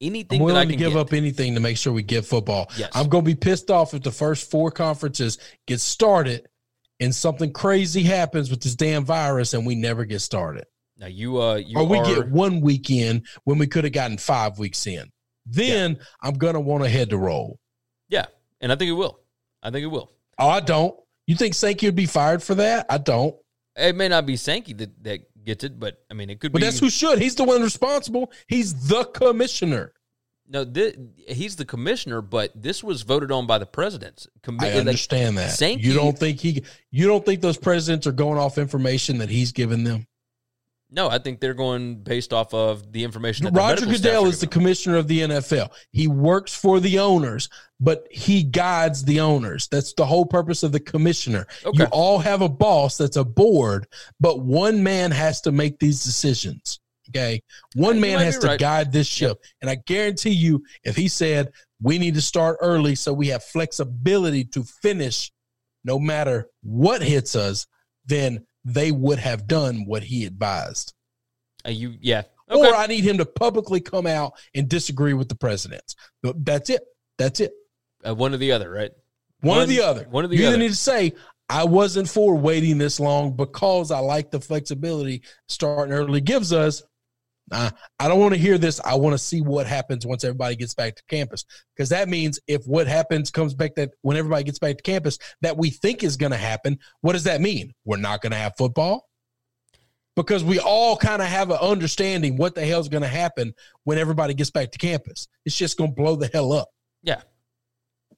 I'm 0.01 0.09
anything 0.09 0.39
that 0.39 0.45
I 0.45 0.47
willing 0.47 0.69
can 0.69 0.79
to 0.79 0.85
give 0.85 0.93
get, 0.93 1.01
up 1.01 1.13
anything 1.13 1.55
to 1.55 1.61
make 1.61 1.77
sure 1.77 1.93
we 1.93 2.03
get 2.03 2.25
football. 2.25 2.71
Yes. 2.77 2.91
I'm 2.95 3.09
going 3.09 3.25
to 3.25 3.31
be 3.31 3.35
pissed 3.35 3.71
off 3.71 3.95
if 3.95 4.03
the 4.03 4.13
first 4.13 4.51
four 4.51 4.71
conferences 4.71 5.39
get 5.67 5.81
started 5.81 6.49
and 7.01 7.15
something 7.15 7.53
crazy 7.53 8.03
happens 8.03 8.51
with 8.51 8.63
this 8.63 8.75
damn 8.75 9.05
virus 9.05 9.55
and 9.55 9.67
we 9.67 9.75
never 9.75 10.05
get 10.05 10.21
started. 10.21 10.65
Now, 10.99 11.07
you, 11.07 11.41
uh, 11.41 11.57
you 11.57 11.79
or 11.79 11.87
we 11.87 11.99
are, 11.99 12.07
get 12.07 12.29
one 12.29 12.61
weekend 12.61 13.27
when 13.45 13.59
we 13.59 13.67
could 13.67 13.85
have 13.85 13.93
gotten 13.93 14.17
five 14.17 14.59
weeks 14.59 14.87
in. 14.87 15.11
Then 15.47 15.99
I'm 16.21 16.35
going 16.35 16.55
to 16.55 16.61
want 16.61 16.83
to 16.85 16.91
head 16.91 17.11
to 17.11 17.19
roll. 17.19 17.59
yeah, 18.09 18.27
and 18.61 18.73
I 18.73 18.77
think 18.77 18.89
it 18.91 18.95
will. 18.95 19.21
I 19.63 19.71
think 19.71 19.85
it 19.85 19.89
will. 19.89 20.11
Oh, 20.39 20.49
I 20.49 20.61
don't. 20.61 20.95
You 21.27 21.35
think 21.37 21.55
Sankey 21.55 21.87
would 21.87 21.95
be 21.97 22.07
fired 22.07 22.43
for 22.43 22.55
that? 22.57 22.87
I 22.91 22.99
don't. 22.99 23.35
It 23.77 23.95
may 23.97 24.09
not 24.09 24.27
be 24.27 24.37
Sankey 24.37 24.73
that, 24.75 25.03
that 25.05 25.21
gets 25.45 25.65
it, 25.65 25.79
but 25.79 25.99
I 26.11 26.15
mean, 26.15 26.31
it 26.31 26.41
could 26.41 26.53
But 26.53 26.61
be. 26.61 26.65
that's 26.67 26.79
who 26.79 26.91
should. 26.91 27.19
He's 27.21 27.35
the 27.35 27.45
one 27.45 27.63
responsible. 27.63 28.33
He's 28.49 28.89
the 28.89 29.05
commissioner. 29.05 29.93
No, 30.49 30.65
he's 31.27 31.57
the 31.57 31.65
commissioner, 31.65 32.23
but 32.23 32.53
this 32.55 32.85
was 32.85 33.03
voted 33.03 33.33
on 33.33 33.47
by 33.49 33.59
the 33.59 33.67
presidents. 33.67 34.29
Commi- 34.43 34.63
I 34.63 34.69
like, 34.69 34.75
understand 34.77 35.37
that. 35.39 35.51
Sankey- 35.51 35.83
you 35.87 35.93
don't 35.95 36.17
think 36.17 36.39
he? 36.41 36.63
You 36.93 37.09
don't 37.09 37.25
think 37.27 37.41
those 37.41 37.59
presidents 37.59 38.07
are 38.07 38.13
going 38.13 38.39
off 38.39 38.57
information 38.57 39.19
that 39.19 39.29
he's 39.29 39.51
given 39.53 39.83
them? 39.85 40.07
No, 40.91 41.09
I 41.09 41.19
think 41.19 41.41
they're 41.41 41.55
going 41.55 41.97
based 41.97 42.33
off 42.33 42.55
of 42.55 42.93
the 42.93 43.03
information. 43.03 43.45
That 43.45 43.55
Roger 43.55 43.87
Goodell 43.87 44.27
is 44.27 44.41
the 44.41 44.47
commissioner 44.47 44.97
of 44.97 45.09
the 45.09 45.21
NFL. 45.21 45.71
He 45.93 46.07
works 46.07 46.55
for 46.55 46.79
the 46.79 47.01
owners, 47.01 47.49
but 47.81 48.07
he 48.11 48.45
guides 48.45 49.05
the 49.05 49.21
owners. 49.21 49.67
That's 49.69 49.93
the 49.95 50.07
whole 50.07 50.25
purpose 50.25 50.63
of 50.63 50.71
the 50.71 50.81
commissioner. 50.81 51.47
Okay. 51.65 51.79
You 51.79 51.85
all 51.87 52.21
have 52.21 52.41
a 52.41 52.49
boss 52.49 52.97
that's 52.99 53.17
a 53.17 53.25
board, 53.25 53.89
but 54.21 54.41
one 54.41 54.83
man 54.83 55.11
has 55.11 55.41
to 55.43 55.53
make 55.53 55.79
these 55.81 56.05
decisions. 56.05 56.79
Okay. 57.11 57.43
One 57.75 58.01
man 58.01 58.21
has 58.21 58.39
to 58.39 58.49
right. 58.49 58.61
guide 58.61 58.93
this 58.93 59.07
ship. 59.07 59.43
And 59.61 59.71
I 59.71 59.77
guarantee 59.87 60.31
you, 60.31 60.65
if 60.85 60.97
he 60.97 61.09
said, 61.09 61.53
we 61.83 61.99
need 61.99 62.15
to 62.15 62.23
start 62.23 62.59
early 62.61 62.95
so 62.95 63.13
we 63.13 63.29
have 63.29 63.45
flexibility 63.45 64.45
to 64.45 64.63
finish 64.63 65.33
no 65.85 65.99
matter 65.99 66.49
what 66.63 67.03
hits 67.03 67.37
us, 67.37 67.67
then 68.07 68.45
they 68.69 68.91
would 68.91 69.19
have 69.21 69.47
done 69.47 69.87
what 69.87 70.03
he 70.03 70.25
advised. 70.27 70.93
Uh, 71.65 71.71
you, 71.71 71.95
yeah, 72.01 72.23
okay. 72.51 72.69
Or 72.69 72.75
I 72.75 72.87
need 72.89 73.05
him 73.05 73.19
to 73.19 73.25
publicly 73.25 73.81
come 73.81 74.07
out 74.07 74.33
and 74.55 74.69
disagree 74.69 75.15
with 75.15 75.29
the 75.29 75.37
presidents. 75.37 75.95
But 76.23 76.45
That's 76.45 76.69
it. 76.71 76.83
That's 77.17 77.41
it. 77.41 77.53
uh, 78.07 78.15
one 78.15 78.35
or 78.35 78.39
the 78.39 78.53
other, 78.53 78.71
right? 78.71 78.91
One, 79.41 79.57
or 79.59 79.61
One- 79.61 79.69
the 79.69 79.81
other. 79.83 80.07
one 80.11 80.25
or 80.25 80.29
the 80.29 80.37
you 80.37 80.43
other. 80.47 80.55
either 80.57 80.63
need 80.63 80.71
to 80.71 80.75
say, 80.75 81.13
I 81.49 81.63
wasn't 81.65 82.09
for 82.09 82.35
waiting 82.35 82.77
this 82.79 82.99
long 82.99 83.37
because 83.37 83.91
I 83.93 84.01
like 84.01 84.31
the 84.33 84.41
flexibility 84.41 85.23
starting 85.49 85.95
early 85.95 86.21
gives 86.21 86.53
us. 86.53 86.83
Uh, 87.53 87.71
I 88.01 88.09
don't 88.09 88.19
want 88.19 88.35
to 88.35 88.41
hear 88.41 88.59
this. 88.59 88.81
I 88.85 88.97
want 88.97 89.15
to 89.15 89.19
see 89.19 89.41
what 89.41 89.67
happens 89.67 90.05
once 90.05 90.25
everybody 90.25 90.57
gets 90.57 90.75
back 90.75 90.97
to 90.97 91.03
campus. 91.09 91.45
Because 91.75 91.91
that 91.91 92.09
means 92.09 92.41
if 92.49 92.65
what 92.67 92.87
happens 92.87 93.31
comes 93.31 93.55
back 93.55 93.77
that 93.77 93.91
when 94.03 94.17
everybody 94.17 94.45
gets 94.45 94.59
back 94.59 94.79
to 94.79 94.83
campus 94.83 95.19
that 95.43 95.57
we 95.57 95.71
think 95.71 96.03
is 96.03 96.17
going 96.17 96.33
to 96.33 96.39
happen, 96.39 96.79
what 97.03 97.13
does 97.13 97.25
that 97.25 97.41
mean? 97.41 97.73
We're 97.85 97.99
not 97.99 98.21
going 98.21 98.33
to 98.33 98.39
have 98.39 98.55
football? 98.59 99.09
Because 100.17 100.43
we 100.43 100.59
all 100.59 100.97
kind 100.97 101.21
of 101.21 101.29
have 101.29 101.51
an 101.51 101.59
understanding 101.59 102.37
what 102.37 102.55
the 102.55 102.65
hell's 102.65 102.89
going 102.89 103.03
to 103.03 103.09
happen 103.09 103.53
when 103.85 103.99
everybody 103.99 104.35
gets 104.35 104.51
back 104.51 104.73
to 104.73 104.79
campus. 104.79 105.29
It's 105.45 105.57
just 105.57 105.77
going 105.77 105.91
to 105.91 105.95
blow 105.95 106.17
the 106.17 106.31
hell 106.33 106.53
up. 106.53 106.69
Yeah, 107.03 107.21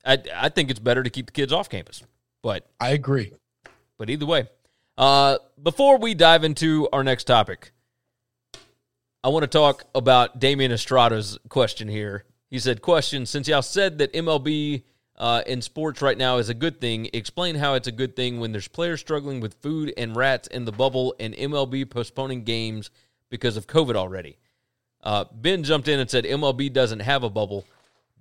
I, 0.06 0.18
I 0.34 0.48
think 0.48 0.70
it's 0.70 0.78
better 0.78 1.02
to 1.02 1.10
keep 1.10 1.26
the 1.26 1.32
kids 1.32 1.52
off 1.52 1.68
campus, 1.68 2.02
but 2.42 2.68
I 2.80 2.90
agree. 2.90 3.32
but 3.98 4.08
either 4.08 4.26
way, 4.26 4.48
uh, 4.96 5.38
before 5.62 5.98
we 5.98 6.14
dive 6.14 6.44
into 6.44 6.88
our 6.92 7.02
next 7.02 7.24
topic, 7.24 7.72
I 9.24 9.30
want 9.30 9.42
to 9.42 9.48
talk 9.48 9.84
about 9.96 10.38
Damian 10.38 10.70
Estrada's 10.70 11.38
question 11.48 11.88
here. 11.88 12.24
He 12.48 12.60
said, 12.60 12.80
"Question: 12.80 13.26
Since 13.26 13.48
y'all 13.48 13.62
said 13.62 13.98
that 13.98 14.12
MLB 14.12 14.84
uh, 15.16 15.42
in 15.44 15.60
sports 15.60 16.00
right 16.00 16.16
now 16.16 16.36
is 16.36 16.48
a 16.48 16.54
good 16.54 16.80
thing, 16.80 17.10
explain 17.12 17.56
how 17.56 17.74
it's 17.74 17.88
a 17.88 17.92
good 17.92 18.14
thing 18.14 18.38
when 18.38 18.52
there's 18.52 18.68
players 18.68 19.00
struggling 19.00 19.40
with 19.40 19.54
food 19.54 19.92
and 19.96 20.14
rats 20.14 20.46
in 20.46 20.64
the 20.64 20.72
bubble, 20.72 21.16
and 21.18 21.34
MLB 21.34 21.90
postponing 21.90 22.44
games 22.44 22.90
because 23.28 23.56
of 23.56 23.66
COVID 23.66 23.96
already." 23.96 24.38
Uh, 25.02 25.24
ben 25.32 25.64
jumped 25.64 25.88
in 25.88 25.98
and 25.98 26.08
said, 26.08 26.24
"MLB 26.24 26.72
doesn't 26.72 27.00
have 27.00 27.24
a 27.24 27.30
bubble. 27.30 27.64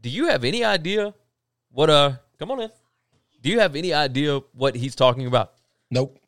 Do 0.02 0.10
you 0.10 0.28
have 0.30 0.44
any 0.44 0.64
idea 0.64 1.14
what? 1.72 1.92
Uh, 1.92 2.14
come 2.40 2.50
on 2.50 2.62
in. 2.62 2.72
Do 3.44 3.50
you 3.50 3.60
have 3.60 3.76
any 3.76 3.94
idea 3.94 4.40
what 4.54 4.76
he's 4.76 4.96
talking 4.96 5.28
about?" 5.28 5.54
Nope. 5.92 6.20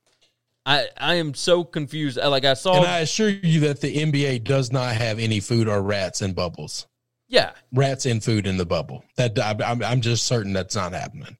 I 0.69 0.87
I 0.97 1.15
am 1.15 1.33
so 1.33 1.63
confused. 1.63 2.17
Like 2.17 2.45
I 2.45 2.53
saw, 2.53 2.75
And 2.77 2.85
I 2.85 2.99
assure 2.99 3.29
you 3.29 3.61
that 3.61 3.81
the 3.81 3.93
NBA 3.95 4.43
does 4.43 4.71
not 4.71 4.93
have 4.95 5.17
any 5.19 5.39
food 5.39 5.67
or 5.67 5.81
rats 5.81 6.21
in 6.21 6.33
bubbles. 6.33 6.85
yeah, 7.27 7.51
Rats 7.73 8.05
in 8.05 8.21
food 8.21 8.45
in 8.45 8.57
the 8.57 8.65
bubble. 8.65 9.03
That 9.17 9.37
I- 9.39 9.57
I'm, 9.65 9.83
I'm 9.83 10.01
just 10.01 10.25
certain 10.25 10.53
that's 10.53 10.75
not 10.75 10.93
happening. 10.93 11.37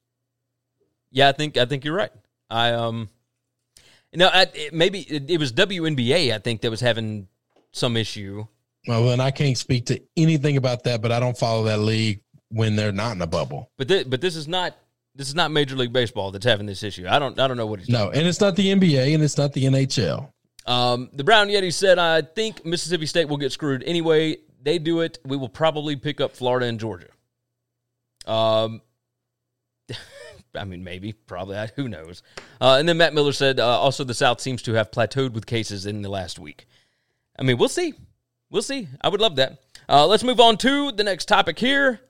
yeah. 1.12 1.28
I 1.28 1.32
think 1.32 1.56
I 1.56 1.64
think 1.64 1.84
you're 1.84 1.94
right. 1.96 2.12
I 2.50 2.72
um, 2.72 3.08
no, 4.14 4.26
I, 4.26 4.46
it, 4.52 4.74
maybe 4.74 5.00
it, 5.02 5.30
it 5.30 5.38
was 5.38 5.52
WNBA. 5.52 6.32
I 6.34 6.38
think 6.38 6.62
that 6.62 6.70
was 6.70 6.80
having 6.80 7.28
some 7.72 7.96
issue. 7.96 8.46
Well, 8.88 9.10
and 9.10 9.22
I 9.22 9.30
can't 9.30 9.56
speak 9.56 9.86
to 9.86 10.00
anything 10.16 10.56
about 10.56 10.82
that, 10.84 11.02
but 11.02 11.12
I 11.12 11.20
don't 11.20 11.38
follow 11.38 11.64
that 11.64 11.78
league 11.78 12.22
when 12.48 12.74
they're 12.74 12.90
not 12.90 13.14
in 13.14 13.22
a 13.22 13.26
bubble. 13.28 13.70
But 13.78 13.86
th- 13.88 14.10
but 14.10 14.20
this 14.20 14.34
is 14.34 14.48
not 14.48 14.74
this 15.14 15.28
is 15.28 15.34
not 15.34 15.50
Major 15.50 15.76
League 15.76 15.92
Baseball 15.92 16.30
that's 16.30 16.46
having 16.46 16.66
this 16.66 16.82
issue. 16.82 17.06
I 17.08 17.18
don't 17.18 17.38
I 17.38 17.48
don't 17.48 17.56
know 17.56 17.66
what 17.66 17.80
he's 17.80 17.88
No, 17.88 18.10
and 18.10 18.26
it's 18.26 18.40
not 18.40 18.56
the 18.56 18.72
NBA 18.72 19.14
and 19.14 19.22
it's 19.22 19.36
not 19.38 19.52
the 19.52 19.64
NHL. 19.64 20.30
Um, 20.66 21.08
the 21.12 21.24
Brown 21.24 21.48
Yeti 21.48 21.72
said, 21.72 21.98
I 21.98 22.22
think 22.22 22.64
Mississippi 22.64 23.06
State 23.06 23.28
will 23.28 23.38
get 23.38 23.50
screwed 23.50 23.82
anyway. 23.84 24.36
They 24.62 24.78
do 24.78 25.00
it. 25.00 25.18
We 25.24 25.36
will 25.36 25.48
probably 25.48 25.96
pick 25.96 26.20
up 26.20 26.36
Florida 26.36 26.66
and 26.66 26.78
Georgia. 26.78 27.08
Um, 28.26 28.82
I 30.54 30.64
mean, 30.64 30.84
maybe, 30.84 31.12
probably. 31.12 31.56
I- 31.56 31.70
Who 31.76 31.88
knows? 31.88 32.22
Uh, 32.60 32.76
and 32.78 32.88
then 32.88 32.98
Matt 32.98 33.14
Miller 33.14 33.32
said, 33.32 33.58
uh, 33.58 33.66
also 33.66 34.04
the 34.04 34.14
South 34.14 34.40
seems 34.40 34.62
to 34.62 34.74
have 34.74 34.90
plateaued 34.90 35.32
with 35.32 35.46
cases 35.46 35.86
in 35.86 36.02
the 36.02 36.08
last 36.10 36.38
week. 36.38 36.66
I 37.38 37.42
mean, 37.42 37.56
we'll 37.56 37.68
see. 37.68 37.94
We'll 38.50 38.62
see. 38.62 38.88
I 39.00 39.08
would 39.08 39.20
love 39.20 39.36
that. 39.36 39.60
Uh, 39.88 40.06
let's 40.06 40.22
move 40.24 40.40
on 40.40 40.56
to 40.58 40.92
the 40.92 41.04
next 41.04 41.26
topic 41.26 41.58
here. 41.58 42.00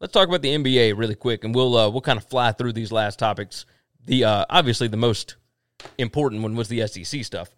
Let's 0.00 0.12
talk 0.12 0.28
about 0.28 0.42
the 0.42 0.54
NBA 0.54 0.96
really 0.96 1.14
quick, 1.16 1.44
and 1.44 1.54
we'll 1.54 1.76
uh, 1.76 1.88
we'll 1.90 2.00
kind 2.00 2.18
of 2.18 2.24
fly 2.24 2.52
through 2.52 2.72
these 2.72 2.92
last 2.92 3.18
topics. 3.18 3.66
The 4.04 4.24
uh, 4.24 4.44
obviously 4.48 4.88
the 4.88 4.96
most 4.96 5.36
important 5.98 6.42
one 6.42 6.54
was 6.54 6.68
the 6.68 6.86
SEC 6.86 7.24
stuff. 7.24 7.50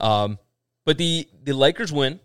Um, 0.00 0.38
but 0.84 0.96
the 0.98 1.28
the 1.42 1.52
Lakers 1.54 1.92
win, 1.92 2.20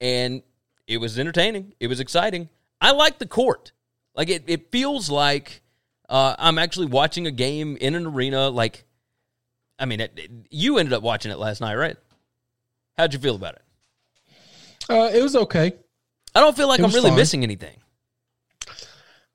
and 0.00 0.42
it 0.86 0.98
was 0.98 1.18
entertaining. 1.18 1.74
It 1.80 1.88
was 1.88 1.98
exciting. 2.00 2.48
I 2.80 2.92
like 2.92 3.18
the 3.18 3.26
court. 3.26 3.72
Like 4.14 4.28
it, 4.28 4.44
it 4.46 4.70
feels 4.70 5.10
like 5.10 5.62
uh, 6.08 6.34
I'm 6.38 6.58
actually 6.58 6.86
watching 6.86 7.26
a 7.26 7.30
game 7.32 7.76
in 7.80 7.94
an 7.94 8.06
arena. 8.06 8.48
Like, 8.48 8.84
I 9.78 9.86
mean, 9.86 10.00
it, 10.00 10.12
it- 10.16 10.30
you 10.50 10.78
ended 10.78 10.92
up 10.92 11.02
watching 11.02 11.30
it 11.32 11.38
last 11.38 11.60
night, 11.60 11.74
right? 11.74 11.96
How'd 12.96 13.12
you 13.12 13.18
feel 13.18 13.34
about 13.36 13.54
it? 13.54 13.62
Uh, 14.88 15.10
it 15.12 15.22
was 15.22 15.34
okay. 15.36 15.72
I 16.34 16.40
don't 16.40 16.56
feel 16.56 16.68
like 16.68 16.80
I'm 16.80 16.90
really 16.92 17.10
fine. 17.10 17.16
missing 17.18 17.42
anything. 17.42 17.76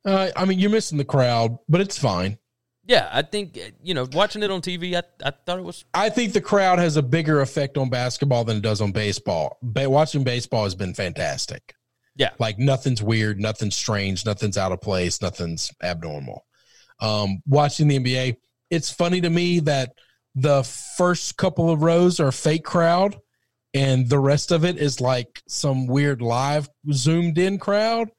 Uh, 0.06 0.30
I 0.36 0.46
mean, 0.46 0.60
you're 0.60 0.70
missing 0.70 0.98
the 0.98 1.06
crowd, 1.06 1.58
but 1.68 1.82
it's 1.82 1.98
fine. 1.98 2.38
Yeah, 2.88 3.10
I 3.12 3.24
think 3.24 3.58
uh, 3.58 3.72
you 3.82 3.96
know 3.96 4.08
watching 4.14 4.44
it 4.44 4.52
on 4.52 4.62
TV. 4.62 4.96
I 4.96 5.02
I 5.28 5.32
thought 5.32 5.58
it 5.58 5.64
was 5.64 5.86
I 5.94 6.10
think 6.10 6.34
the 6.34 6.42
crowd 6.42 6.78
has 6.78 6.98
a 6.98 7.02
bigger 7.02 7.42
effect 7.42 7.78
on 7.78 7.90
basketball 7.90 8.44
than 8.44 8.58
it 8.58 8.62
does 8.64 8.82
on 8.82 8.92
baseball. 8.92 9.58
But 9.64 9.90
watching 9.90 10.24
baseball 10.24 10.66
has 10.66 10.76
been 10.76 10.94
fantastic. 10.94 11.74
yeah. 12.16 12.32
Like 12.38 12.60
nothing's 12.60 13.02
weird, 13.02 13.40
nothing's 13.40 13.76
strange, 13.76 14.26
nothing's 14.26 14.58
out 14.58 14.72
of 14.72 14.82
place, 14.82 15.20
nothing's 15.22 15.72
abnormal. 15.82 16.46
Um, 17.00 17.42
watching 17.48 17.88
the 17.88 18.00
NBA, 18.00 18.36
it's 18.70 18.92
funny 18.92 19.20
to 19.22 19.30
me 19.32 19.62
that 19.62 19.94
the 20.36 20.64
first 20.98 21.38
couple 21.38 21.72
of 21.72 21.82
rows 21.82 22.20
are 22.20 22.32
fake 22.32 22.64
crowd 22.66 23.18
and 23.74 24.08
the 24.10 24.20
rest 24.20 24.52
of 24.52 24.64
it 24.64 24.78
is 24.78 25.02
like 25.02 25.42
some 25.48 25.88
weird 25.88 26.22
live 26.22 26.70
zoomed 26.94 27.38
in 27.38 27.58
crowd. 27.58 28.10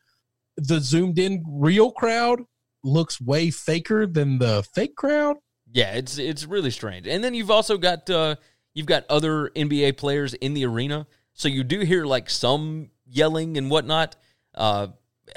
The 0.57 0.81
zoomed 0.81 1.19
in 1.19 1.45
real 1.47 1.91
crowd 1.91 2.41
looks 2.83 3.21
way 3.21 3.51
faker 3.51 4.07
than 4.07 4.39
the 4.39 4.65
fake 4.75 4.97
crowd. 4.97 5.37
Yeah, 5.73 5.93
it's 5.95 6.19
it's 6.19 6.45
really 6.47 6.71
strange. 6.71 7.07
And 7.07 7.23
then 7.23 7.35
you've 7.35 7.51
also 7.51 7.77
got 7.77 8.09
uh 8.09 8.37
you've 8.75 8.87
got 8.87 9.05
other 9.11 9.51
NBA 9.51 9.97
players 9.97 10.35
in 10.35 10.55
the 10.55 10.65
arena, 10.65 11.07
so 11.35 11.49
you 11.49 11.65
do 11.65 11.81
hear 11.81 12.05
like 12.07 12.31
some 12.31 12.91
yelling 13.07 13.57
and 13.57 13.71
whatnot. 13.71 14.17
Uh, 14.55 14.89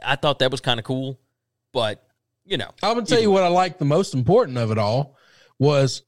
I 0.04 0.16
thought 0.16 0.40
that 0.40 0.52
was 0.52 0.62
kind 0.62 0.80
of 0.80 0.86
cool, 0.86 1.20
but 1.74 2.06
you 2.46 2.58
know, 2.58 2.70
I'm 2.82 2.96
gonna 2.96 3.06
tell 3.06 3.22
you 3.22 3.32
what 3.32 3.44
I 3.44 3.48
like 3.48 3.78
the 3.78 3.86
most 3.86 4.14
important 4.14 4.58
of 4.58 4.72
it 4.72 4.78
all 4.78 5.18
was 5.58 6.04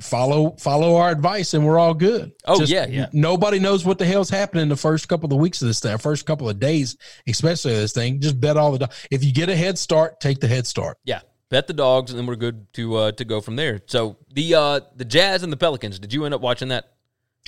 follow 0.00 0.56
follow 0.58 0.96
our 0.96 1.10
advice 1.10 1.54
and 1.54 1.64
we're 1.66 1.78
all 1.78 1.94
good. 1.94 2.32
Oh, 2.46 2.62
yeah, 2.62 2.86
yeah. 2.86 3.06
Nobody 3.12 3.58
knows 3.58 3.84
what 3.84 3.98
the 3.98 4.04
hell's 4.04 4.30
happening 4.30 4.68
the 4.68 4.76
first 4.76 5.08
couple 5.08 5.32
of 5.32 5.38
weeks 5.38 5.62
of 5.62 5.68
this 5.68 5.80
thing, 5.80 5.96
first 5.98 6.26
couple 6.26 6.48
of 6.48 6.58
days, 6.58 6.96
especially 7.26 7.72
this 7.74 7.92
thing. 7.92 8.20
Just 8.20 8.40
bet 8.40 8.56
all 8.56 8.72
the. 8.72 8.78
do- 8.86 8.92
If 9.10 9.24
you 9.24 9.32
get 9.32 9.48
a 9.48 9.56
head 9.56 9.78
start, 9.78 10.20
take 10.20 10.40
the 10.40 10.48
head 10.48 10.66
start. 10.66 10.98
yeah, 11.04 11.20
bet 11.48 11.66
the 11.66 11.72
dogs, 11.72 12.10
and 12.10 12.18
then 12.18 12.26
we're 12.26 12.36
good 12.36 12.72
to 12.74 12.96
uh 12.96 13.12
to 13.12 13.24
go 13.24 13.40
from 13.40 13.56
there. 13.56 13.80
So 13.86 14.16
the 14.32 14.54
uh 14.54 14.80
the 14.96 15.04
Jazz 15.04 15.42
and 15.42 15.52
the 15.52 15.56
Pelicans. 15.56 15.98
Did 15.98 16.12
you 16.12 16.24
end 16.24 16.34
up 16.34 16.40
watching 16.40 16.68
that? 16.68 16.92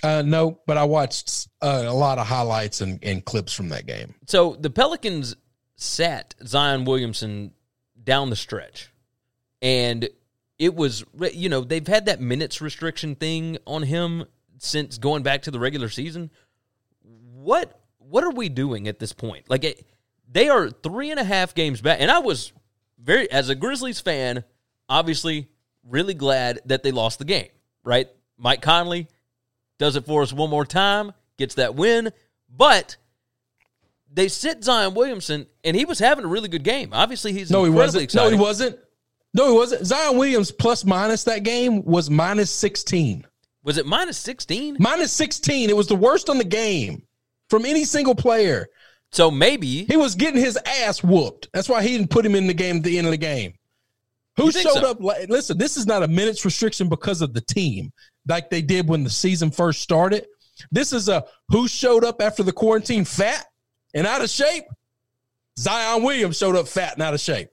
Uh, 0.03 0.23
no, 0.23 0.61
but 0.67 0.77
I 0.77 0.85
watched 0.85 1.49
uh, 1.63 1.85
a 1.87 1.95
lot 1.95 2.19
of 2.19 2.27
highlights 2.27 2.81
and, 2.81 2.99
and 3.05 3.25
clips 3.25 3.55
from 3.55 3.69
that 3.71 3.87
game. 3.87 4.15
So 4.27 4.55
the 4.59 4.69
Pelicans 4.69 5.37
sat 5.77 6.35
Zion 6.45 6.85
Williamson 6.85 7.53
down 8.03 8.29
the 8.29 8.37
stretch, 8.37 8.93
and 9.63 10.09
it 10.59 10.75
was 10.75 11.05
you 11.33 11.49
know 11.49 11.63
they've 11.63 11.87
had 11.87 12.07
that 12.07 12.21
minutes 12.21 12.61
restriction 12.61 13.15
thing 13.15 13.59
on 13.67 13.83
him 13.83 14.25
since 14.59 14.99
going 14.99 15.23
back 15.23 15.43
to 15.43 15.51
the 15.51 15.59
regular 15.59 15.89
season. 15.89 16.31
What 17.03 17.81
what 17.99 18.25
are 18.25 18.31
we 18.31 18.49
doing 18.49 18.89
at 18.89 18.99
this 18.99 19.13
point? 19.13 19.49
Like 19.49 19.65
it, 19.65 19.87
they 20.31 20.49
are 20.49 20.71
three 20.71 21.11
and 21.11 21.21
a 21.21 21.25
half 21.25 21.55
games 21.55 21.81
back, 21.81 22.01
and 22.01 22.11
I 22.11 22.21
was 22.21 22.53
very 22.99 23.31
as 23.31 23.49
a 23.49 23.55
Grizzlies 23.55 24.01
fan, 24.01 24.45
obviously 24.89 25.49
really 25.83 26.15
glad 26.15 26.61
that 26.67 26.83
they 26.83 26.93
lost 26.93 27.19
the 27.19 27.25
game. 27.25 27.49
Right, 27.83 28.09
Mike 28.39 28.63
Conley 28.63 29.09
does 29.79 29.97
it 29.97 30.07
for 30.07 30.23
us 30.23 30.33
one 30.33 30.51
more 30.51 30.65
time, 30.65 31.13
gets 31.37 31.57
that 31.57 31.75
win, 31.75 32.11
but 32.49 32.97
they 34.11 34.29
sit 34.29 34.63
Zion 34.63 34.95
Williamson, 34.95 35.47
and 35.65 35.77
he 35.77 35.85
was 35.85 35.99
having 35.99 36.25
a 36.25 36.29
really 36.29 36.49
good 36.49 36.63
game. 36.63 36.91
Obviously, 36.93 37.33
he's 37.33 37.51
No, 37.51 37.65
he 37.65 37.71
wasn't. 37.71 38.15
No, 38.15 38.31
he 38.31 38.37
wasn't. 38.37 38.79
No, 39.35 39.51
it 39.51 39.55
wasn't. 39.55 39.87
Zion 39.87 40.17
Williams 40.17 40.53
plus 40.53 40.85
minus 40.85 41.25
that 41.25 41.43
game 41.43 41.85
was 41.85 42.09
minus 42.09 42.51
sixteen. 42.51 43.27
Was 43.65 43.79
it 43.79 43.87
minus 43.87 44.17
sixteen? 44.17 44.77
Minus 44.79 45.13
16. 45.13 45.71
It 45.71 45.77
was 45.77 45.89
the 45.89 45.97
worst 45.97 46.31
on 46.31 46.39
the 46.39 46.45
game 46.45 47.03
from 47.49 47.65
any 47.65 47.85
single 47.85 48.15
player. 48.15 48.69
So 49.11 49.31
maybe 49.31 49.85
He 49.85 49.97
was 49.97 50.15
getting 50.17 50.41
his 50.41 50.59
ass 50.67 51.03
whooped. 51.03 51.49
That's 51.53 51.69
why 51.69 51.83
he 51.83 51.97
didn't 51.97 52.11
put 52.11 52.27
him 52.27 52.35
in 52.35 52.47
the 52.47 52.55
game 52.55 52.79
at 52.79 52.83
the 52.83 52.99
end 52.99 53.07
of 53.07 53.13
the 53.13 53.17
game. 53.17 53.55
Who 54.37 54.51
showed 54.51 54.73
so? 54.73 54.91
up? 54.91 55.01
Listen, 55.01 55.57
this 55.57 55.77
is 55.77 55.87
not 55.87 56.03
a 56.03 56.09
minutes 56.09 56.45
restriction 56.45 56.89
because 56.89 57.23
of 57.23 57.33
the 57.33 57.41
team, 57.41 57.93
like 58.29 58.51
they 58.51 58.63
did 58.63 58.89
when 58.89 59.05
the 59.05 59.11
season 59.11 59.51
first 59.51 59.81
started. 59.81 60.27
This 60.73 60.93
is 60.93 61.09
a 61.09 61.25
who 61.49 61.69
showed 61.69 62.05
up 62.05 62.21
after 62.21 62.43
the 62.43 62.53
quarantine 62.53 63.05
fat 63.05 63.47
and 63.95 64.07
out 64.07 64.23
of 64.23 64.31
shape. 64.31 64.65
Zion 65.59 66.03
Williams 66.03 66.37
showed 66.37 66.57
up 66.57 66.67
fat 66.67 66.95
and 66.95 67.03
out 67.03 67.15
of 67.15 67.21
shape. 67.21 67.51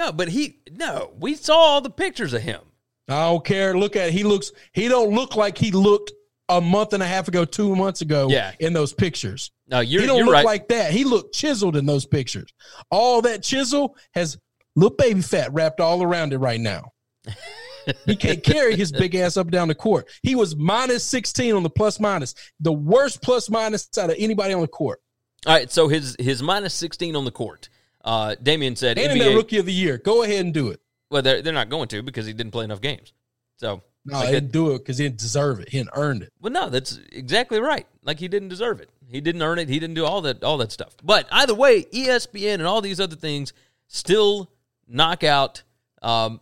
No, 0.00 0.12
but 0.12 0.28
he 0.28 0.60
no. 0.70 1.12
We 1.20 1.34
saw 1.34 1.56
all 1.56 1.80
the 1.82 1.90
pictures 1.90 2.32
of 2.32 2.40
him. 2.40 2.62
I 3.06 3.28
don't 3.28 3.44
care. 3.44 3.76
Look 3.76 3.96
at 3.96 4.12
he 4.12 4.22
looks. 4.22 4.50
He 4.72 4.88
don't 4.88 5.14
look 5.14 5.36
like 5.36 5.58
he 5.58 5.72
looked 5.72 6.12
a 6.48 6.58
month 6.58 6.94
and 6.94 7.02
a 7.02 7.06
half 7.06 7.28
ago, 7.28 7.44
two 7.44 7.76
months 7.76 8.00
ago. 8.00 8.28
Yeah. 8.30 8.52
in 8.60 8.72
those 8.72 8.94
pictures. 8.94 9.50
No, 9.68 9.80
you're 9.80 10.00
he 10.00 10.06
don't 10.06 10.24
look 10.24 10.32
right. 10.32 10.44
like 10.44 10.68
that. 10.68 10.92
He 10.92 11.04
looked 11.04 11.34
chiseled 11.34 11.76
in 11.76 11.84
those 11.84 12.06
pictures. 12.06 12.50
All 12.90 13.20
that 13.22 13.42
chisel 13.42 13.94
has 14.14 14.38
little 14.74 14.96
baby 14.96 15.20
fat 15.20 15.52
wrapped 15.52 15.80
all 15.80 16.02
around 16.02 16.32
it 16.32 16.38
right 16.38 16.60
now. 16.60 16.92
he 18.06 18.16
can't 18.16 18.42
carry 18.42 18.76
his 18.76 18.90
big 18.90 19.14
ass 19.14 19.36
up 19.36 19.46
and 19.46 19.52
down 19.52 19.68
the 19.68 19.74
court. 19.74 20.08
He 20.22 20.34
was 20.34 20.56
minus 20.56 21.04
16 21.04 21.54
on 21.54 21.62
the 21.62 21.70
plus 21.70 22.00
minus, 22.00 22.34
the 22.58 22.72
worst 22.72 23.20
plus 23.20 23.50
minus 23.50 23.86
out 23.98 24.08
of 24.08 24.16
anybody 24.18 24.54
on 24.54 24.62
the 24.62 24.68
court. 24.68 25.02
all 25.46 25.52
right, 25.52 25.70
so 25.70 25.88
his 25.88 26.16
his 26.18 26.42
minus 26.42 26.72
sixteen 26.72 27.16
on 27.16 27.26
the 27.26 27.30
court. 27.30 27.68
Uh, 28.04 28.34
Damien 28.42 28.76
said 28.76 28.98
And 28.98 29.20
NBA. 29.20 29.34
rookie 29.36 29.58
of 29.58 29.66
the 29.66 29.72
year. 29.72 29.98
Go 29.98 30.22
ahead 30.22 30.44
and 30.44 30.54
do 30.54 30.68
it. 30.68 30.80
well, 31.10 31.22
they're 31.22 31.42
they're 31.42 31.52
not 31.52 31.68
going 31.68 31.88
to 31.88 32.02
because 32.02 32.26
he 32.26 32.32
didn't 32.32 32.52
play 32.52 32.64
enough 32.64 32.80
games. 32.80 33.12
So 33.56 33.82
No, 34.04 34.18
like 34.18 34.28
he 34.28 34.32
didn't 34.34 34.52
do 34.52 34.74
it 34.74 34.78
because 34.78 34.96
he 34.98 35.04
didn't 35.04 35.18
deserve 35.18 35.60
it. 35.60 35.68
He 35.68 35.78
didn't 35.78 35.90
earn 35.94 36.22
it. 36.22 36.32
Well, 36.40 36.52
no, 36.52 36.70
that's 36.70 36.98
exactly 37.12 37.60
right. 37.60 37.86
Like 38.02 38.18
he 38.18 38.28
didn't 38.28 38.48
deserve 38.48 38.80
it. 38.80 38.88
He 39.06 39.20
didn't 39.20 39.42
earn 39.42 39.58
it. 39.58 39.68
He 39.68 39.78
didn't 39.78 39.94
do 39.94 40.06
all 40.06 40.22
that 40.22 40.42
all 40.42 40.56
that 40.58 40.72
stuff. 40.72 40.94
But 41.02 41.26
either 41.30 41.54
way, 41.54 41.82
ESPN 41.84 42.54
and 42.54 42.62
all 42.66 42.80
these 42.80 43.00
other 43.00 43.16
things 43.16 43.52
still 43.88 44.50
knock 44.88 45.22
out 45.24 45.62
um, 46.00 46.40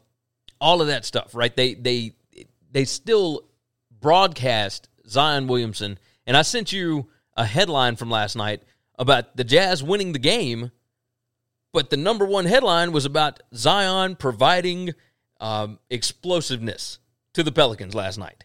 all 0.61 0.81
of 0.81 0.87
that 0.89 1.05
stuff, 1.05 1.35
right? 1.35 1.55
They 1.55 1.75
they 1.75 2.15
they 2.71 2.85
still 2.85 3.45
broadcast 4.01 4.89
Zion 5.09 5.47
Williamson, 5.49 5.99
and 6.27 6.37
I 6.37 6.43
sent 6.43 6.73
you 6.73 7.09
a 7.37 7.45
headline 7.45 7.97
from 7.97 8.11
last 8.11 8.37
night 8.37 8.63
about 8.99 9.37
the 9.37 9.45
Jazz 9.45 9.83
winning 9.83 10.13
the 10.13 10.19
game, 10.19 10.71
but 11.73 11.91
the 11.91 11.97
number 11.97 12.25
one 12.25 12.45
headline 12.47 12.93
was 12.93 13.05
about 13.05 13.41
Zion 13.55 14.17
providing 14.17 14.95
um, 15.41 15.79
explosiveness 15.91 16.99
to 17.35 17.43
the 17.43 17.53
Pelicans 17.53 17.95
last 17.95 18.19
night, 18.19 18.45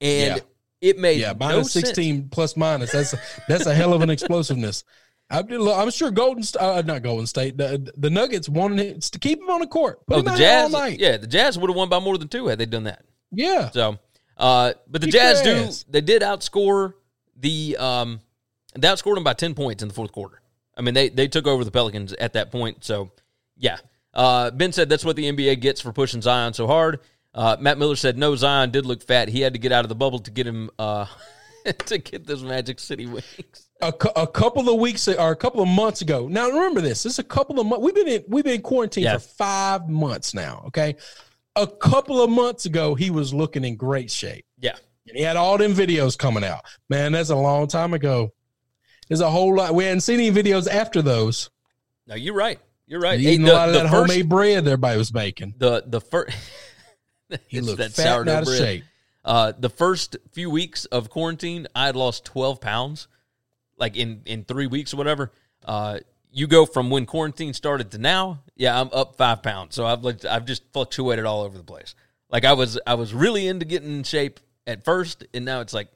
and 0.00 0.36
Yeah. 0.36 0.42
it 0.80 0.98
made 0.98 1.20
Yeah, 1.20 1.32
no 1.32 1.38
minus 1.38 1.72
sense. 1.72 1.86
16 1.88 2.28
plus 2.30 2.56
minus. 2.56 2.92
That's 2.92 3.14
that's 3.48 3.66
a 3.66 3.74
hell 3.74 3.92
of 3.92 4.02
an 4.02 4.10
explosiveness. 4.16 4.84
I'm, 5.30 5.50
I'm 5.50 5.90
sure 5.90 6.10
Golden, 6.10 6.44
uh, 6.60 6.82
not 6.84 7.02
Golden 7.02 7.26
State, 7.26 7.56
the, 7.56 7.90
the 7.96 8.10
Nuggets 8.10 8.50
wanted 8.50 8.80
it 8.80 9.00
to 9.02 9.18
keep 9.18 9.40
him 9.40 9.48
on 9.48 9.60
the 9.60 9.66
court. 9.66 10.04
Put 10.06 10.18
Oh, 10.18 10.20
the 10.22 10.30
out 10.30 10.36
there 10.38 10.58
all 10.58 10.68
Jazz, 10.68 10.72
night. 10.72 11.00
yeah, 11.00 11.16
the 11.16 11.26
Jazz 11.26 11.58
would 11.58 11.70
have 11.70 11.76
won 11.76 11.88
by 11.88 12.00
more 12.00 12.18
than 12.18 12.28
two 12.28 12.48
had 12.48 12.58
they 12.58 12.66
done 12.66 12.84
that. 12.84 13.04
yeah. 13.30 13.70
So, 13.70 13.98
Uh, 14.36 14.74
but 14.88 15.00
the 15.00 15.06
Jazz 15.06 15.40
do 15.42 15.70
they 15.90 16.00
did 16.02 16.20
outscore 16.22 16.94
the 17.36 17.76
um 17.78 18.20
they 18.74 18.88
outscored 18.88 19.14
them 19.14 19.24
by 19.24 19.32
ten 19.32 19.54
points 19.54 19.82
in 19.82 19.88
the 19.88 19.94
fourth 19.94 20.12
quarter. 20.12 20.41
I 20.76 20.82
mean 20.82 20.94
they 20.94 21.08
they 21.08 21.28
took 21.28 21.46
over 21.46 21.64
the 21.64 21.70
Pelicans 21.70 22.12
at 22.14 22.32
that 22.34 22.50
point. 22.50 22.84
So 22.84 23.10
yeah. 23.56 23.78
Uh, 24.14 24.50
ben 24.50 24.72
said 24.72 24.88
that's 24.88 25.04
what 25.04 25.16
the 25.16 25.30
NBA 25.32 25.60
gets 25.60 25.80
for 25.80 25.92
pushing 25.92 26.20
Zion 26.20 26.52
so 26.52 26.66
hard. 26.66 27.00
Uh, 27.34 27.56
Matt 27.58 27.78
Miller 27.78 27.96
said 27.96 28.18
no, 28.18 28.36
Zion 28.36 28.70
did 28.70 28.84
look 28.84 29.02
fat. 29.02 29.28
He 29.28 29.40
had 29.40 29.54
to 29.54 29.58
get 29.58 29.72
out 29.72 29.84
of 29.84 29.88
the 29.88 29.94
bubble 29.94 30.18
to 30.18 30.30
get 30.30 30.46
him 30.46 30.70
uh, 30.78 31.06
to 31.86 31.98
get 31.98 32.26
those 32.26 32.42
Magic 32.42 32.78
City 32.78 33.06
wings. 33.06 33.68
a, 33.80 33.90
cou- 33.92 34.12
a 34.14 34.26
couple 34.26 34.68
of 34.68 34.78
weeks 34.80 35.08
or 35.08 35.30
a 35.32 35.36
couple 35.36 35.62
of 35.62 35.68
months 35.68 36.02
ago. 36.02 36.28
Now 36.28 36.48
remember 36.48 36.80
this. 36.82 37.02
This 37.04 37.14
is 37.14 37.18
a 37.20 37.24
couple 37.24 37.58
of 37.58 37.66
months. 37.66 37.82
We've 37.82 37.94
been 37.94 38.08
in 38.08 38.24
we've 38.28 38.44
been 38.44 38.56
in 38.56 38.62
quarantine 38.62 39.04
Yeah. 39.04 39.14
for 39.14 39.20
five 39.20 39.88
months 39.88 40.34
now. 40.34 40.64
Okay. 40.66 40.96
A 41.56 41.66
couple 41.66 42.22
of 42.22 42.28
months 42.30 42.64
ago, 42.66 42.94
he 42.94 43.10
was 43.10 43.32
looking 43.34 43.64
in 43.64 43.76
great 43.76 44.10
shape. 44.10 44.44
Yeah. 44.58 44.76
And 45.08 45.16
he 45.16 45.22
had 45.22 45.36
all 45.36 45.58
them 45.58 45.72
videos 45.74 46.16
coming 46.16 46.44
out. 46.44 46.64
Man, 46.88 47.12
that's 47.12 47.30
a 47.30 47.36
long 47.36 47.66
time 47.66 47.92
ago. 47.94 48.32
There's 49.08 49.20
a 49.20 49.30
whole 49.30 49.54
lot. 49.56 49.74
We 49.74 49.84
hadn't 49.84 50.00
seen 50.00 50.20
any 50.20 50.30
videos 50.30 50.68
after 50.68 51.02
those. 51.02 51.50
No, 52.06 52.14
you're 52.14 52.34
right. 52.34 52.58
You're 52.86 53.00
right. 53.00 53.18
He 53.18 53.26
Hey, 53.26 53.32
eating 53.34 53.46
the- 53.46 53.52
a 53.52 53.54
lot 53.54 53.68
of 53.68 53.74
that 53.74 53.82
first- 53.84 53.92
homemade 53.94 54.28
bread 54.28 54.58
everybody 54.66 54.98
was 54.98 55.12
making. 55.12 55.54
The 55.58 55.84
the 55.86 56.00
first 56.00 56.36
He 57.48 57.60
looked 57.60 57.78
that 57.78 57.92
fat 57.92 58.02
sourdough 58.14 58.32
out 58.32 58.38
of 58.42 58.44
bread. 58.46 58.58
shape. 58.58 58.84
Uh, 59.24 59.52
the 59.58 59.70
first 59.70 60.16
few 60.32 60.50
weeks 60.50 60.84
of 60.86 61.08
quarantine, 61.08 61.66
I 61.74 61.86
had 61.86 61.96
lost 61.96 62.24
twelve 62.24 62.60
pounds, 62.60 63.08
like 63.78 63.96
in 63.96 64.22
in 64.26 64.44
three 64.44 64.66
weeks 64.66 64.92
or 64.92 64.96
whatever. 64.96 65.30
Uh, 65.64 66.00
you 66.32 66.46
go 66.46 66.66
from 66.66 66.90
when 66.90 67.04
quarantine 67.06 67.52
started 67.54 67.90
to 67.92 67.98
now, 67.98 68.42
yeah, 68.56 68.78
I'm 68.80 68.88
up 68.92 69.16
five 69.16 69.42
pounds. 69.42 69.74
So 69.74 69.84
I've 69.86 70.02
like, 70.02 70.24
I've 70.24 70.44
just 70.46 70.62
fluctuated 70.72 71.24
all 71.26 71.42
over 71.42 71.56
the 71.58 71.64
place. 71.64 71.94
Like 72.30 72.44
I 72.44 72.54
was 72.54 72.78
I 72.86 72.94
was 72.94 73.14
really 73.14 73.46
into 73.46 73.64
getting 73.64 73.92
in 73.92 74.02
shape 74.02 74.40
at 74.66 74.84
first, 74.84 75.24
and 75.34 75.44
now 75.44 75.60
it's 75.60 75.72
like, 75.74 75.88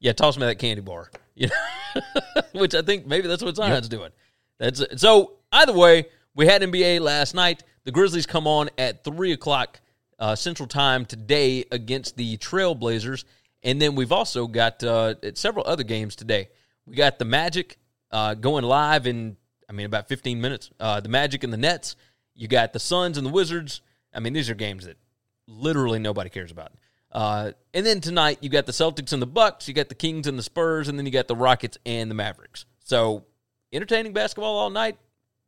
yeah, 0.00 0.12
toss 0.12 0.36
me 0.38 0.46
that 0.46 0.58
candy 0.58 0.80
bar, 0.82 1.10
you 1.36 1.48
know, 1.48 2.42
which 2.52 2.74
I 2.74 2.82
think 2.82 3.06
maybe 3.06 3.28
that's 3.28 3.42
what 3.42 3.56
Zion's 3.56 3.88
doing. 3.88 4.10
That's 4.58 4.80
it. 4.80 4.98
so. 5.00 5.32
Either 5.52 5.72
way, 5.72 6.06
we 6.34 6.46
had 6.46 6.60
NBA 6.60 7.00
last 7.00 7.34
night. 7.34 7.62
The 7.84 7.92
Grizzlies 7.92 8.26
come 8.26 8.46
on 8.46 8.68
at 8.76 9.04
three 9.04 9.32
o'clock 9.32 9.80
uh, 10.18 10.34
Central 10.34 10.66
Time 10.66 11.06
today 11.06 11.64
against 11.70 12.16
the 12.16 12.36
Trailblazers, 12.38 13.24
and 13.62 13.80
then 13.80 13.94
we've 13.94 14.12
also 14.12 14.46
got 14.46 14.82
uh, 14.82 15.14
several 15.34 15.64
other 15.66 15.84
games 15.84 16.16
today. 16.16 16.48
We 16.84 16.96
got 16.96 17.18
the 17.18 17.24
Magic 17.24 17.78
uh, 18.10 18.34
going 18.34 18.64
live 18.64 19.06
in, 19.06 19.36
I 19.68 19.72
mean, 19.72 19.86
about 19.86 20.08
fifteen 20.08 20.40
minutes. 20.40 20.70
Uh, 20.80 21.00
the 21.00 21.08
Magic 21.08 21.44
and 21.44 21.52
the 21.52 21.58
Nets. 21.58 21.96
You 22.34 22.48
got 22.48 22.72
the 22.72 22.80
Suns 22.80 23.16
and 23.16 23.26
the 23.26 23.30
Wizards. 23.30 23.80
I 24.12 24.20
mean, 24.20 24.32
these 24.32 24.50
are 24.50 24.54
games 24.54 24.84
that 24.86 24.98
literally 25.46 25.98
nobody 25.98 26.28
cares 26.28 26.50
about. 26.50 26.72
Uh, 27.16 27.52
and 27.72 27.86
then 27.86 27.98
tonight 28.02 28.36
you 28.42 28.50
got 28.50 28.66
the 28.66 28.72
Celtics 28.72 29.14
and 29.14 29.22
the 29.22 29.26
Bucks, 29.26 29.66
you 29.66 29.72
got 29.72 29.88
the 29.88 29.94
Kings 29.94 30.26
and 30.26 30.38
the 30.38 30.42
Spurs, 30.42 30.86
and 30.86 30.98
then 30.98 31.06
you 31.06 31.12
got 31.12 31.28
the 31.28 31.34
Rockets 31.34 31.78
and 31.86 32.10
the 32.10 32.14
Mavericks. 32.14 32.66
So 32.84 33.24
entertaining 33.72 34.12
basketball 34.12 34.54
all 34.58 34.68
night. 34.68 34.98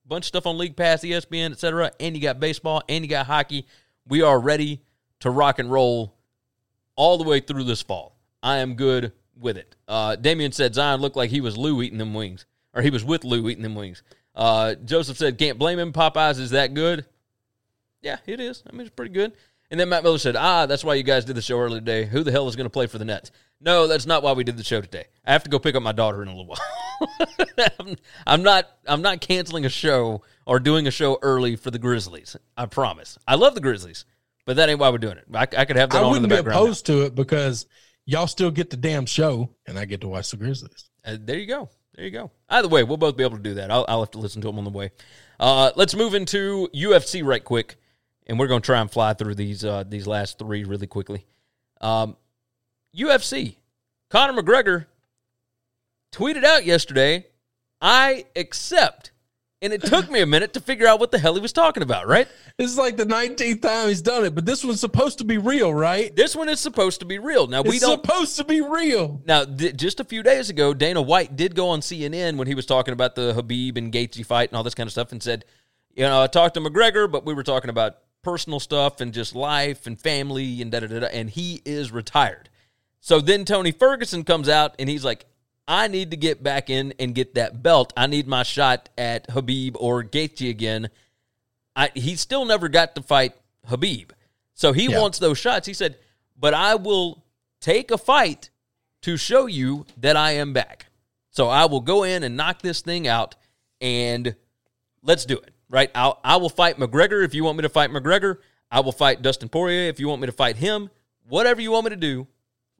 Bunch 0.06 0.24
of 0.24 0.28
stuff 0.28 0.46
on 0.46 0.56
League 0.56 0.76
Pass, 0.76 1.02
ESPN, 1.02 1.52
etc. 1.52 1.92
And 2.00 2.16
you 2.16 2.22
got 2.22 2.40
baseball 2.40 2.82
and 2.88 3.04
you 3.04 3.10
got 3.10 3.26
hockey. 3.26 3.66
We 4.06 4.22
are 4.22 4.40
ready 4.40 4.80
to 5.20 5.28
rock 5.28 5.58
and 5.58 5.70
roll 5.70 6.14
all 6.96 7.18
the 7.18 7.24
way 7.24 7.40
through 7.40 7.64
this 7.64 7.82
fall. 7.82 8.16
I 8.42 8.58
am 8.58 8.74
good 8.74 9.12
with 9.38 9.58
it. 9.58 9.76
Uh, 9.86 10.16
Damien 10.16 10.52
said 10.52 10.74
Zion 10.74 11.02
looked 11.02 11.16
like 11.16 11.28
he 11.28 11.42
was 11.42 11.58
Lou 11.58 11.82
eating 11.82 11.98
them 11.98 12.14
wings, 12.14 12.46
or 12.72 12.80
he 12.80 12.88
was 12.88 13.04
with 13.04 13.24
Lou 13.24 13.46
eating 13.46 13.62
them 13.62 13.74
wings. 13.74 14.02
Uh, 14.34 14.74
Joseph 14.74 15.18
said 15.18 15.36
can't 15.36 15.58
blame 15.58 15.78
him. 15.78 15.92
Popeyes 15.92 16.40
is 16.40 16.52
that 16.52 16.72
good. 16.72 17.04
Yeah, 18.00 18.16
it 18.24 18.40
is. 18.40 18.62
I 18.66 18.72
mean, 18.72 18.82
it's 18.86 18.90
pretty 18.90 19.12
good. 19.12 19.34
And 19.70 19.78
then 19.78 19.88
Matt 19.90 20.02
Miller 20.02 20.18
said, 20.18 20.34
"Ah, 20.36 20.66
that's 20.66 20.82
why 20.84 20.94
you 20.94 21.02
guys 21.02 21.24
did 21.24 21.36
the 21.36 21.42
show 21.42 21.58
earlier 21.58 21.80
today. 21.80 22.04
Who 22.06 22.22
the 22.22 22.30
hell 22.32 22.48
is 22.48 22.56
going 22.56 22.64
to 22.66 22.70
play 22.70 22.86
for 22.86 22.98
the 22.98 23.04
Nets?" 23.04 23.30
No, 23.60 23.86
that's 23.86 24.06
not 24.06 24.22
why 24.22 24.32
we 24.32 24.44
did 24.44 24.56
the 24.56 24.64
show 24.64 24.80
today. 24.80 25.06
I 25.26 25.32
have 25.32 25.42
to 25.44 25.50
go 25.50 25.58
pick 25.58 25.74
up 25.74 25.82
my 25.82 25.92
daughter 25.92 26.22
in 26.22 26.28
a 26.28 26.30
little 26.34 26.46
while. 26.46 27.68
I'm, 27.80 27.96
I'm 28.26 28.42
not. 28.42 28.68
I'm 28.86 29.02
not 29.02 29.20
canceling 29.20 29.64
a 29.66 29.68
show 29.68 30.22
or 30.46 30.58
doing 30.60 30.86
a 30.86 30.90
show 30.90 31.18
early 31.22 31.56
for 31.56 31.70
the 31.70 31.78
Grizzlies. 31.78 32.36
I 32.56 32.66
promise. 32.66 33.18
I 33.26 33.34
love 33.34 33.54
the 33.54 33.60
Grizzlies, 33.60 34.04
but 34.46 34.56
that 34.56 34.68
ain't 34.68 34.78
why 34.78 34.88
we're 34.90 34.98
doing 34.98 35.18
it. 35.18 35.24
I, 35.34 35.42
I 35.42 35.64
could 35.64 35.76
have 35.76 35.90
that 35.90 36.02
I 36.02 36.04
on 36.04 36.16
in 36.16 36.22
the 36.22 36.28
wouldn't 36.28 36.30
be 36.30 36.36
background. 36.36 36.56
now. 36.56 36.62
opposed 36.64 36.86
to 36.86 37.02
it 37.02 37.14
because 37.14 37.66
y'all 38.06 38.26
still 38.26 38.50
get 38.50 38.70
the 38.70 38.76
damn 38.76 39.04
show, 39.06 39.50
and 39.66 39.78
I 39.78 39.84
get 39.84 40.00
to 40.02 40.08
watch 40.08 40.30
the 40.30 40.36
Grizzlies. 40.38 40.88
Uh, 41.04 41.16
there 41.20 41.36
you 41.38 41.46
go. 41.46 41.68
There 41.94 42.04
you 42.04 42.10
go. 42.12 42.30
Either 42.48 42.68
way, 42.68 42.84
we'll 42.84 42.96
both 42.96 43.16
be 43.16 43.24
able 43.24 43.36
to 43.36 43.42
do 43.42 43.54
that. 43.54 43.70
I'll, 43.72 43.84
I'll 43.88 44.00
have 44.00 44.12
to 44.12 44.18
listen 44.18 44.40
to 44.42 44.48
them 44.48 44.58
on 44.58 44.64
the 44.64 44.70
way. 44.70 44.92
Uh, 45.40 45.72
let's 45.74 45.94
move 45.96 46.14
into 46.14 46.68
UFC 46.72 47.24
right 47.24 47.42
quick, 47.42 47.76
and 48.28 48.38
we're 48.38 48.46
going 48.46 48.60
to 48.60 48.66
try 48.66 48.80
and 48.80 48.90
fly 48.90 49.14
through 49.14 49.34
these 49.34 49.64
uh, 49.64 49.84
these 49.86 50.06
last 50.06 50.38
three 50.38 50.64
really 50.64 50.86
quickly. 50.86 51.24
Um, 51.80 52.16
UFC, 52.96 53.56
Conor 54.10 54.40
McGregor 54.40 54.86
tweeted 56.12 56.44
out 56.44 56.66
yesterday, 56.66 57.26
"I 57.80 58.26
accept," 58.36 59.12
and 59.62 59.72
it 59.72 59.82
took 59.82 60.10
me 60.10 60.20
a 60.20 60.26
minute 60.26 60.52
to 60.54 60.60
figure 60.60 60.86
out 60.86 61.00
what 61.00 61.10
the 61.10 61.18
hell 61.18 61.34
he 61.34 61.40
was 61.40 61.52
talking 61.52 61.82
about. 61.82 62.06
Right? 62.06 62.28
This 62.58 62.70
is 62.70 62.76
like 62.76 62.96
the 62.96 63.06
19th 63.06 63.62
time 63.62 63.88
he's 63.88 64.02
done 64.02 64.24
it, 64.24 64.34
but 64.34 64.44
this 64.44 64.62
one's 64.62 64.80
supposed 64.80 65.18
to 65.18 65.24
be 65.24 65.38
real, 65.38 65.72
right? 65.72 66.14
This 66.14 66.36
one 66.36 66.48
is 66.48 66.60
supposed 66.60 67.00
to 67.00 67.06
be 67.06 67.18
real. 67.18 67.46
Now 67.46 67.62
we 67.62 67.76
it's 67.76 67.80
don't 67.80 68.04
supposed 68.04 68.36
to 68.36 68.44
be 68.44 68.60
real. 68.60 69.22
Now, 69.24 69.44
th- 69.44 69.76
just 69.76 70.00
a 70.00 70.04
few 70.04 70.22
days 70.22 70.50
ago, 70.50 70.74
Dana 70.74 71.00
White 71.00 71.36
did 71.36 71.54
go 71.54 71.68
on 71.68 71.80
CNN 71.80 72.36
when 72.36 72.46
he 72.46 72.54
was 72.54 72.66
talking 72.66 72.92
about 72.92 73.14
the 73.14 73.32
Khabib 73.32 73.78
and 73.78 73.92
Gaethje 73.92 74.26
fight 74.26 74.50
and 74.50 74.56
all 74.56 74.64
this 74.64 74.74
kind 74.74 74.86
of 74.86 74.92
stuff, 74.92 75.12
and 75.12 75.22
said, 75.22 75.46
"You 75.94 76.02
know, 76.02 76.22
I 76.22 76.26
talked 76.26 76.54
to 76.54 76.60
McGregor, 76.60 77.10
but 77.10 77.24
we 77.24 77.32
were 77.32 77.42
talking 77.42 77.70
about 77.70 77.98
personal 78.30 78.60
stuff 78.60 79.00
and 79.00 79.12
just 79.12 79.34
life 79.34 79.86
and 79.86 80.00
family 80.00 80.60
and 80.62 80.70
da 80.70 80.80
da 80.80 80.86
da." 80.86 81.06
And 81.06 81.30
he 81.30 81.62
is 81.64 81.90
retired. 81.90 82.48
So 83.00 83.20
then 83.20 83.44
Tony 83.44 83.72
Ferguson 83.72 84.24
comes 84.24 84.48
out 84.48 84.74
and 84.78 84.88
he's 84.88 85.04
like, 85.04 85.24
"I 85.66 85.88
need 85.88 86.10
to 86.10 86.16
get 86.16 86.42
back 86.42 86.68
in 86.68 86.92
and 86.98 87.14
get 87.14 87.34
that 87.34 87.62
belt. 87.62 87.92
I 87.96 88.06
need 88.06 88.26
my 88.26 88.42
shot 88.42 88.88
at 88.98 89.28
Khabib 89.28 89.76
or 89.76 90.04
Gaethje 90.04 90.50
again." 90.50 90.90
I, 91.76 91.90
he 91.94 92.16
still 92.16 92.44
never 92.44 92.68
got 92.68 92.94
to 92.96 93.02
fight 93.02 93.34
Khabib. 93.68 94.10
So 94.54 94.72
he 94.72 94.86
Yeah. 94.86 95.00
wants 95.00 95.18
those 95.20 95.38
shots. 95.38 95.66
He 95.68 95.74
said, 95.74 95.96
but 96.36 96.54
I 96.54 96.74
will 96.74 97.24
take 97.60 97.90
a 97.92 97.98
fight 97.98 98.50
to 99.02 99.16
show 99.16 99.46
you 99.46 99.86
that 99.96 100.16
I 100.16 100.32
am 100.32 100.52
back. 100.52 100.86
So 101.30 101.48
I 101.48 101.66
will 101.66 101.80
go 101.80 102.02
in 102.02 102.24
and 102.24 102.36
knock 102.36 102.62
this 102.62 102.80
thing 102.80 103.06
out 103.06 103.36
and 103.80 104.34
let's 105.02 105.24
do 105.24 105.36
it. 105.36 105.52
Right? 105.70 105.90
I'll, 105.94 106.20
I 106.24 106.36
will 106.36 106.48
fight 106.48 106.78
McGregor 106.78 107.24
if 107.24 107.34
you 107.34 107.44
want 107.44 107.58
me 107.58 107.62
to 107.62 107.68
fight 107.68 107.90
McGregor. 107.90 108.38
I 108.70 108.80
will 108.80 108.92
fight 108.92 109.22
Dustin 109.22 109.48
Poirier 109.48 109.88
if 109.88 110.00
you 110.00 110.08
want 110.08 110.20
me 110.20 110.26
to 110.26 110.32
fight 110.32 110.56
him. 110.56 110.90
Whatever 111.28 111.60
you 111.60 111.72
want 111.72 111.84
me 111.84 111.90
to 111.90 111.96
do, 111.96 112.26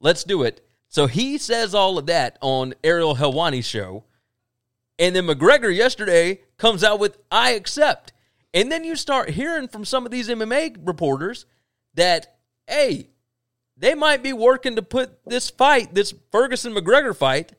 let's 0.00 0.24
do 0.24 0.42
it. 0.42 0.66
So 0.88 1.06
he 1.06 1.38
says 1.38 1.74
all 1.74 1.98
of 1.98 2.06
that 2.06 2.38
on 2.40 2.74
Ariel 2.82 3.16
Helwani's 3.16 3.66
show. 3.66 4.04
And 4.98 5.14
then 5.14 5.26
McGregor 5.26 5.74
yesterday 5.74 6.40
comes 6.56 6.82
out 6.82 6.98
with 6.98 7.18
I 7.30 7.50
accept. 7.50 8.12
And 8.54 8.72
then 8.72 8.84
you 8.84 8.96
start 8.96 9.30
hearing 9.30 9.68
from 9.68 9.84
some 9.84 10.06
of 10.06 10.10
these 10.10 10.28
MMA 10.28 10.78
reporters 10.86 11.46
that, 11.94 12.38
hey, 12.66 13.10
they 13.76 13.94
might 13.94 14.22
be 14.22 14.32
working 14.32 14.76
to 14.76 14.82
put 14.82 15.24
this 15.24 15.50
fight, 15.50 15.94
this 15.94 16.14
Ferguson 16.32 16.74
McGregor 16.74 17.14
fight, 17.14 17.52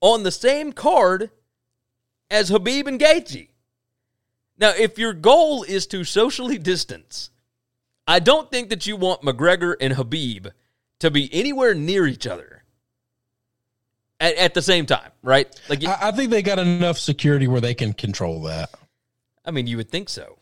on 0.00 0.22
the 0.22 0.30
same 0.30 0.72
card 0.72 1.30
as 2.30 2.50
Khabib 2.50 2.86
and 2.86 3.00
Gaethje. 3.00 3.48
Now, 4.58 4.70
if 4.70 4.98
your 4.98 5.12
goal 5.12 5.64
is 5.64 5.86
to 5.88 6.04
socially 6.04 6.58
distance, 6.58 7.30
I 8.06 8.20
don't 8.20 8.50
think 8.50 8.70
that 8.70 8.86
you 8.86 8.96
want 8.96 9.22
McGregor 9.22 9.74
and 9.80 9.94
Khabib 9.94 10.52
to 11.00 11.10
be 11.10 11.28
anywhere 11.32 11.74
near 11.74 12.06
each 12.06 12.26
other 12.26 12.62
at, 14.20 14.36
at 14.36 14.54
the 14.54 14.62
same 14.62 14.86
time, 14.86 15.10
right? 15.22 15.48
Like, 15.68 15.84
I, 15.84 15.98
I 16.08 16.10
think 16.12 16.30
they 16.30 16.42
got 16.42 16.58
enough 16.58 16.98
security 16.98 17.48
where 17.48 17.60
they 17.60 17.74
can 17.74 17.92
control 17.92 18.42
that. 18.42 18.70
I 19.44 19.50
mean, 19.50 19.66
you 19.66 19.76
would 19.76 19.90
think 19.90 20.08
so. 20.08 20.38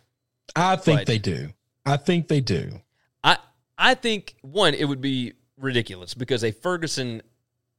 I 0.54 0.76
think 0.76 1.00
But- 1.00 1.06
they 1.06 1.18
do. 1.18 1.50
I 1.84 1.96
think 1.96 2.28
they 2.28 2.40
do. 2.40 2.80
I 3.24 3.38
I 3.76 3.94
think 3.94 4.36
one 4.42 4.74
it 4.74 4.84
would 4.84 5.00
be 5.00 5.32
ridiculous 5.58 6.14
because 6.14 6.44
a 6.44 6.52
Ferguson 6.52 7.22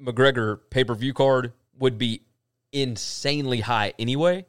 McGregor 0.01 0.59
pay 0.69 0.83
per 0.83 0.93
view 0.93 1.13
card 1.13 1.53
would 1.79 1.97
be 1.97 2.23
insanely 2.73 3.61
high 3.61 3.93
anyway. 3.97 4.45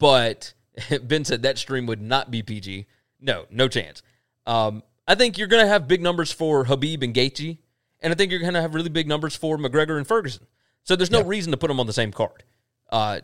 But 0.00 0.54
Ben 1.04 1.24
said 1.24 1.42
that 1.42 1.58
stream 1.58 1.86
would 1.86 2.02
not 2.02 2.32
be 2.32 2.42
PG. 2.42 2.86
No, 3.20 3.46
no 3.50 3.68
chance. 3.68 4.02
Um, 4.46 4.82
I 5.06 5.14
think 5.14 5.38
you're 5.38 5.46
going 5.46 5.62
to 5.62 5.68
have 5.68 5.86
big 5.86 6.02
numbers 6.02 6.32
for 6.32 6.64
Khabib 6.64 7.04
and 7.04 7.14
Gaethje, 7.14 7.58
and 8.00 8.12
I 8.12 8.16
think 8.16 8.32
you're 8.32 8.40
going 8.40 8.54
to 8.54 8.60
have 8.60 8.74
really 8.74 8.88
big 8.88 9.06
numbers 9.06 9.36
for 9.36 9.56
McGregor 9.58 9.96
and 9.96 10.06
Ferguson. 10.06 10.46
So 10.82 10.96
there's 10.96 11.10
no 11.10 11.22
reason 11.22 11.52
to 11.52 11.56
put 11.56 11.68
them 11.68 11.78
on 11.78 11.86
the 11.86 11.92
same 11.92 12.10
card. 12.10 12.42
Uh, 12.90 13.20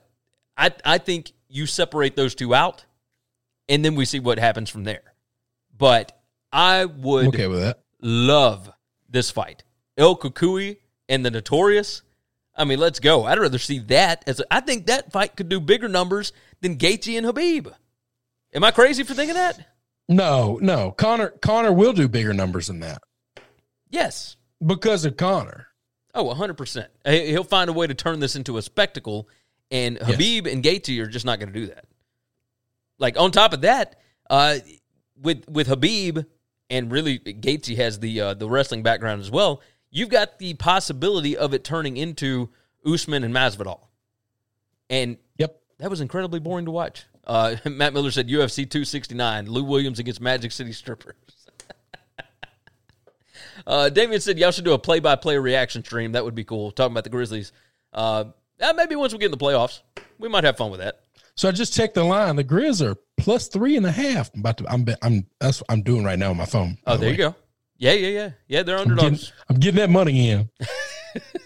I 0.56 0.70
I 0.84 0.98
think 0.98 1.32
you 1.48 1.66
separate 1.66 2.14
those 2.14 2.34
two 2.34 2.54
out, 2.54 2.84
and 3.68 3.84
then 3.84 3.94
we 3.94 4.04
see 4.04 4.20
what 4.20 4.38
happens 4.38 4.68
from 4.70 4.84
there. 4.84 5.02
But 5.76 6.20
I 6.52 6.84
would 6.84 7.28
okay 7.28 7.46
with 7.46 7.60
that. 7.60 7.80
love 8.00 8.70
this 9.08 9.30
fight. 9.30 9.64
El 9.96 10.16
Cucuy 10.16 10.76
and 11.08 11.24
the 11.24 11.30
Notorious. 11.30 12.02
I 12.54 12.64
mean, 12.64 12.78
let's 12.78 13.00
go. 13.00 13.24
I'd 13.24 13.38
rather 13.38 13.58
see 13.58 13.78
that 13.80 14.22
as 14.26 14.40
a, 14.40 14.54
I 14.54 14.60
think 14.60 14.86
that 14.86 15.12
fight 15.12 15.36
could 15.36 15.48
do 15.48 15.60
bigger 15.60 15.88
numbers 15.88 16.32
than 16.60 16.76
Gaethje 16.76 17.16
and 17.18 17.26
Khabib. 17.26 17.72
Am 18.54 18.64
I 18.64 18.70
crazy 18.70 19.02
for 19.02 19.14
thinking 19.14 19.34
that? 19.34 19.66
No, 20.08 20.58
no. 20.62 20.92
Conor 20.92 21.30
Conor 21.42 21.72
will 21.72 21.92
do 21.92 22.08
bigger 22.08 22.32
numbers 22.32 22.68
than 22.68 22.80
that. 22.80 23.02
Yes. 23.90 24.36
because 24.64 25.04
of 25.04 25.16
Conor. 25.16 25.68
Oh, 26.14 26.24
100%. 26.34 26.86
He- 27.06 27.26
He'll 27.28 27.44
find 27.44 27.68
a 27.68 27.72
way 27.72 27.86
to 27.86 27.94
turn 27.94 28.20
this 28.20 28.36
into 28.36 28.56
a 28.56 28.62
spectacle, 28.62 29.28
and 29.70 29.98
Khabib 29.98 30.50
and 30.50 30.62
Gaethje 30.64 30.98
are 31.02 31.06
just 31.06 31.26
not 31.26 31.38
going 31.38 31.52
to 31.52 31.58
do 31.60 31.66
that. 31.66 31.84
Like, 32.98 33.18
on 33.18 33.30
top 33.32 33.52
of 33.52 33.60
that, 33.62 33.96
uh, 34.30 34.56
with 35.20 35.46
with 35.48 35.68
Khabib, 35.68 36.24
and 36.70 36.90
really 36.90 37.18
Gaethje 37.18 37.76
has 37.76 37.98
the 38.00 38.20
uh, 38.20 38.34
the 38.34 38.48
wrestling 38.48 38.82
background 38.82 39.20
as 39.20 39.30
well, 39.30 39.60
you've 39.90 40.08
got 40.08 40.38
the 40.38 40.54
possibility 40.54 41.36
of 41.36 41.52
it 41.52 41.64
turning 41.64 41.96
into 41.98 42.48
Usman 42.86 43.22
and 43.24 43.34
Masvidal. 43.34 43.80
And 44.88 45.18
Yep. 45.38 45.60
That 45.78 45.90
was 45.90 46.00
incredibly 46.00 46.40
boring 46.40 46.64
to 46.64 46.70
watch. 46.70 47.04
Uh, 47.26 47.56
Matt 47.64 47.92
Miller 47.92 48.10
said 48.10 48.28
UFC 48.28 48.68
269, 48.68 49.50
Lou 49.50 49.64
Williams 49.64 49.98
against 49.98 50.20
Magic 50.20 50.52
City 50.52 50.72
Strippers. 50.72 51.14
uh, 53.66 53.88
Damien 53.88 54.20
said 54.20 54.38
y'all 54.38 54.50
should 54.50 54.64
do 54.64 54.72
a 54.72 54.78
play-by-play 54.78 55.36
reaction 55.38 55.84
stream. 55.84 56.12
That 56.12 56.24
would 56.24 56.34
be 56.34 56.44
cool. 56.44 56.70
Talking 56.70 56.92
about 56.92 57.04
the 57.04 57.10
Grizzlies. 57.10 57.52
Uh, 57.92 58.24
maybe 58.76 58.96
once 58.96 59.12
we 59.12 59.18
get 59.18 59.26
in 59.26 59.30
the 59.32 59.36
playoffs, 59.36 59.80
we 60.18 60.28
might 60.28 60.44
have 60.44 60.56
fun 60.56 60.70
with 60.70 60.80
that. 60.80 61.00
So 61.34 61.48
I 61.48 61.52
just 61.52 61.74
checked 61.74 61.94
the 61.94 62.04
line. 62.04 62.36
The 62.36 62.44
Grizz 62.44 62.86
are 62.86 62.96
plus 63.18 63.48
three 63.48 63.76
and 63.76 63.84
a 63.84 63.92
half. 63.92 64.30
I'm 64.32 64.40
about 64.40 64.56
to. 64.58 64.72
I'm. 64.72 64.86
I'm. 65.02 65.26
That's 65.38 65.60
what 65.60 65.66
I'm 65.70 65.82
doing 65.82 66.02
right 66.02 66.18
now 66.18 66.30
on 66.30 66.36
my 66.38 66.46
phone. 66.46 66.78
Oh, 66.86 66.94
the 66.94 67.00
there 67.00 67.08
way. 67.08 67.12
you 67.12 67.18
go. 67.18 67.34
Yeah, 67.76 67.92
yeah, 67.92 68.08
yeah, 68.08 68.30
yeah. 68.48 68.62
They're 68.62 68.78
I'm 68.78 68.84
getting, 68.84 69.04
underdogs. 69.04 69.32
I'm 69.50 69.56
getting 69.56 69.80
that 69.80 69.90
money 69.90 70.30
in. 70.30 70.48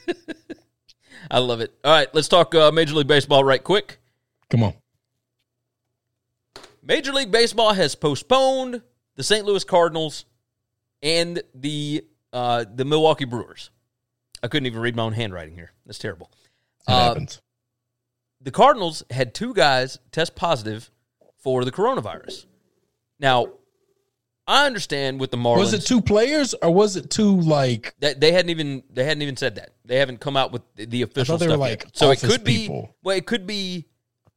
I 1.30 1.38
love 1.38 1.60
it. 1.60 1.74
All 1.84 1.92
right, 1.92 2.08
let's 2.14 2.28
talk 2.28 2.54
uh, 2.54 2.70
Major 2.70 2.94
League 2.94 3.08
Baseball 3.08 3.42
right 3.42 3.62
quick. 3.62 3.99
Come 4.50 4.62
on. 4.64 4.74
Major 6.82 7.12
League 7.12 7.30
Baseball 7.30 7.72
has 7.72 7.94
postponed 7.94 8.82
the 9.16 9.22
St. 9.22 9.44
Louis 9.44 9.64
Cardinals 9.64 10.24
and 11.02 11.42
the 11.54 12.04
uh, 12.32 12.64
the 12.74 12.84
Milwaukee 12.84 13.24
Brewers. 13.24 13.70
I 14.42 14.48
couldn't 14.48 14.66
even 14.66 14.80
read 14.80 14.96
my 14.96 15.02
own 15.02 15.12
handwriting 15.12 15.54
here. 15.54 15.72
That's 15.84 15.98
terrible. 15.98 16.30
That 16.86 16.92
Uh, 16.94 17.08
happens. 17.08 17.40
the 18.40 18.50
Cardinals 18.50 19.02
had 19.10 19.34
two 19.34 19.52
guys 19.52 19.98
test 20.12 20.34
positive 20.34 20.90
for 21.42 21.64
the 21.64 21.72
coronavirus. 21.72 22.46
Now, 23.18 23.48
I 24.46 24.66
understand 24.66 25.20
with 25.20 25.30
the 25.30 25.36
Marlins 25.36 25.58
Was 25.58 25.74
it 25.74 25.82
two 25.82 26.00
players 26.00 26.54
or 26.54 26.70
was 26.72 26.96
it 26.96 27.10
two 27.10 27.36
like? 27.40 27.94
that 28.00 28.20
they 28.20 28.32
hadn't 28.32 28.50
even 28.50 28.82
they 28.90 29.04
hadn't 29.04 29.22
even 29.22 29.36
said 29.36 29.56
that. 29.56 29.70
They 29.84 29.96
haven't 29.96 30.20
come 30.20 30.36
out 30.36 30.50
with 30.52 30.62
the, 30.74 31.02
official 31.02 31.38
stuff 31.38 31.58
like, 31.58 31.84
yet. 31.84 31.96
So 31.96 32.10
it 32.10 32.20
could 32.20 32.42
be 32.44 32.68
well, 33.02 33.16
it 33.16 33.26
could 33.26 33.46
be 33.46 33.86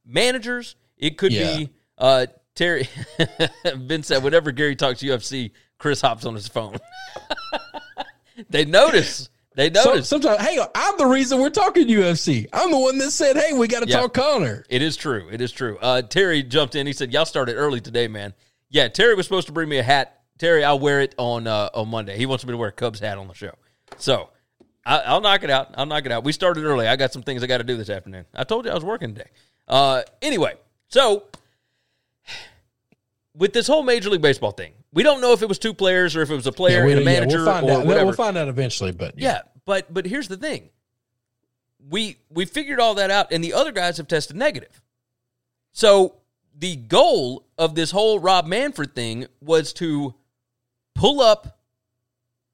managers. 0.04 0.76
It 0.98 1.18
could 1.18 1.32
Yeah. 1.32 1.56
be 1.56 1.70
uh 1.98 2.26
Terry 2.54 2.88
Vince 3.76 4.06
said 4.08 4.22
whenever 4.22 4.52
Gary 4.52 4.76
talks 4.76 5.00
UFC, 5.02 5.50
Chris 5.78 6.00
hops 6.00 6.24
on 6.24 6.34
his 6.34 6.46
phone. 6.48 6.76
they 8.50 8.64
notice. 8.64 9.28
They 9.56 9.72
So, 9.72 9.84
notice. 9.84 10.08
sometimes, 10.08 10.40
hey, 10.40 10.58
I'm 10.74 10.98
the 10.98 11.06
reason 11.06 11.40
we're 11.40 11.50
talking 11.50 11.86
UFC. 11.86 12.46
I'm 12.52 12.70
the 12.72 12.78
one 12.78 12.98
that 12.98 13.12
said, 13.12 13.36
"Hey, 13.36 13.52
we 13.52 13.68
got 13.68 13.84
to 13.84 13.88
Yeah. 13.88 14.00
talk 14.00 14.14
Conor." 14.14 14.64
It 14.68 14.82
is 14.82 14.96
true. 14.96 15.28
It 15.30 15.40
is 15.40 15.52
true. 15.52 15.78
Uh, 15.80 16.02
Terry 16.02 16.42
jumped 16.42 16.74
in. 16.74 16.86
He 16.88 16.92
said, 16.92 17.12
"Y'all 17.12 17.24
started 17.24 17.54
early 17.54 17.80
today, 17.80 18.08
man." 18.08 18.34
Yeah, 18.70 18.88
Terry 18.88 19.14
was 19.14 19.26
supposed 19.26 19.46
to 19.46 19.52
bring 19.52 19.68
me 19.68 19.78
a 19.78 19.82
hat. 19.84 20.22
Terry, 20.38 20.64
I'll 20.64 20.80
wear 20.80 21.00
it 21.00 21.14
on 21.18 21.46
uh, 21.46 21.70
on 21.72 21.88
Monday. 21.88 22.16
He 22.16 22.26
wants 22.26 22.44
me 22.44 22.50
to 22.50 22.56
wear 22.56 22.70
a 22.70 22.72
Cubs 22.72 22.98
hat 22.98 23.16
on 23.18 23.28
the 23.28 23.34
show, 23.34 23.52
so 23.96 24.30
I, 24.84 24.98
I'll 25.00 25.20
knock 25.20 25.44
it 25.44 25.50
out. 25.50 25.72
I'll 25.76 25.86
knock 25.86 26.04
it 26.04 26.10
out. 26.10 26.24
We 26.24 26.32
started 26.32 26.64
early. 26.64 26.88
I 26.88 26.96
got 26.96 27.12
some 27.12 27.22
things 27.22 27.44
I 27.44 27.46
got 27.46 27.58
to 27.58 27.64
do 27.64 27.76
this 27.76 27.90
afternoon. 27.90 28.24
I 28.34 28.42
told 28.42 28.64
you 28.64 28.72
I 28.72 28.74
was 28.74 28.82
working 28.84 29.14
today. 29.14 29.30
Uh, 29.66 30.02
anyway, 30.22 30.54
so 30.88 31.24
with 33.34 33.52
this 33.52 33.66
whole 33.66 33.82
Major 33.82 34.10
League 34.10 34.22
Baseball 34.22 34.52
thing, 34.52 34.72
we 34.92 35.02
don't 35.02 35.20
know 35.20 35.32
if 35.32 35.42
it 35.42 35.48
was 35.48 35.58
two 35.58 35.74
players 35.74 36.14
or 36.16 36.22
if 36.22 36.30
it 36.30 36.34
was 36.34 36.46
a 36.46 36.52
player 36.52 36.84
we- 36.84 36.92
and 36.92 37.00
a 37.00 37.04
yeah, 37.04 37.20
manager 37.20 37.38
we'll 37.38 37.46
find 37.46 37.66
or 37.66 37.72
out. 37.72 37.86
whatever. 37.86 38.06
We'll 38.06 38.14
find 38.14 38.36
out 38.38 38.48
eventually, 38.48 38.92
but 38.92 39.18
Yeah, 39.18 39.40
but 39.64 39.92
but 39.92 40.06
here's 40.06 40.28
the 40.28 40.36
thing. 40.36 40.68
We 41.90 42.16
we 42.30 42.44
figured 42.44 42.80
all 42.80 42.94
that 42.94 43.10
out 43.10 43.32
and 43.32 43.42
the 43.42 43.52
other 43.54 43.72
guys 43.72 43.96
have 43.98 44.08
tested 44.08 44.36
negative. 44.36 44.80
So 45.72 46.16
the 46.56 46.76
goal 46.76 47.44
of 47.58 47.74
this 47.74 47.90
whole 47.90 48.20
Rob 48.20 48.46
Manfred 48.46 48.94
thing 48.94 49.26
was 49.40 49.72
to 49.74 50.14
pull 50.94 51.20
up 51.20 51.58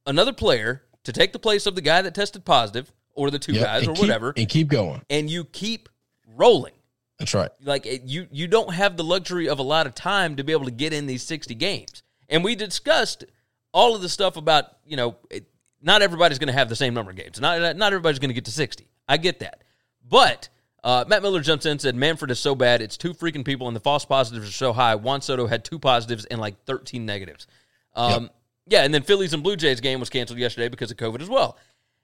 another 0.06 0.32
player 0.32 0.82
to 1.04 1.12
take 1.12 1.32
the 1.32 1.38
place 1.38 1.66
of 1.66 1.74
the 1.74 1.80
guy 1.82 2.00
that 2.02 2.14
tested 2.14 2.44
positive 2.44 2.90
or 3.14 3.30
the 3.30 3.38
two 3.38 3.52
Yep, 3.52 3.62
guys 3.64 3.86
or 3.86 3.92
keep- 3.92 4.00
whatever 4.00 4.32
and 4.36 4.48
keep 4.48 4.68
going. 4.68 5.02
and 5.11 5.28
you 5.30 5.44
keep 5.44 5.88
rolling. 6.34 6.72
That's 7.20 7.34
right. 7.34 7.50
Like 7.62 7.86
it, 7.86 8.02
you 8.04 8.26
you 8.32 8.48
don't 8.48 8.74
have 8.74 8.96
the 8.96 9.04
luxury 9.04 9.48
of 9.48 9.58
a 9.58 9.62
lot 9.62 9.86
of 9.86 9.94
time 9.94 10.36
to 10.36 10.42
be 10.42 10.52
able 10.52 10.64
to 10.64 10.70
get 10.70 10.92
in 10.92 11.06
these 11.06 11.22
60 11.22 11.54
games. 11.54 12.02
And 12.28 12.42
we 12.42 12.56
discussed 12.56 13.24
all 13.72 13.94
of 13.94 14.00
the 14.00 14.08
stuff 14.08 14.36
about, 14.36 14.64
you 14.84 14.96
know, 14.96 15.16
it, 15.30 15.44
not 15.82 16.00
everybody's 16.02 16.38
going 16.38 16.48
to 16.48 16.54
have 16.54 16.68
the 16.68 16.76
same 16.76 16.94
number 16.94 17.10
of 17.10 17.16
games. 17.16 17.40
Not 17.40 17.76
not 17.76 17.92
everybody's 17.92 18.18
going 18.18 18.30
to 18.30 18.34
get 18.34 18.46
to 18.46 18.50
60. 18.50 18.88
I 19.06 19.18
get 19.18 19.40
that. 19.40 19.62
But 20.08 20.48
uh, 20.82 21.04
Matt 21.08 21.22
Miller 21.22 21.40
jumps 21.40 21.66
in 21.66 21.72
and 21.72 21.80
said 21.80 21.94
Manfred 21.94 22.30
is 22.30 22.40
so 22.40 22.54
bad. 22.54 22.80
It's 22.80 22.96
two 22.96 23.12
freaking 23.12 23.44
people, 23.44 23.68
and 23.68 23.76
the 23.76 23.80
false 23.80 24.04
positives 24.04 24.48
are 24.48 24.52
so 24.52 24.72
high. 24.72 24.94
Juan 24.94 25.20
Soto 25.20 25.46
had 25.46 25.64
two 25.64 25.78
positives 25.78 26.24
and 26.24 26.40
like 26.40 26.64
13 26.64 27.04
negatives. 27.04 27.46
Um, 27.94 28.30
Yeah, 28.66 28.84
and 28.84 28.94
then 28.94 29.02
Phillies 29.02 29.34
and 29.34 29.42
Blue 29.42 29.56
Jays 29.56 29.80
game 29.80 30.00
was 30.00 30.08
canceled 30.08 30.38
yesterday 30.38 30.68
because 30.68 30.90
of 30.90 30.96
COVID 30.96 31.20
as 31.20 31.28
well. 31.28 31.58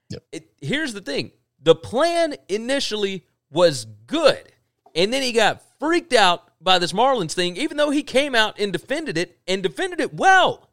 Yep. 0.09 0.23
It, 0.31 0.51
here's 0.61 0.93
the 0.93 1.01
thing 1.01 1.31
the 1.61 1.75
plan 1.75 2.35
initially 2.49 3.25
was 3.49 3.85
good, 4.05 4.51
and 4.95 5.11
then 5.13 5.21
he 5.21 5.31
got 5.31 5.61
freaked 5.79 6.13
out 6.13 6.49
by 6.61 6.79
this 6.79 6.91
Marlins 6.93 7.33
thing, 7.33 7.55
even 7.57 7.77
though 7.77 7.89
he 7.91 8.03
came 8.03 8.35
out 8.35 8.59
and 8.59 8.71
defended 8.73 9.17
it 9.17 9.37
and 9.47 9.61
defended 9.63 9.99
it 9.99 10.13
well. 10.13 10.69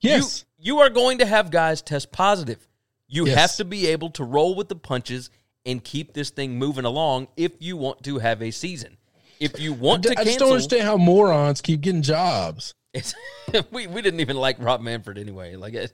Yes. 0.00 0.44
You, 0.58 0.74
you 0.74 0.80
are 0.80 0.90
going 0.90 1.18
to 1.18 1.26
have 1.26 1.50
guys 1.50 1.82
test 1.82 2.12
positive. 2.12 2.66
You 3.08 3.26
Yes. 3.26 3.36
have 3.36 3.56
to 3.56 3.64
be 3.64 3.86
able 3.88 4.10
to 4.10 4.24
roll 4.24 4.54
with 4.54 4.68
the 4.68 4.76
punches 4.76 5.30
and 5.64 5.82
keep 5.82 6.12
this 6.12 6.30
thing 6.30 6.58
moving 6.58 6.84
along 6.84 7.28
if 7.36 7.52
you 7.60 7.76
want 7.76 8.02
to 8.04 8.18
have 8.18 8.42
a 8.42 8.50
season. 8.50 8.96
If 9.38 9.60
you 9.60 9.72
want 9.72 10.04
to 10.04 10.10
I 10.10 10.14
just 10.14 10.24
cancel, 10.26 10.46
don't 10.48 10.54
understand 10.54 10.82
how 10.84 10.96
morons 10.96 11.60
keep 11.60 11.80
getting 11.82 12.02
jobs. 12.02 12.74
we 13.70 13.86
we 13.86 14.00
didn't 14.00 14.20
even 14.20 14.36
like 14.36 14.56
Rob 14.58 14.80
Manfred 14.80 15.18
anyway. 15.18 15.56
Like, 15.56 15.74
it, 15.74 15.92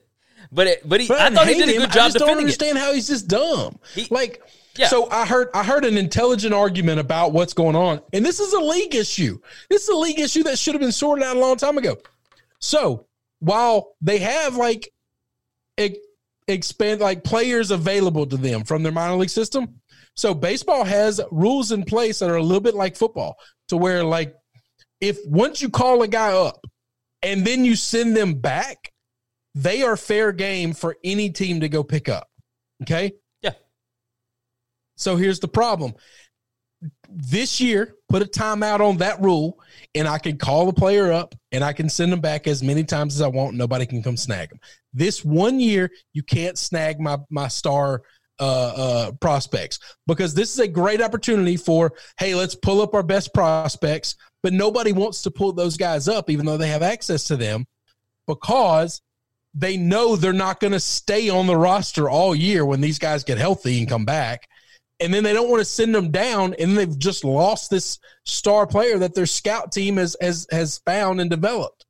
but 0.51 0.67
it, 0.67 0.89
but 0.89 1.01
he, 1.01 1.09
But 1.09 1.21
I 1.21 1.31
thought 1.31 1.47
he 1.47 1.55
did 1.55 1.69
a 1.69 1.73
him. 1.73 1.81
good 1.83 1.91
I 1.91 1.95
job 1.95 2.05
just 2.07 2.19
don't 2.19 2.27
defending 2.29 2.47
it. 2.47 2.49
understand 2.49 2.79
how 2.79 2.93
he's 2.93 3.07
just 3.09 3.29
dumb. 3.29 3.79
He- 3.95 4.07
like, 4.11 4.43
Yeah. 4.77 4.89
so 4.89 5.09
I 5.11 5.27
heard 5.27 5.49
I 5.55 5.63
heard 5.65 5.85
an 5.85 5.97
intelligent 5.97 6.55
argument 6.55 6.99
about 7.01 7.33
what's 7.33 7.53
going 7.55 7.77
on, 7.77 8.01
and 8.13 8.25
this 8.25 8.41
is 8.41 8.53
a 8.53 8.61
league 8.61 8.95
issue. 8.95 9.39
This 9.71 9.83
is 9.85 9.89
a 9.91 9.97
league 9.97 10.19
issue 10.19 10.43
that 10.45 10.59
should 10.59 10.75
have 10.75 10.81
been 10.81 10.93
sorted 10.93 11.25
out 11.25 11.37
a 11.37 11.41
long 11.41 11.57
time 11.57 11.79
ago. 11.79 11.97
So 12.59 13.07
while 13.41 13.95
they 14.01 14.19
have 14.19 14.57
like 14.57 14.89
e- 15.79 15.97
expand 16.49 17.01
like 17.01 17.25
players 17.25 17.71
available 17.71 18.27
to 18.27 18.37
them 18.37 18.65
from 18.65 18.83
their 18.83 18.93
minor 18.93 19.17
league 19.17 19.31
system, 19.31 19.81
so 20.15 20.35
baseball 20.35 20.85
has 20.85 21.21
rules 21.31 21.73
in 21.73 21.85
place 21.85 22.19
that 22.21 22.31
are 22.31 22.37
a 22.37 22.43
little 22.43 22.61
bit 22.61 22.75
like 22.75 22.97
football, 22.97 23.37
to 23.69 23.77
where 23.77 24.05
like 24.05 24.35
if 25.01 25.19
once 25.27 25.61
you 25.61 25.69
call 25.69 26.03
a 26.03 26.09
guy 26.09 26.33
up 26.33 26.65
and 27.23 27.45
then 27.47 27.65
you 27.65 27.75
send 27.75 28.17
them 28.17 28.35
back, 28.35 28.92
they 29.55 29.83
are 29.83 29.97
fair 29.97 30.33
game 30.33 30.73
for 30.73 30.97
any 31.05 31.31
team 31.31 31.61
to 31.61 31.69
go 31.69 31.83
pick 31.83 32.09
up. 32.09 32.29
Okay. 32.83 33.13
Yeah. 33.43 33.53
So 34.97 35.17
here's 35.17 35.41
the 35.41 35.49
problem. 35.49 35.95
This 37.09 37.61
year, 37.61 37.97
put 38.09 38.23
a 38.23 38.25
timeout 38.25 38.81
on 38.81 38.97
that 38.97 39.21
rule, 39.21 39.61
and 39.95 40.09
I 40.09 40.19
can 40.19 40.37
call 40.37 40.67
the 40.67 40.73
player 40.73 41.13
up 41.13 41.35
and 41.53 41.63
I 41.63 41.73
can 41.73 41.89
send 41.89 42.11
them 42.11 42.21
back 42.21 42.47
as 42.47 42.63
many 42.63 42.83
times 42.83 43.15
as 43.15 43.21
I 43.21 43.29
want. 43.29 43.57
Nobody 43.57 43.87
can 43.87 44.03
come 44.03 44.17
snag 44.17 44.49
them. 44.49 44.59
This 44.93 45.25
one 45.25 45.61
year, 45.61 45.91
you 46.13 46.23
can't 46.23 46.59
snag 46.59 46.99
my 46.99 47.19
my 47.31 47.49
star 47.49 48.03
uh, 48.41 48.73
uh, 48.77 49.13
prospects 49.21 49.79
because 50.07 50.35
this 50.35 50.53
is 50.53 50.59
a 50.59 50.67
great 50.67 51.01
opportunity 51.01 51.57
for 51.57 51.93
hey, 52.19 52.35
let's 52.35 52.55
pull 52.55 52.81
up 52.81 52.95
our 52.95 53.03
best 53.03 53.33
prospects. 53.33 54.17
But 54.43 54.53
nobody 54.53 54.91
wants 54.93 55.23
to 55.23 55.31
pull 55.31 55.53
those 55.53 55.77
guys 55.77 56.09
up, 56.09 56.29
even 56.29 56.47
though 56.47 56.57
they 56.57 56.69
have 56.69 56.83
access 56.83 57.25
to 57.25 57.37
them, 57.37 57.67
because 58.27 59.01
they 59.55 59.77
know 59.77 60.17
they're 60.17 60.33
not 60.33 60.61
going 60.61 60.73
to 60.73 60.81
stay 60.81 61.29
on 61.29 61.47
the 61.47 61.57
roster 61.57 62.09
all 62.09 62.35
year 62.35 62.65
when 62.65 62.81
these 62.81 62.99
guys 62.99 63.25
get 63.25 63.39
healthy 63.39 63.79
and 63.79 63.89
come 63.89 64.05
back. 64.05 64.49
And 65.01 65.13
then 65.13 65.25
they 65.25 65.33
don't 65.33 65.51
want 65.51 65.61
to 65.61 65.65
send 65.65 65.95
them 65.95 66.11
down, 66.11 66.55
and 66.59 66.79
they've 66.79 66.99
just 66.99 67.25
lost 67.25 67.71
this 67.71 67.99
star 68.25 68.67
player 68.67 68.99
that 68.99 69.15
their 69.15 69.27
scout 69.27 69.73
team 69.73 69.97
has 69.97 70.17
has 70.21 70.47
has 70.53 70.79
found 70.79 71.21
and 71.21 71.29
developed. 71.29 71.87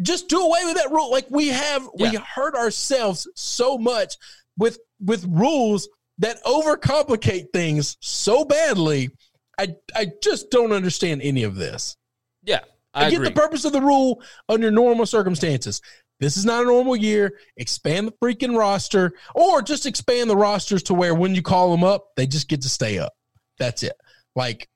Just 0.00 0.28
do 0.28 0.40
away 0.40 0.64
with 0.64 0.74
that 0.76 0.90
rule. 0.90 1.12
Like 1.12 1.26
we 1.30 1.48
have, 1.48 1.88
we 1.94 2.16
hurt 2.16 2.56
ourselves 2.56 3.28
so 3.36 3.78
much 3.78 4.16
with 4.58 4.80
with 5.00 5.24
rules 5.28 5.88
that 6.18 6.42
overcomplicate 6.44 7.52
things 7.52 7.96
so 8.00 8.44
badly. 8.44 9.10
I 9.56 9.76
I 9.94 10.10
just 10.22 10.50
don't 10.50 10.72
understand 10.72 11.22
any 11.22 11.44
of 11.44 11.54
this. 11.54 11.96
Yeah, 12.42 12.60
I, 12.94 13.06
I, 13.06 13.10
get 13.10 13.16
agree. 13.16 13.28
the 13.28 13.34
purpose 13.34 13.64
of 13.64 13.72
the 13.72 13.80
rule 13.80 14.22
under 14.48 14.70
normal 14.70 15.06
circumstances. 15.06 15.80
This 16.22 16.36
is 16.36 16.44
not 16.44 16.62
a 16.62 16.66
normal 16.66 16.96
year. 16.96 17.34
Expand 17.56 18.08
the 18.08 18.12
freaking 18.12 18.56
roster, 18.56 19.12
or 19.34 19.60
just 19.60 19.86
expand 19.86 20.30
the 20.30 20.36
rosters 20.36 20.84
to 20.84 20.94
where 20.94 21.14
when 21.14 21.34
you 21.34 21.42
call 21.42 21.70
them 21.72 21.84
up, 21.84 22.14
they 22.16 22.26
just 22.26 22.48
get 22.48 22.62
to 22.62 22.68
stay 22.68 22.98
up. 22.98 23.12
That's 23.58 23.82
it. 23.82 23.94
Like 24.36 24.68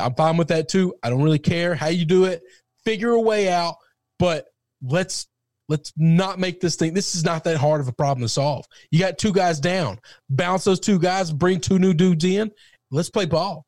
I'm 0.00 0.14
fine 0.14 0.36
with 0.36 0.48
that 0.48 0.68
too. 0.68 0.94
I 1.02 1.10
don't 1.10 1.22
really 1.22 1.38
care 1.38 1.74
how 1.74 1.88
you 1.88 2.04
do 2.04 2.24
it. 2.24 2.42
Figure 2.84 3.12
a 3.12 3.20
way 3.20 3.48
out, 3.50 3.76
but 4.18 4.46
let's 4.82 5.26
Let's 5.68 5.92
not 5.96 6.38
make 6.38 6.60
this 6.60 6.76
thing. 6.76 6.92
This 6.92 7.14
is 7.14 7.24
not 7.24 7.44
that 7.44 7.56
hard 7.56 7.80
of 7.80 7.88
a 7.88 7.92
problem 7.92 8.22
to 8.22 8.28
solve. 8.28 8.66
You 8.90 8.98
got 8.98 9.16
two 9.16 9.32
guys 9.32 9.60
down. 9.60 9.98
Bounce 10.28 10.64
those 10.64 10.80
two 10.80 10.98
guys, 10.98 11.32
bring 11.32 11.60
two 11.60 11.78
new 11.78 11.94
dudes 11.94 12.24
in. 12.24 12.52
Let's 12.90 13.08
play 13.08 13.24
ball. 13.24 13.64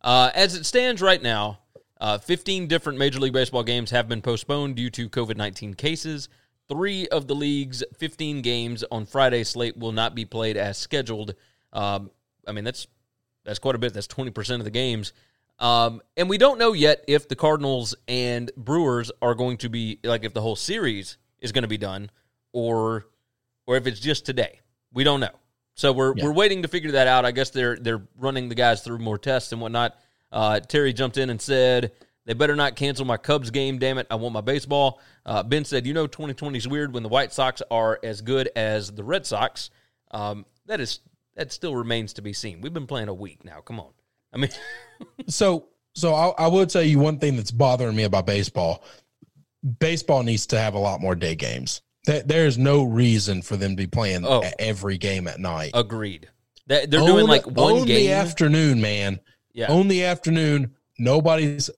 Uh, 0.00 0.30
as 0.34 0.54
it 0.54 0.64
stands 0.64 1.02
right 1.02 1.22
now, 1.22 1.58
uh, 2.00 2.18
15 2.18 2.66
different 2.66 2.98
Major 2.98 3.20
League 3.20 3.34
Baseball 3.34 3.62
games 3.62 3.90
have 3.90 4.08
been 4.08 4.22
postponed 4.22 4.76
due 4.76 4.90
to 4.90 5.08
COVID 5.08 5.36
19 5.36 5.74
cases. 5.74 6.28
Three 6.72 7.06
of 7.08 7.28
the 7.28 7.34
league's 7.34 7.84
15 7.98 8.42
games 8.42 8.84
on 8.90 9.06
Friday 9.06 9.44
slate 9.44 9.76
will 9.76 9.92
not 9.92 10.14
be 10.14 10.24
played 10.24 10.56
as 10.56 10.78
scheduled. 10.78 11.34
Um, 11.72 12.10
I 12.46 12.52
mean, 12.52 12.64
that's 12.64 12.86
that's 13.44 13.58
quite 13.58 13.74
a 13.74 13.78
bit. 13.78 13.92
That's 13.92 14.06
20% 14.06 14.54
of 14.56 14.64
the 14.64 14.70
games. 14.70 15.12
Um, 15.58 16.00
and 16.16 16.28
we 16.28 16.38
don't 16.38 16.58
know 16.58 16.72
yet 16.72 17.04
if 17.06 17.28
the 17.28 17.36
Cardinals 17.36 17.94
and 18.08 18.50
Brewers 18.56 19.10
are 19.20 19.34
going 19.34 19.58
to 19.58 19.68
be 19.68 19.98
like 20.02 20.24
if 20.24 20.34
the 20.34 20.40
whole 20.40 20.56
series 20.56 21.18
is 21.40 21.52
going 21.52 21.62
to 21.62 21.68
be 21.68 21.78
done 21.78 22.10
or 22.52 23.06
or 23.66 23.76
if 23.76 23.86
it's 23.86 24.00
just 24.00 24.26
today. 24.26 24.60
We 24.92 25.04
don't 25.04 25.20
know. 25.20 25.34
So 25.74 25.92
we're 25.92 26.14
yeah. 26.16 26.24
we're 26.24 26.32
waiting 26.32 26.62
to 26.62 26.68
figure 26.68 26.92
that 26.92 27.06
out. 27.06 27.24
I 27.24 27.30
guess 27.30 27.50
they're 27.50 27.76
they're 27.76 28.02
running 28.18 28.48
the 28.48 28.54
guys 28.54 28.82
through 28.82 28.98
more 28.98 29.18
tests 29.18 29.52
and 29.52 29.60
whatnot. 29.60 29.96
Uh, 30.30 30.60
Terry 30.60 30.92
jumped 30.92 31.18
in 31.18 31.30
and 31.30 31.40
said 31.40 31.92
they 32.24 32.34
better 32.34 32.54
not 32.54 32.76
cancel 32.76 33.04
my 33.04 33.16
Cubs 33.16 33.50
game. 33.50 33.78
Damn 33.78 33.98
it, 33.98 34.06
I 34.10 34.14
want 34.14 34.32
my 34.32 34.40
baseball. 34.40 35.00
Uh, 35.26 35.42
ben 35.42 35.64
said, 35.64 35.86
you 35.86 35.94
know, 35.94 36.06
2020 36.06 36.58
is 36.58 36.68
weird 36.68 36.94
when 36.94 37.02
the 37.02 37.08
White 37.08 37.32
Sox 37.32 37.62
are 37.70 37.98
as 38.02 38.20
good 38.20 38.50
as 38.54 38.92
the 38.92 39.02
Red 39.02 39.26
Sox. 39.26 39.70
Um, 40.10 40.46
that 40.66 40.80
is 40.80 41.00
that 41.34 41.52
still 41.52 41.74
remains 41.74 42.12
to 42.14 42.22
be 42.22 42.32
seen. 42.32 42.60
We've 42.60 42.72
been 42.72 42.86
playing 42.86 43.08
a 43.08 43.14
week 43.14 43.44
now. 43.44 43.60
Come 43.60 43.80
on. 43.80 43.90
I 44.32 44.38
mean, 44.38 44.50
so 45.28 45.68
so 45.94 46.14
I, 46.14 46.44
I 46.44 46.46
will 46.48 46.66
tell 46.66 46.82
you 46.82 46.98
one 46.98 47.18
thing 47.18 47.36
that's 47.36 47.50
bothering 47.50 47.96
me 47.96 48.04
about 48.04 48.26
baseball. 48.26 48.84
Baseball 49.78 50.22
needs 50.22 50.46
to 50.48 50.58
have 50.58 50.74
a 50.74 50.78
lot 50.78 51.00
more 51.00 51.14
day 51.14 51.34
games. 51.34 51.82
There 52.04 52.46
is 52.46 52.58
no 52.58 52.82
reason 52.82 53.42
for 53.42 53.56
them 53.56 53.70
to 53.70 53.76
be 53.76 53.86
playing 53.86 54.26
oh, 54.26 54.42
every 54.58 54.98
game 54.98 55.28
at 55.28 55.38
night. 55.38 55.70
Agreed. 55.72 56.28
They're 56.66 56.86
doing 56.86 57.28
like 57.28 57.46
one 57.46 57.84
game. 57.84 57.86
the 57.86 58.12
afternoon, 58.12 58.80
man. 58.80 59.20
Yeah. 59.52 59.70
On 59.70 59.86
the 59.86 60.04
afternoon. 60.04 60.74
Nobody's 60.98 61.70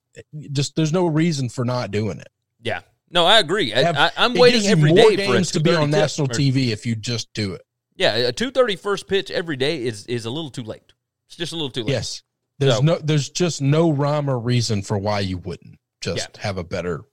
just. 0.51 0.75
There's 0.75 0.93
no 0.93 1.07
reason 1.07 1.49
for 1.49 1.65
not 1.65 1.91
doing 1.91 2.19
it. 2.19 2.29
Yeah. 2.61 2.81
No, 3.09 3.25
I 3.25 3.39
agree. 3.39 3.73
I, 3.73 4.11
am 4.17 4.33
waiting 4.33 4.67
every 4.67 4.91
day 4.91 5.25
for 5.25 5.35
it 5.35 5.45
to 5.45 5.59
be 5.59 5.73
on 5.73 5.89
national 5.89 6.27
TV 6.27 6.69
if 6.69 6.85
you 6.85 6.95
just 6.95 7.33
do 7.33 7.53
it. 7.53 7.61
Yeah, 7.95 8.15
a 8.15 8.31
two 8.31 8.51
thirty 8.51 8.75
first 8.75 9.07
pitch 9.07 9.31
every 9.31 9.55
day 9.55 9.83
is 9.83 10.05
is 10.07 10.25
a 10.25 10.29
little 10.29 10.49
too 10.49 10.63
late. 10.63 10.93
It's 11.27 11.37
just 11.37 11.53
a 11.53 11.55
little 11.55 11.69
too 11.69 11.83
late. 11.83 11.91
Yes. 11.91 12.23
There's 12.59 12.75
so, 12.75 12.81
no 12.81 12.97
there's 12.97 13.29
just 13.29 13.61
no 13.61 13.91
rhyme 13.91 14.29
or 14.29 14.39
reason 14.39 14.81
for 14.81 14.97
why 14.97 15.19
you 15.21 15.37
wouldn't 15.37 15.79
just 16.01 16.29
yeah. 16.35 16.41
have 16.41 16.57
a 16.57 16.63
better 16.63 17.03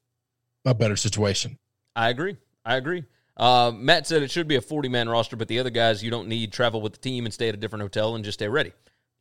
a 0.65 0.75
better 0.75 0.97
situation. 0.97 1.59
I 1.95 2.09
agree. 2.09 2.37
I 2.65 2.77
agree. 2.77 3.05
Uh, 3.37 3.73
Matt 3.75 4.07
said 4.07 4.23
it 4.23 4.31
should 4.31 4.47
be 4.47 4.57
a 4.57 4.61
40 4.61 4.89
man 4.89 5.09
roster, 5.09 5.37
but 5.37 5.49
the 5.49 5.59
other 5.59 5.71
guys 5.71 6.03
you 6.03 6.11
don't 6.11 6.29
need 6.29 6.53
travel 6.53 6.81
with 6.81 6.93
the 6.93 6.99
team 6.99 7.25
and 7.25 7.35
stay 7.35 7.49
at 7.49 7.55
a 7.55 7.59
different 7.59 7.83
hotel 7.83 8.15
and 8.15 8.25
just 8.25 8.39
stay 8.39 8.49
ready. 8.49 8.73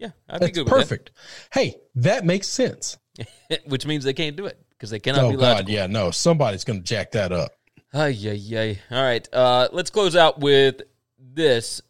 Yeah, 0.02 0.10
I'd 0.28 0.41
That's 0.41 0.58
be 0.58 0.64
good 0.64 0.68
perfect. 0.68 1.12
That. 1.54 1.60
Hey, 1.60 1.76
that 1.93 2.26
makes 2.26 2.47
sense. 2.47 2.97
Which 3.68 3.86
means 3.86 4.04
they 4.04 4.14
can't 4.14 4.36
do 4.36 4.47
it 4.47 4.58
because 4.72 4.89
they 4.89 4.99
cannot 4.99 5.26
oh, 5.26 5.32
be. 5.32 5.38
God, 5.38 5.70
yeah, 5.70 5.86
no, 5.86 6.10
somebody's 6.10 6.64
going 6.64 6.80
to 6.80 6.84
jack 6.84 7.12
that 7.12 7.32
up. 7.32 7.52
Ay, 7.93 8.18
ay, 8.24 8.58
ay. 8.58 8.80
All 8.89 9.04
right, 9.04 9.28
uh, 9.32 9.68
let's 9.72 9.91
close 9.91 10.16
out 10.16 10.39
with 10.39 10.82
this. 11.20 11.84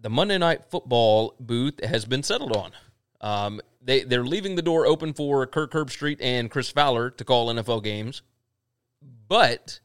The 0.00 0.10
Monday 0.10 0.36
Night 0.36 0.62
Football 0.68 1.36
booth 1.38 1.84
has 1.84 2.04
been 2.04 2.24
settled 2.24 2.56
on. 2.56 2.72
Um, 3.20 3.60
they 3.80 4.02
they're 4.02 4.24
leaving 4.24 4.56
the 4.56 4.62
door 4.62 4.86
open 4.86 5.12
for 5.12 5.46
Kirk 5.46 5.70
Herbstreit 5.70 6.18
and 6.20 6.50
Chris 6.50 6.70
Fowler 6.70 7.10
to 7.10 7.24
call 7.24 7.54
NFL 7.54 7.84
games, 7.84 8.22
but 9.28 9.78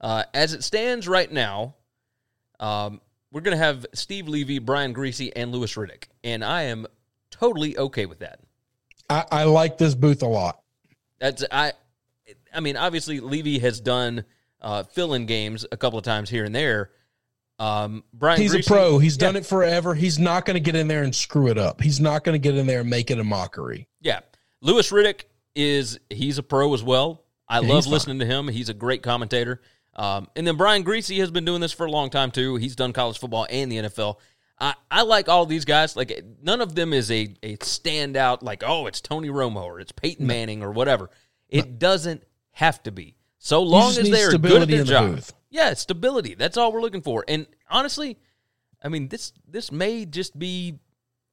uh, 0.00 0.24
as 0.34 0.54
it 0.54 0.64
stands 0.64 1.06
right 1.06 1.30
now, 1.30 1.76
um, 2.58 3.00
we're 3.30 3.42
going 3.42 3.56
to 3.56 3.62
have 3.62 3.86
Steve 3.94 4.26
Levy, 4.26 4.58
Brian 4.58 4.92
Griese, 4.92 5.30
and 5.36 5.52
Louis 5.52 5.72
Riddick, 5.72 6.04
and 6.24 6.44
I 6.44 6.62
am 6.62 6.86
totally 7.30 7.76
okay 7.78 8.06
with 8.06 8.20
that. 8.20 8.40
I, 9.08 9.24
I 9.30 9.44
like 9.44 9.78
this 9.78 9.94
booth 9.94 10.22
a 10.22 10.28
lot. 10.28 10.60
That's 11.20 11.44
I. 11.50 11.72
I 12.52 12.60
mean, 12.60 12.76
obviously, 12.76 13.20
Levy 13.20 13.58
has 13.58 13.80
done 13.80 14.24
uh, 14.60 14.82
fill-in 14.82 15.26
games 15.26 15.66
a 15.70 15.76
couple 15.76 15.98
of 15.98 16.04
times 16.04 16.30
here 16.30 16.44
and 16.44 16.54
there. 16.54 16.90
Um, 17.58 18.04
Brian, 18.12 18.40
he's 18.40 18.54
Griese, 18.54 18.66
a 18.66 18.68
pro. 18.68 18.98
He's 18.98 19.16
yeah. 19.16 19.26
done 19.26 19.36
it 19.36 19.46
forever. 19.46 19.94
He's 19.94 20.18
not 20.18 20.44
going 20.44 20.54
to 20.54 20.60
get 20.60 20.74
in 20.74 20.88
there 20.88 21.02
and 21.02 21.14
screw 21.14 21.48
it 21.48 21.58
up. 21.58 21.80
He's 21.80 22.00
not 22.00 22.24
going 22.24 22.34
to 22.34 22.38
get 22.38 22.56
in 22.56 22.66
there 22.66 22.80
and 22.80 22.90
make 22.90 23.10
it 23.10 23.18
a 23.18 23.24
mockery. 23.24 23.88
Yeah, 24.00 24.20
Louis 24.60 24.90
Riddick 24.90 25.22
is 25.54 25.98
he's 26.10 26.38
a 26.38 26.42
pro 26.42 26.72
as 26.74 26.82
well. 26.82 27.24
I 27.48 27.60
yeah, 27.60 27.74
love 27.74 27.86
listening 27.86 28.18
fine. 28.18 28.28
to 28.28 28.34
him. 28.34 28.48
He's 28.48 28.68
a 28.68 28.74
great 28.74 29.02
commentator. 29.02 29.62
Um, 29.94 30.28
and 30.36 30.46
then 30.46 30.56
Brian 30.56 30.84
Griese 30.84 31.16
has 31.18 31.30
been 31.30 31.44
doing 31.44 31.60
this 31.60 31.72
for 31.72 31.86
a 31.86 31.90
long 31.90 32.10
time 32.10 32.30
too. 32.30 32.56
He's 32.56 32.76
done 32.76 32.92
college 32.92 33.18
football 33.18 33.46
and 33.48 33.72
the 33.72 33.76
NFL. 33.76 34.16
I, 34.58 34.74
I 34.90 35.02
like 35.02 35.28
all 35.28 35.46
these 35.46 35.64
guys. 35.64 35.96
Like 35.96 36.24
none 36.42 36.60
of 36.60 36.74
them 36.74 36.92
is 36.92 37.10
a 37.10 37.34
a 37.42 37.56
standout. 37.58 38.42
Like 38.42 38.62
oh, 38.66 38.86
it's 38.86 39.00
Tony 39.00 39.28
Romo 39.28 39.64
or 39.64 39.80
it's 39.80 39.92
Peyton 39.92 40.26
Manning 40.26 40.62
or 40.62 40.72
whatever. 40.72 41.10
It 41.48 41.78
doesn't 41.78 42.24
have 42.52 42.82
to 42.84 42.90
be. 42.90 43.16
So 43.38 43.62
long 43.62 43.90
as 43.90 44.10
they 44.10 44.22
are 44.22 44.32
good 44.32 44.62
at 44.62 44.68
their 44.68 44.78
the 44.78 44.84
job. 44.84 45.14
Booth. 45.16 45.34
Yeah, 45.50 45.74
stability. 45.74 46.34
That's 46.34 46.56
all 46.56 46.72
we're 46.72 46.80
looking 46.80 47.02
for. 47.02 47.24
And 47.28 47.46
honestly, 47.70 48.18
I 48.82 48.88
mean 48.88 49.08
this 49.08 49.32
this 49.46 49.70
may 49.70 50.06
just 50.06 50.38
be 50.38 50.78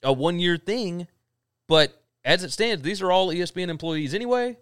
a 0.04 0.12
one 0.12 0.40
year 0.40 0.58
thing, 0.58 1.08
but 1.68 2.02
as 2.26 2.44
it 2.44 2.52
stands, 2.52 2.84
these 2.84 3.02
are 3.02 3.12
all 3.12 3.30
ESPN 3.30 3.70
employees 3.70 4.14
anyway. 4.14 4.58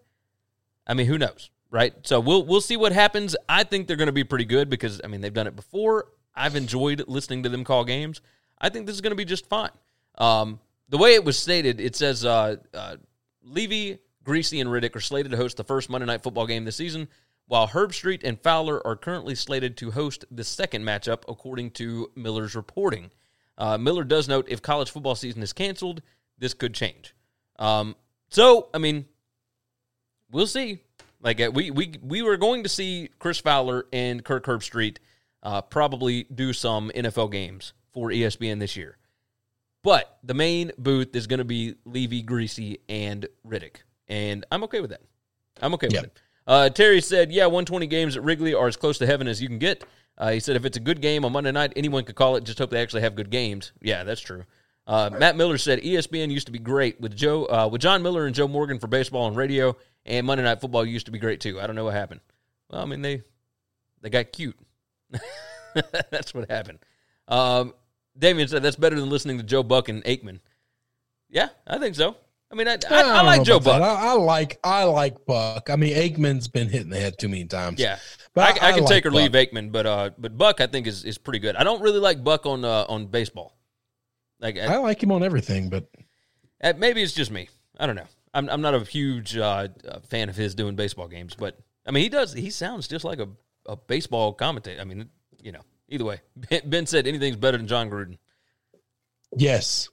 I 0.88 0.94
mean, 0.94 1.08
who 1.08 1.18
knows? 1.18 1.50
right? 1.72 1.94
So 2.04 2.20
we'll 2.20 2.46
we'll 2.46 2.62
see 2.62 2.78
what 2.78 2.92
happens. 2.92 3.36
I 3.50 3.64
think 3.64 3.88
they're 3.88 3.98
going 3.98 4.08
to 4.08 4.14
be 4.14 4.24
pretty 4.24 4.46
good 4.46 4.70
because 4.70 5.02
I 5.04 5.08
mean 5.08 5.22
they've 5.22 5.34
done 5.34 5.48
it 5.48 5.56
before. 5.56 6.10
I've 6.36 6.56
enjoyed 6.56 7.04
listening 7.08 7.44
to 7.44 7.50
them 7.50 7.64
call 7.64 7.84
games. 7.86 8.22
I 8.62 8.70
think 8.70 8.86
this 8.86 8.96
is 8.96 9.02
going 9.02 9.12
to 9.12 9.18
be 9.18 9.26
just 9.26 9.48
fine. 9.48 9.72
Um, 10.18 10.60
the 10.88 10.98
way 10.98 11.16
it 11.16 11.26
was 11.26 11.38
stated, 11.38 11.82
it 11.82 11.96
says 11.96 12.24
uh, 12.24 12.58
uh, 12.74 12.98
Levy, 13.44 13.98
Griese, 14.24 14.62
and 14.62 14.70
Riddick 14.70 14.96
are 14.96 15.02
slated 15.02 15.32
to 15.32 15.38
host 15.38 15.58
the 15.58 15.64
first 15.64 15.90
Monday 15.90 16.06
Night 16.06 16.22
Football 16.22 16.46
game 16.46 16.64
this 16.64 16.76
season, 16.76 17.08
while 17.48 17.68
Herbstreit 17.68 18.24
and 18.24 18.40
Fowler 18.40 18.86
are 18.86 18.96
currently 18.96 19.34
slated 19.36 19.78
to 19.78 19.92
host 19.92 20.26
the 20.30 20.44
second 20.44 20.84
matchup, 20.84 21.24
according 21.28 21.72
to 21.72 22.12
Miller's 22.16 22.56
reporting. 22.56 23.10
Uh, 23.58 23.78
Miller 23.78 24.04
does 24.04 24.28
note 24.28 24.46
if 24.48 24.62
college 24.62 24.92
football 24.92 25.16
season 25.16 25.42
is 25.42 25.54
canceled, 25.54 26.02
this 26.38 26.54
could 26.54 26.74
change. 26.74 27.16
Um, 27.58 27.96
so, 28.30 28.70
I 28.74 28.78
mean, 28.78 29.06
we'll 30.32 30.48
see. 30.48 30.80
Like 31.22 31.40
uh, 31.40 31.52
we 31.54 31.70
we 31.70 31.94
we 32.02 32.22
were 32.24 32.38
going 32.38 32.64
to 32.64 32.70
see 32.70 33.10
Chris 33.20 33.40
Fowler 33.40 33.86
and 33.94 34.24
Kirk 34.24 34.46
Herbstreit 34.46 34.98
uh, 35.44 35.62
probably 35.62 36.24
do 36.24 36.52
some 36.52 36.92
NFL 36.96 37.32
games 37.32 37.74
for 37.94 38.10
ESPN 38.10 38.60
this 38.60 38.76
year, 38.76 38.98
but 39.84 40.18
the 40.24 40.34
main 40.34 40.72
booth 40.78 41.16
is 41.16 41.28
going 41.28 41.40
to 41.40 41.46
be 41.46 41.76
Levy, 41.86 42.24
Griese, 42.24 42.80
and 42.90 43.28
Riddick, 43.48 43.78
and 44.08 44.46
I'm 44.52 44.64
okay 44.66 44.82
with 44.82 44.92
that. 44.92 45.02
I'm 45.62 45.74
okay 45.76 45.88
with 45.88 45.96
yep. 45.96 46.06
it. 46.06 46.22
Uh, 46.48 46.70
Terry 46.70 47.02
said, 47.02 47.32
"Yeah, 47.32 47.46
120 47.46 47.88
games 47.88 48.18
at 48.18 48.24
Wrigley 48.24 48.54
are 48.54 48.68
as 48.68 48.78
close 48.78 48.98
to 49.00 49.06
heaven 49.06 49.28
as 49.28 49.42
you 49.42 49.48
can 49.48 49.60
get." 49.60 49.84
Uh, 50.18 50.32
he 50.32 50.40
said, 50.40 50.56
"If 50.56 50.66
it's 50.66 50.78
a 50.78 50.82
good 50.82 51.02
game 51.02 51.26
on 51.26 51.32
Monday 51.32 51.52
night, 51.52 51.74
anyone 51.76 52.04
could 52.04 52.16
call 52.16 52.36
it. 52.36 52.44
Just 52.44 52.60
hope 52.60 52.70
they 52.70 52.82
actually 52.82 53.02
have 53.02 53.16
good 53.16 53.30
games." 53.30 53.72
Yeah, 53.82 54.04
that's 54.04 54.22
true. 54.22 54.44
Uh, 54.88 55.10
Matt 55.18 55.38
Miller 55.38 55.58
said 55.58 55.80
ESPN 55.80 56.32
used 56.32 56.48
to 56.48 56.52
be 56.52 56.60
great 56.60 57.00
with 57.00 57.16
Joe, 57.16 57.46
uh, 57.46 57.70
with 57.72 57.82
Jon 57.82 58.02
Miller 58.02 58.26
and 58.26 58.36
Joe 58.36 58.48
Morgan 58.48 58.80
for 58.80 58.88
baseball 58.88 59.28
and 59.28 59.38
radio. 59.38 59.78
And 60.06 60.26
Monday 60.26 60.44
Night 60.44 60.60
Football 60.60 60.86
used 60.86 61.06
to 61.06 61.12
be 61.12 61.20
great 61.20 61.40
too. 61.40 61.62
I 61.62 61.68
don't 61.68 61.76
know 61.76 61.86
what 61.86 61.94
happened. 61.94 62.22
Well, 62.70 62.82
I 62.82 62.86
mean 62.86 63.02
they 63.02 63.22
they 64.02 64.10
got 64.10 64.32
cute. 64.32 64.58
that's 66.10 66.34
what 66.34 66.50
happened. 66.50 66.80
Um, 67.28 67.74
Damien 68.18 68.48
said 68.48 68.64
that's 68.64 68.76
better 68.76 69.00
than 69.00 69.10
listening 69.10 69.38
to 69.38 69.44
Joe 69.44 69.64
Buck 69.64 69.90
and 69.90 70.04
Aikman. 70.04 70.40
Yeah, 71.30 71.50
I 71.66 71.78
think 71.78 71.96
so. 71.96 72.16
I 72.52 72.56
mean, 72.56 72.68
I, 72.68 72.74
I, 72.74 72.78
I, 72.92 73.02
I 73.02 73.22
like 73.22 73.44
Joe 73.44 73.60
Buck. 73.62 73.82
I, 73.82 74.14
like 74.14 74.60
I 74.64 74.84
like 74.84 75.26
Buck. 75.26 75.70
I 75.70 75.78
mean, 75.78 75.96
Aikman's 75.96 76.50
been 76.50 76.68
hitting 76.68 76.90
the 76.90 77.00
head 77.00 77.18
too 77.18 77.30
many 77.30 77.46
times. 77.46 77.80
Yeah, 77.80 77.98
but 78.34 78.50
I, 78.62 78.72
can 78.72 78.82
like 78.82 78.90
take 78.90 79.06
or 79.06 79.12
Buck. 79.12 79.22
leave 79.22 79.32
Aikman, 79.32 79.72
but 79.72 79.86
uh, 79.86 80.10
but 80.18 80.38
Buck 80.38 80.60
I 80.60 80.68
think 80.68 80.86
is, 80.88 81.06
is 81.06 81.18
pretty 81.18 81.40
good. 81.40 81.56
I 81.56 81.64
don't 81.64 81.82
really 81.82 82.00
like 82.00 82.24
Buck 82.24 82.46
on 82.46 82.66
uh, 82.66 82.86
on 82.90 83.08
baseball. 83.08 83.56
Like 84.42 84.58
I, 84.58 84.78
like 84.78 85.02
him 85.02 85.12
on 85.12 85.24
everything, 85.24 85.70
but 85.70 85.88
uh, 86.62 86.74
maybe 86.78 87.02
it's 87.02 87.14
just 87.14 87.32
me. 87.32 87.48
I 87.80 87.86
don't 87.86 87.96
know. 87.96 88.08
I'm 88.34 88.50
I'm 88.50 88.62
not 88.62 88.74
a 88.74 88.80
huge 88.80 89.38
uh, 89.38 89.70
fan 90.10 90.28
of 90.28 90.36
his 90.36 90.54
doing 90.54 90.76
baseball 90.76 91.08
games, 91.08 91.36
but 91.36 91.58
I 91.86 91.92
mean 91.92 92.04
he 92.04 92.10
does. 92.10 92.34
He 92.34 92.50
sounds 92.50 92.88
just 92.88 93.06
like 93.06 93.20
a, 93.20 93.30
a 93.66 93.78
baseball 93.78 94.34
commentator. 94.34 94.82
I 94.82 94.84
mean, 94.84 95.10
you 95.42 95.52
know, 95.54 95.62
either 95.92 96.06
way. 96.06 96.22
Ben 96.66 96.86
said 96.88 97.06
anything's 97.06 97.36
better 97.36 97.58
than 97.58 97.68
Jon 97.68 97.90
Gruden. 97.90 98.18
Yes, 99.38 99.90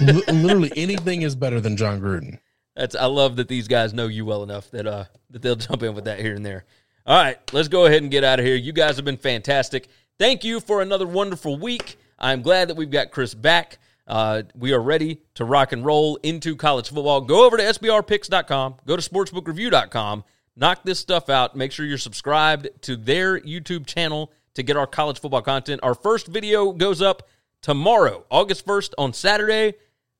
L- 0.00 0.22
literally 0.32 0.72
anything 0.76 1.22
is 1.22 1.34
better 1.34 1.60
than 1.60 1.76
Jon 1.76 2.00
Gruden. 2.00 2.38
That's 2.76 2.94
I 2.94 3.06
love 3.06 3.36
that 3.36 3.48
these 3.48 3.66
guys 3.68 3.94
know 3.94 4.06
you 4.06 4.24
well 4.24 4.42
enough 4.42 4.70
that 4.70 4.86
uh 4.86 5.04
that 5.30 5.42
they'll 5.42 5.56
jump 5.56 5.82
in 5.82 5.94
with 5.94 6.04
that 6.04 6.20
here 6.20 6.34
and 6.34 6.44
there. 6.44 6.66
All 7.06 7.16
right, 7.20 7.38
let's 7.52 7.68
go 7.68 7.86
ahead 7.86 8.02
and 8.02 8.10
get 8.10 8.24
out 8.24 8.38
of 8.38 8.44
here. 8.44 8.56
You 8.56 8.72
guys 8.72 8.96
have 8.96 9.04
been 9.04 9.16
fantastic. 9.16 9.88
Thank 10.18 10.44
you 10.44 10.60
for 10.60 10.82
another 10.82 11.06
wonderful 11.06 11.56
week. 11.56 11.98
I'm 12.18 12.42
glad 12.42 12.68
that 12.68 12.76
we've 12.76 12.90
got 12.90 13.10
Chris 13.10 13.34
back. 13.34 13.78
Uh, 14.06 14.42
we 14.54 14.72
are 14.72 14.80
ready 14.80 15.20
to 15.34 15.44
rock 15.44 15.72
and 15.72 15.84
roll 15.84 16.16
into 16.22 16.54
college 16.56 16.88
football. 16.88 17.20
Go 17.20 17.44
over 17.44 17.56
to 17.56 17.62
SBRpicks.com, 17.62 18.76
go 18.86 18.96
to 18.96 19.10
sportsbookreview.com, 19.10 20.24
knock 20.56 20.80
this 20.84 20.98
stuff 20.98 21.28
out. 21.28 21.56
Make 21.56 21.72
sure 21.72 21.86
you're 21.86 21.98
subscribed 21.98 22.68
to 22.82 22.96
their 22.96 23.40
YouTube 23.40 23.86
channel 23.86 24.32
to 24.56 24.62
get 24.62 24.76
our 24.76 24.86
college 24.86 25.20
football 25.20 25.42
content. 25.42 25.80
Our 25.82 25.94
first 25.94 26.26
video 26.26 26.72
goes 26.72 27.00
up 27.00 27.28
tomorrow, 27.62 28.24
August 28.30 28.66
1st 28.66 28.94
on 28.98 29.12
Saturday. 29.12 29.74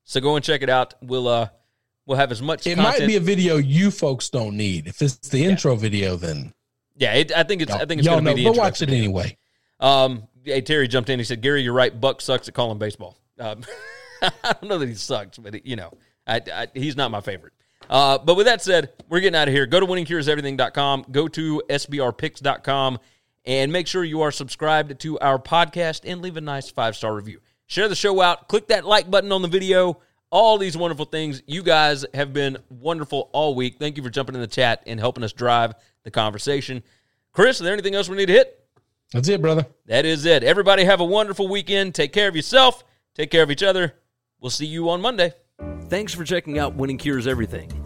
So 0.05 0.21
go 0.21 0.37
and 0.37 0.45
check 0.45 0.63
it 0.63 0.71
out. 0.71 0.95
We'll 1.03 1.27
uh 1.27 1.49
we'll 2.07 2.19
have 2.19 2.31
as 2.31 2.41
much 2.41 2.67
It 2.67 2.77
content. 2.77 3.01
might 3.01 3.07
be 3.07 3.17
a 3.17 3.21
video 3.21 3.57
you 3.57 3.91
folks 3.91 4.31
don't 4.31 4.57
need. 4.57 4.87
If 4.87 5.03
it's 5.03 5.17
the 5.29 5.45
intro 5.45 5.75
video, 5.75 6.17
then 6.17 6.55
yeah, 6.97 7.15
it, 7.15 7.33
I 7.37 7.43
think 7.43 7.63
it's 7.63 7.73
I 7.73 7.85
think 7.85 7.99
it's 7.99 8.07
y'all 8.07 8.21
going 8.21 8.27
to 8.27 8.35
be 8.35 8.45
the 8.45 8.51
But 8.51 8.59
watch 8.59 8.83
it 8.83 8.91
anyway. 8.91 9.37
Um, 9.81 10.29
hey, 10.45 10.61
Terry 10.61 10.89
jumped 10.89 11.11
in. 11.11 11.19
He 11.19 11.25
said, 11.25 11.43
"Gary, 11.43 11.63
you're 11.63 11.75
right. 11.75 11.99
Buck 11.99 12.21
sucks 12.21 12.49
at 12.49 12.55
calling 12.55 12.79
baseball." 12.79 13.19
Um, 13.39 13.65
I 14.23 14.31
don't 14.53 14.65
know 14.65 14.79
that 14.79 14.89
he 14.89 14.95
sucks, 14.95 15.37
but 15.37 15.67
you 15.67 15.77
know, 15.77 15.93
I, 16.27 16.41
I, 16.53 16.69
he's 16.73 16.97
not 16.97 17.11
my 17.11 17.21
favorite. 17.21 17.53
Uh, 17.91 18.17
but 18.19 18.35
with 18.37 18.47
that 18.47 18.63
said, 18.63 18.93
we're 19.09 19.21
getting 19.21 19.37
out 19.37 19.49
of 19.49 19.55
here. 19.55 19.67
Go 19.67 19.81
to 19.81 19.87
winningcureseverything.com. 19.87 21.07
Go 21.11 21.29
to 21.29 21.63
sbrpicks.com 21.69 22.99
and 23.47 23.73
make 23.73 23.87
sure 23.87 24.05
you 24.05 24.23
are 24.23 24.33
subscribed 24.33 24.99
to 25.01 25.19
our 25.21 25.39
podcast 25.39 26.01
and 26.05 26.21
leave 26.21 26.37
a 26.37 26.41
nice 26.41 26.71
five 26.71 26.97
star 26.97 27.15
review. 27.15 27.41
Share 27.67 27.89
the 27.89 27.97
show 27.97 28.21
out. 28.21 28.49
Click 28.49 28.69
that 28.69 28.85
like 28.85 29.11
button 29.11 29.33
on 29.33 29.43
the 29.43 29.49
video. 29.49 30.01
All 30.31 30.59
these 30.59 30.77
wonderful 30.77 31.05
things. 31.05 31.43
You 31.47 31.63
guys 31.63 32.05
have 32.13 32.33
been 32.33 32.59
wonderful 32.69 33.31
all 33.33 33.55
week. 33.55 33.77
Thank 33.79 33.97
you 33.97 34.03
for 34.03 34.11
jumping 34.11 34.35
in 34.35 34.41
the 34.41 34.47
chat 34.47 34.83
and 34.87 34.99
helping 34.99 35.25
us 35.25 35.33
drive 35.33 35.75
the 36.03 36.11
conversation. 36.11 36.83
Chris, 37.33 37.57
is 37.57 37.65
there 37.65 37.73
anything 37.73 37.95
else 37.95 38.09
we 38.09 38.17
need 38.17 38.27
to 38.27 38.33
hit? 38.33 38.61
That's 39.13 39.29
it, 39.29 39.41
brother. 39.41 39.67
That 39.87 40.05
is 40.05 40.25
it. 40.25 40.43
Everybody 40.43 40.85
have 40.85 41.01
a 41.01 41.05
wonderful 41.05 41.49
weekend. 41.49 41.95
Take 41.95 42.13
care 42.13 42.29
of 42.29 42.35
yourself. 42.35 42.83
Take 43.15 43.31
care 43.31 43.43
of 43.43 43.51
each 43.51 43.63
other. 43.63 43.95
We'll 44.41 44.51
see 44.51 44.67
you 44.67 44.91
on 44.91 45.01
Monday. 45.01 45.33
Thanks 45.89 46.13
for 46.13 46.25
checking 46.25 46.59
out 46.59 46.75
Winning 46.75 46.99
Cures 46.99 47.27
Everything. 47.27 47.86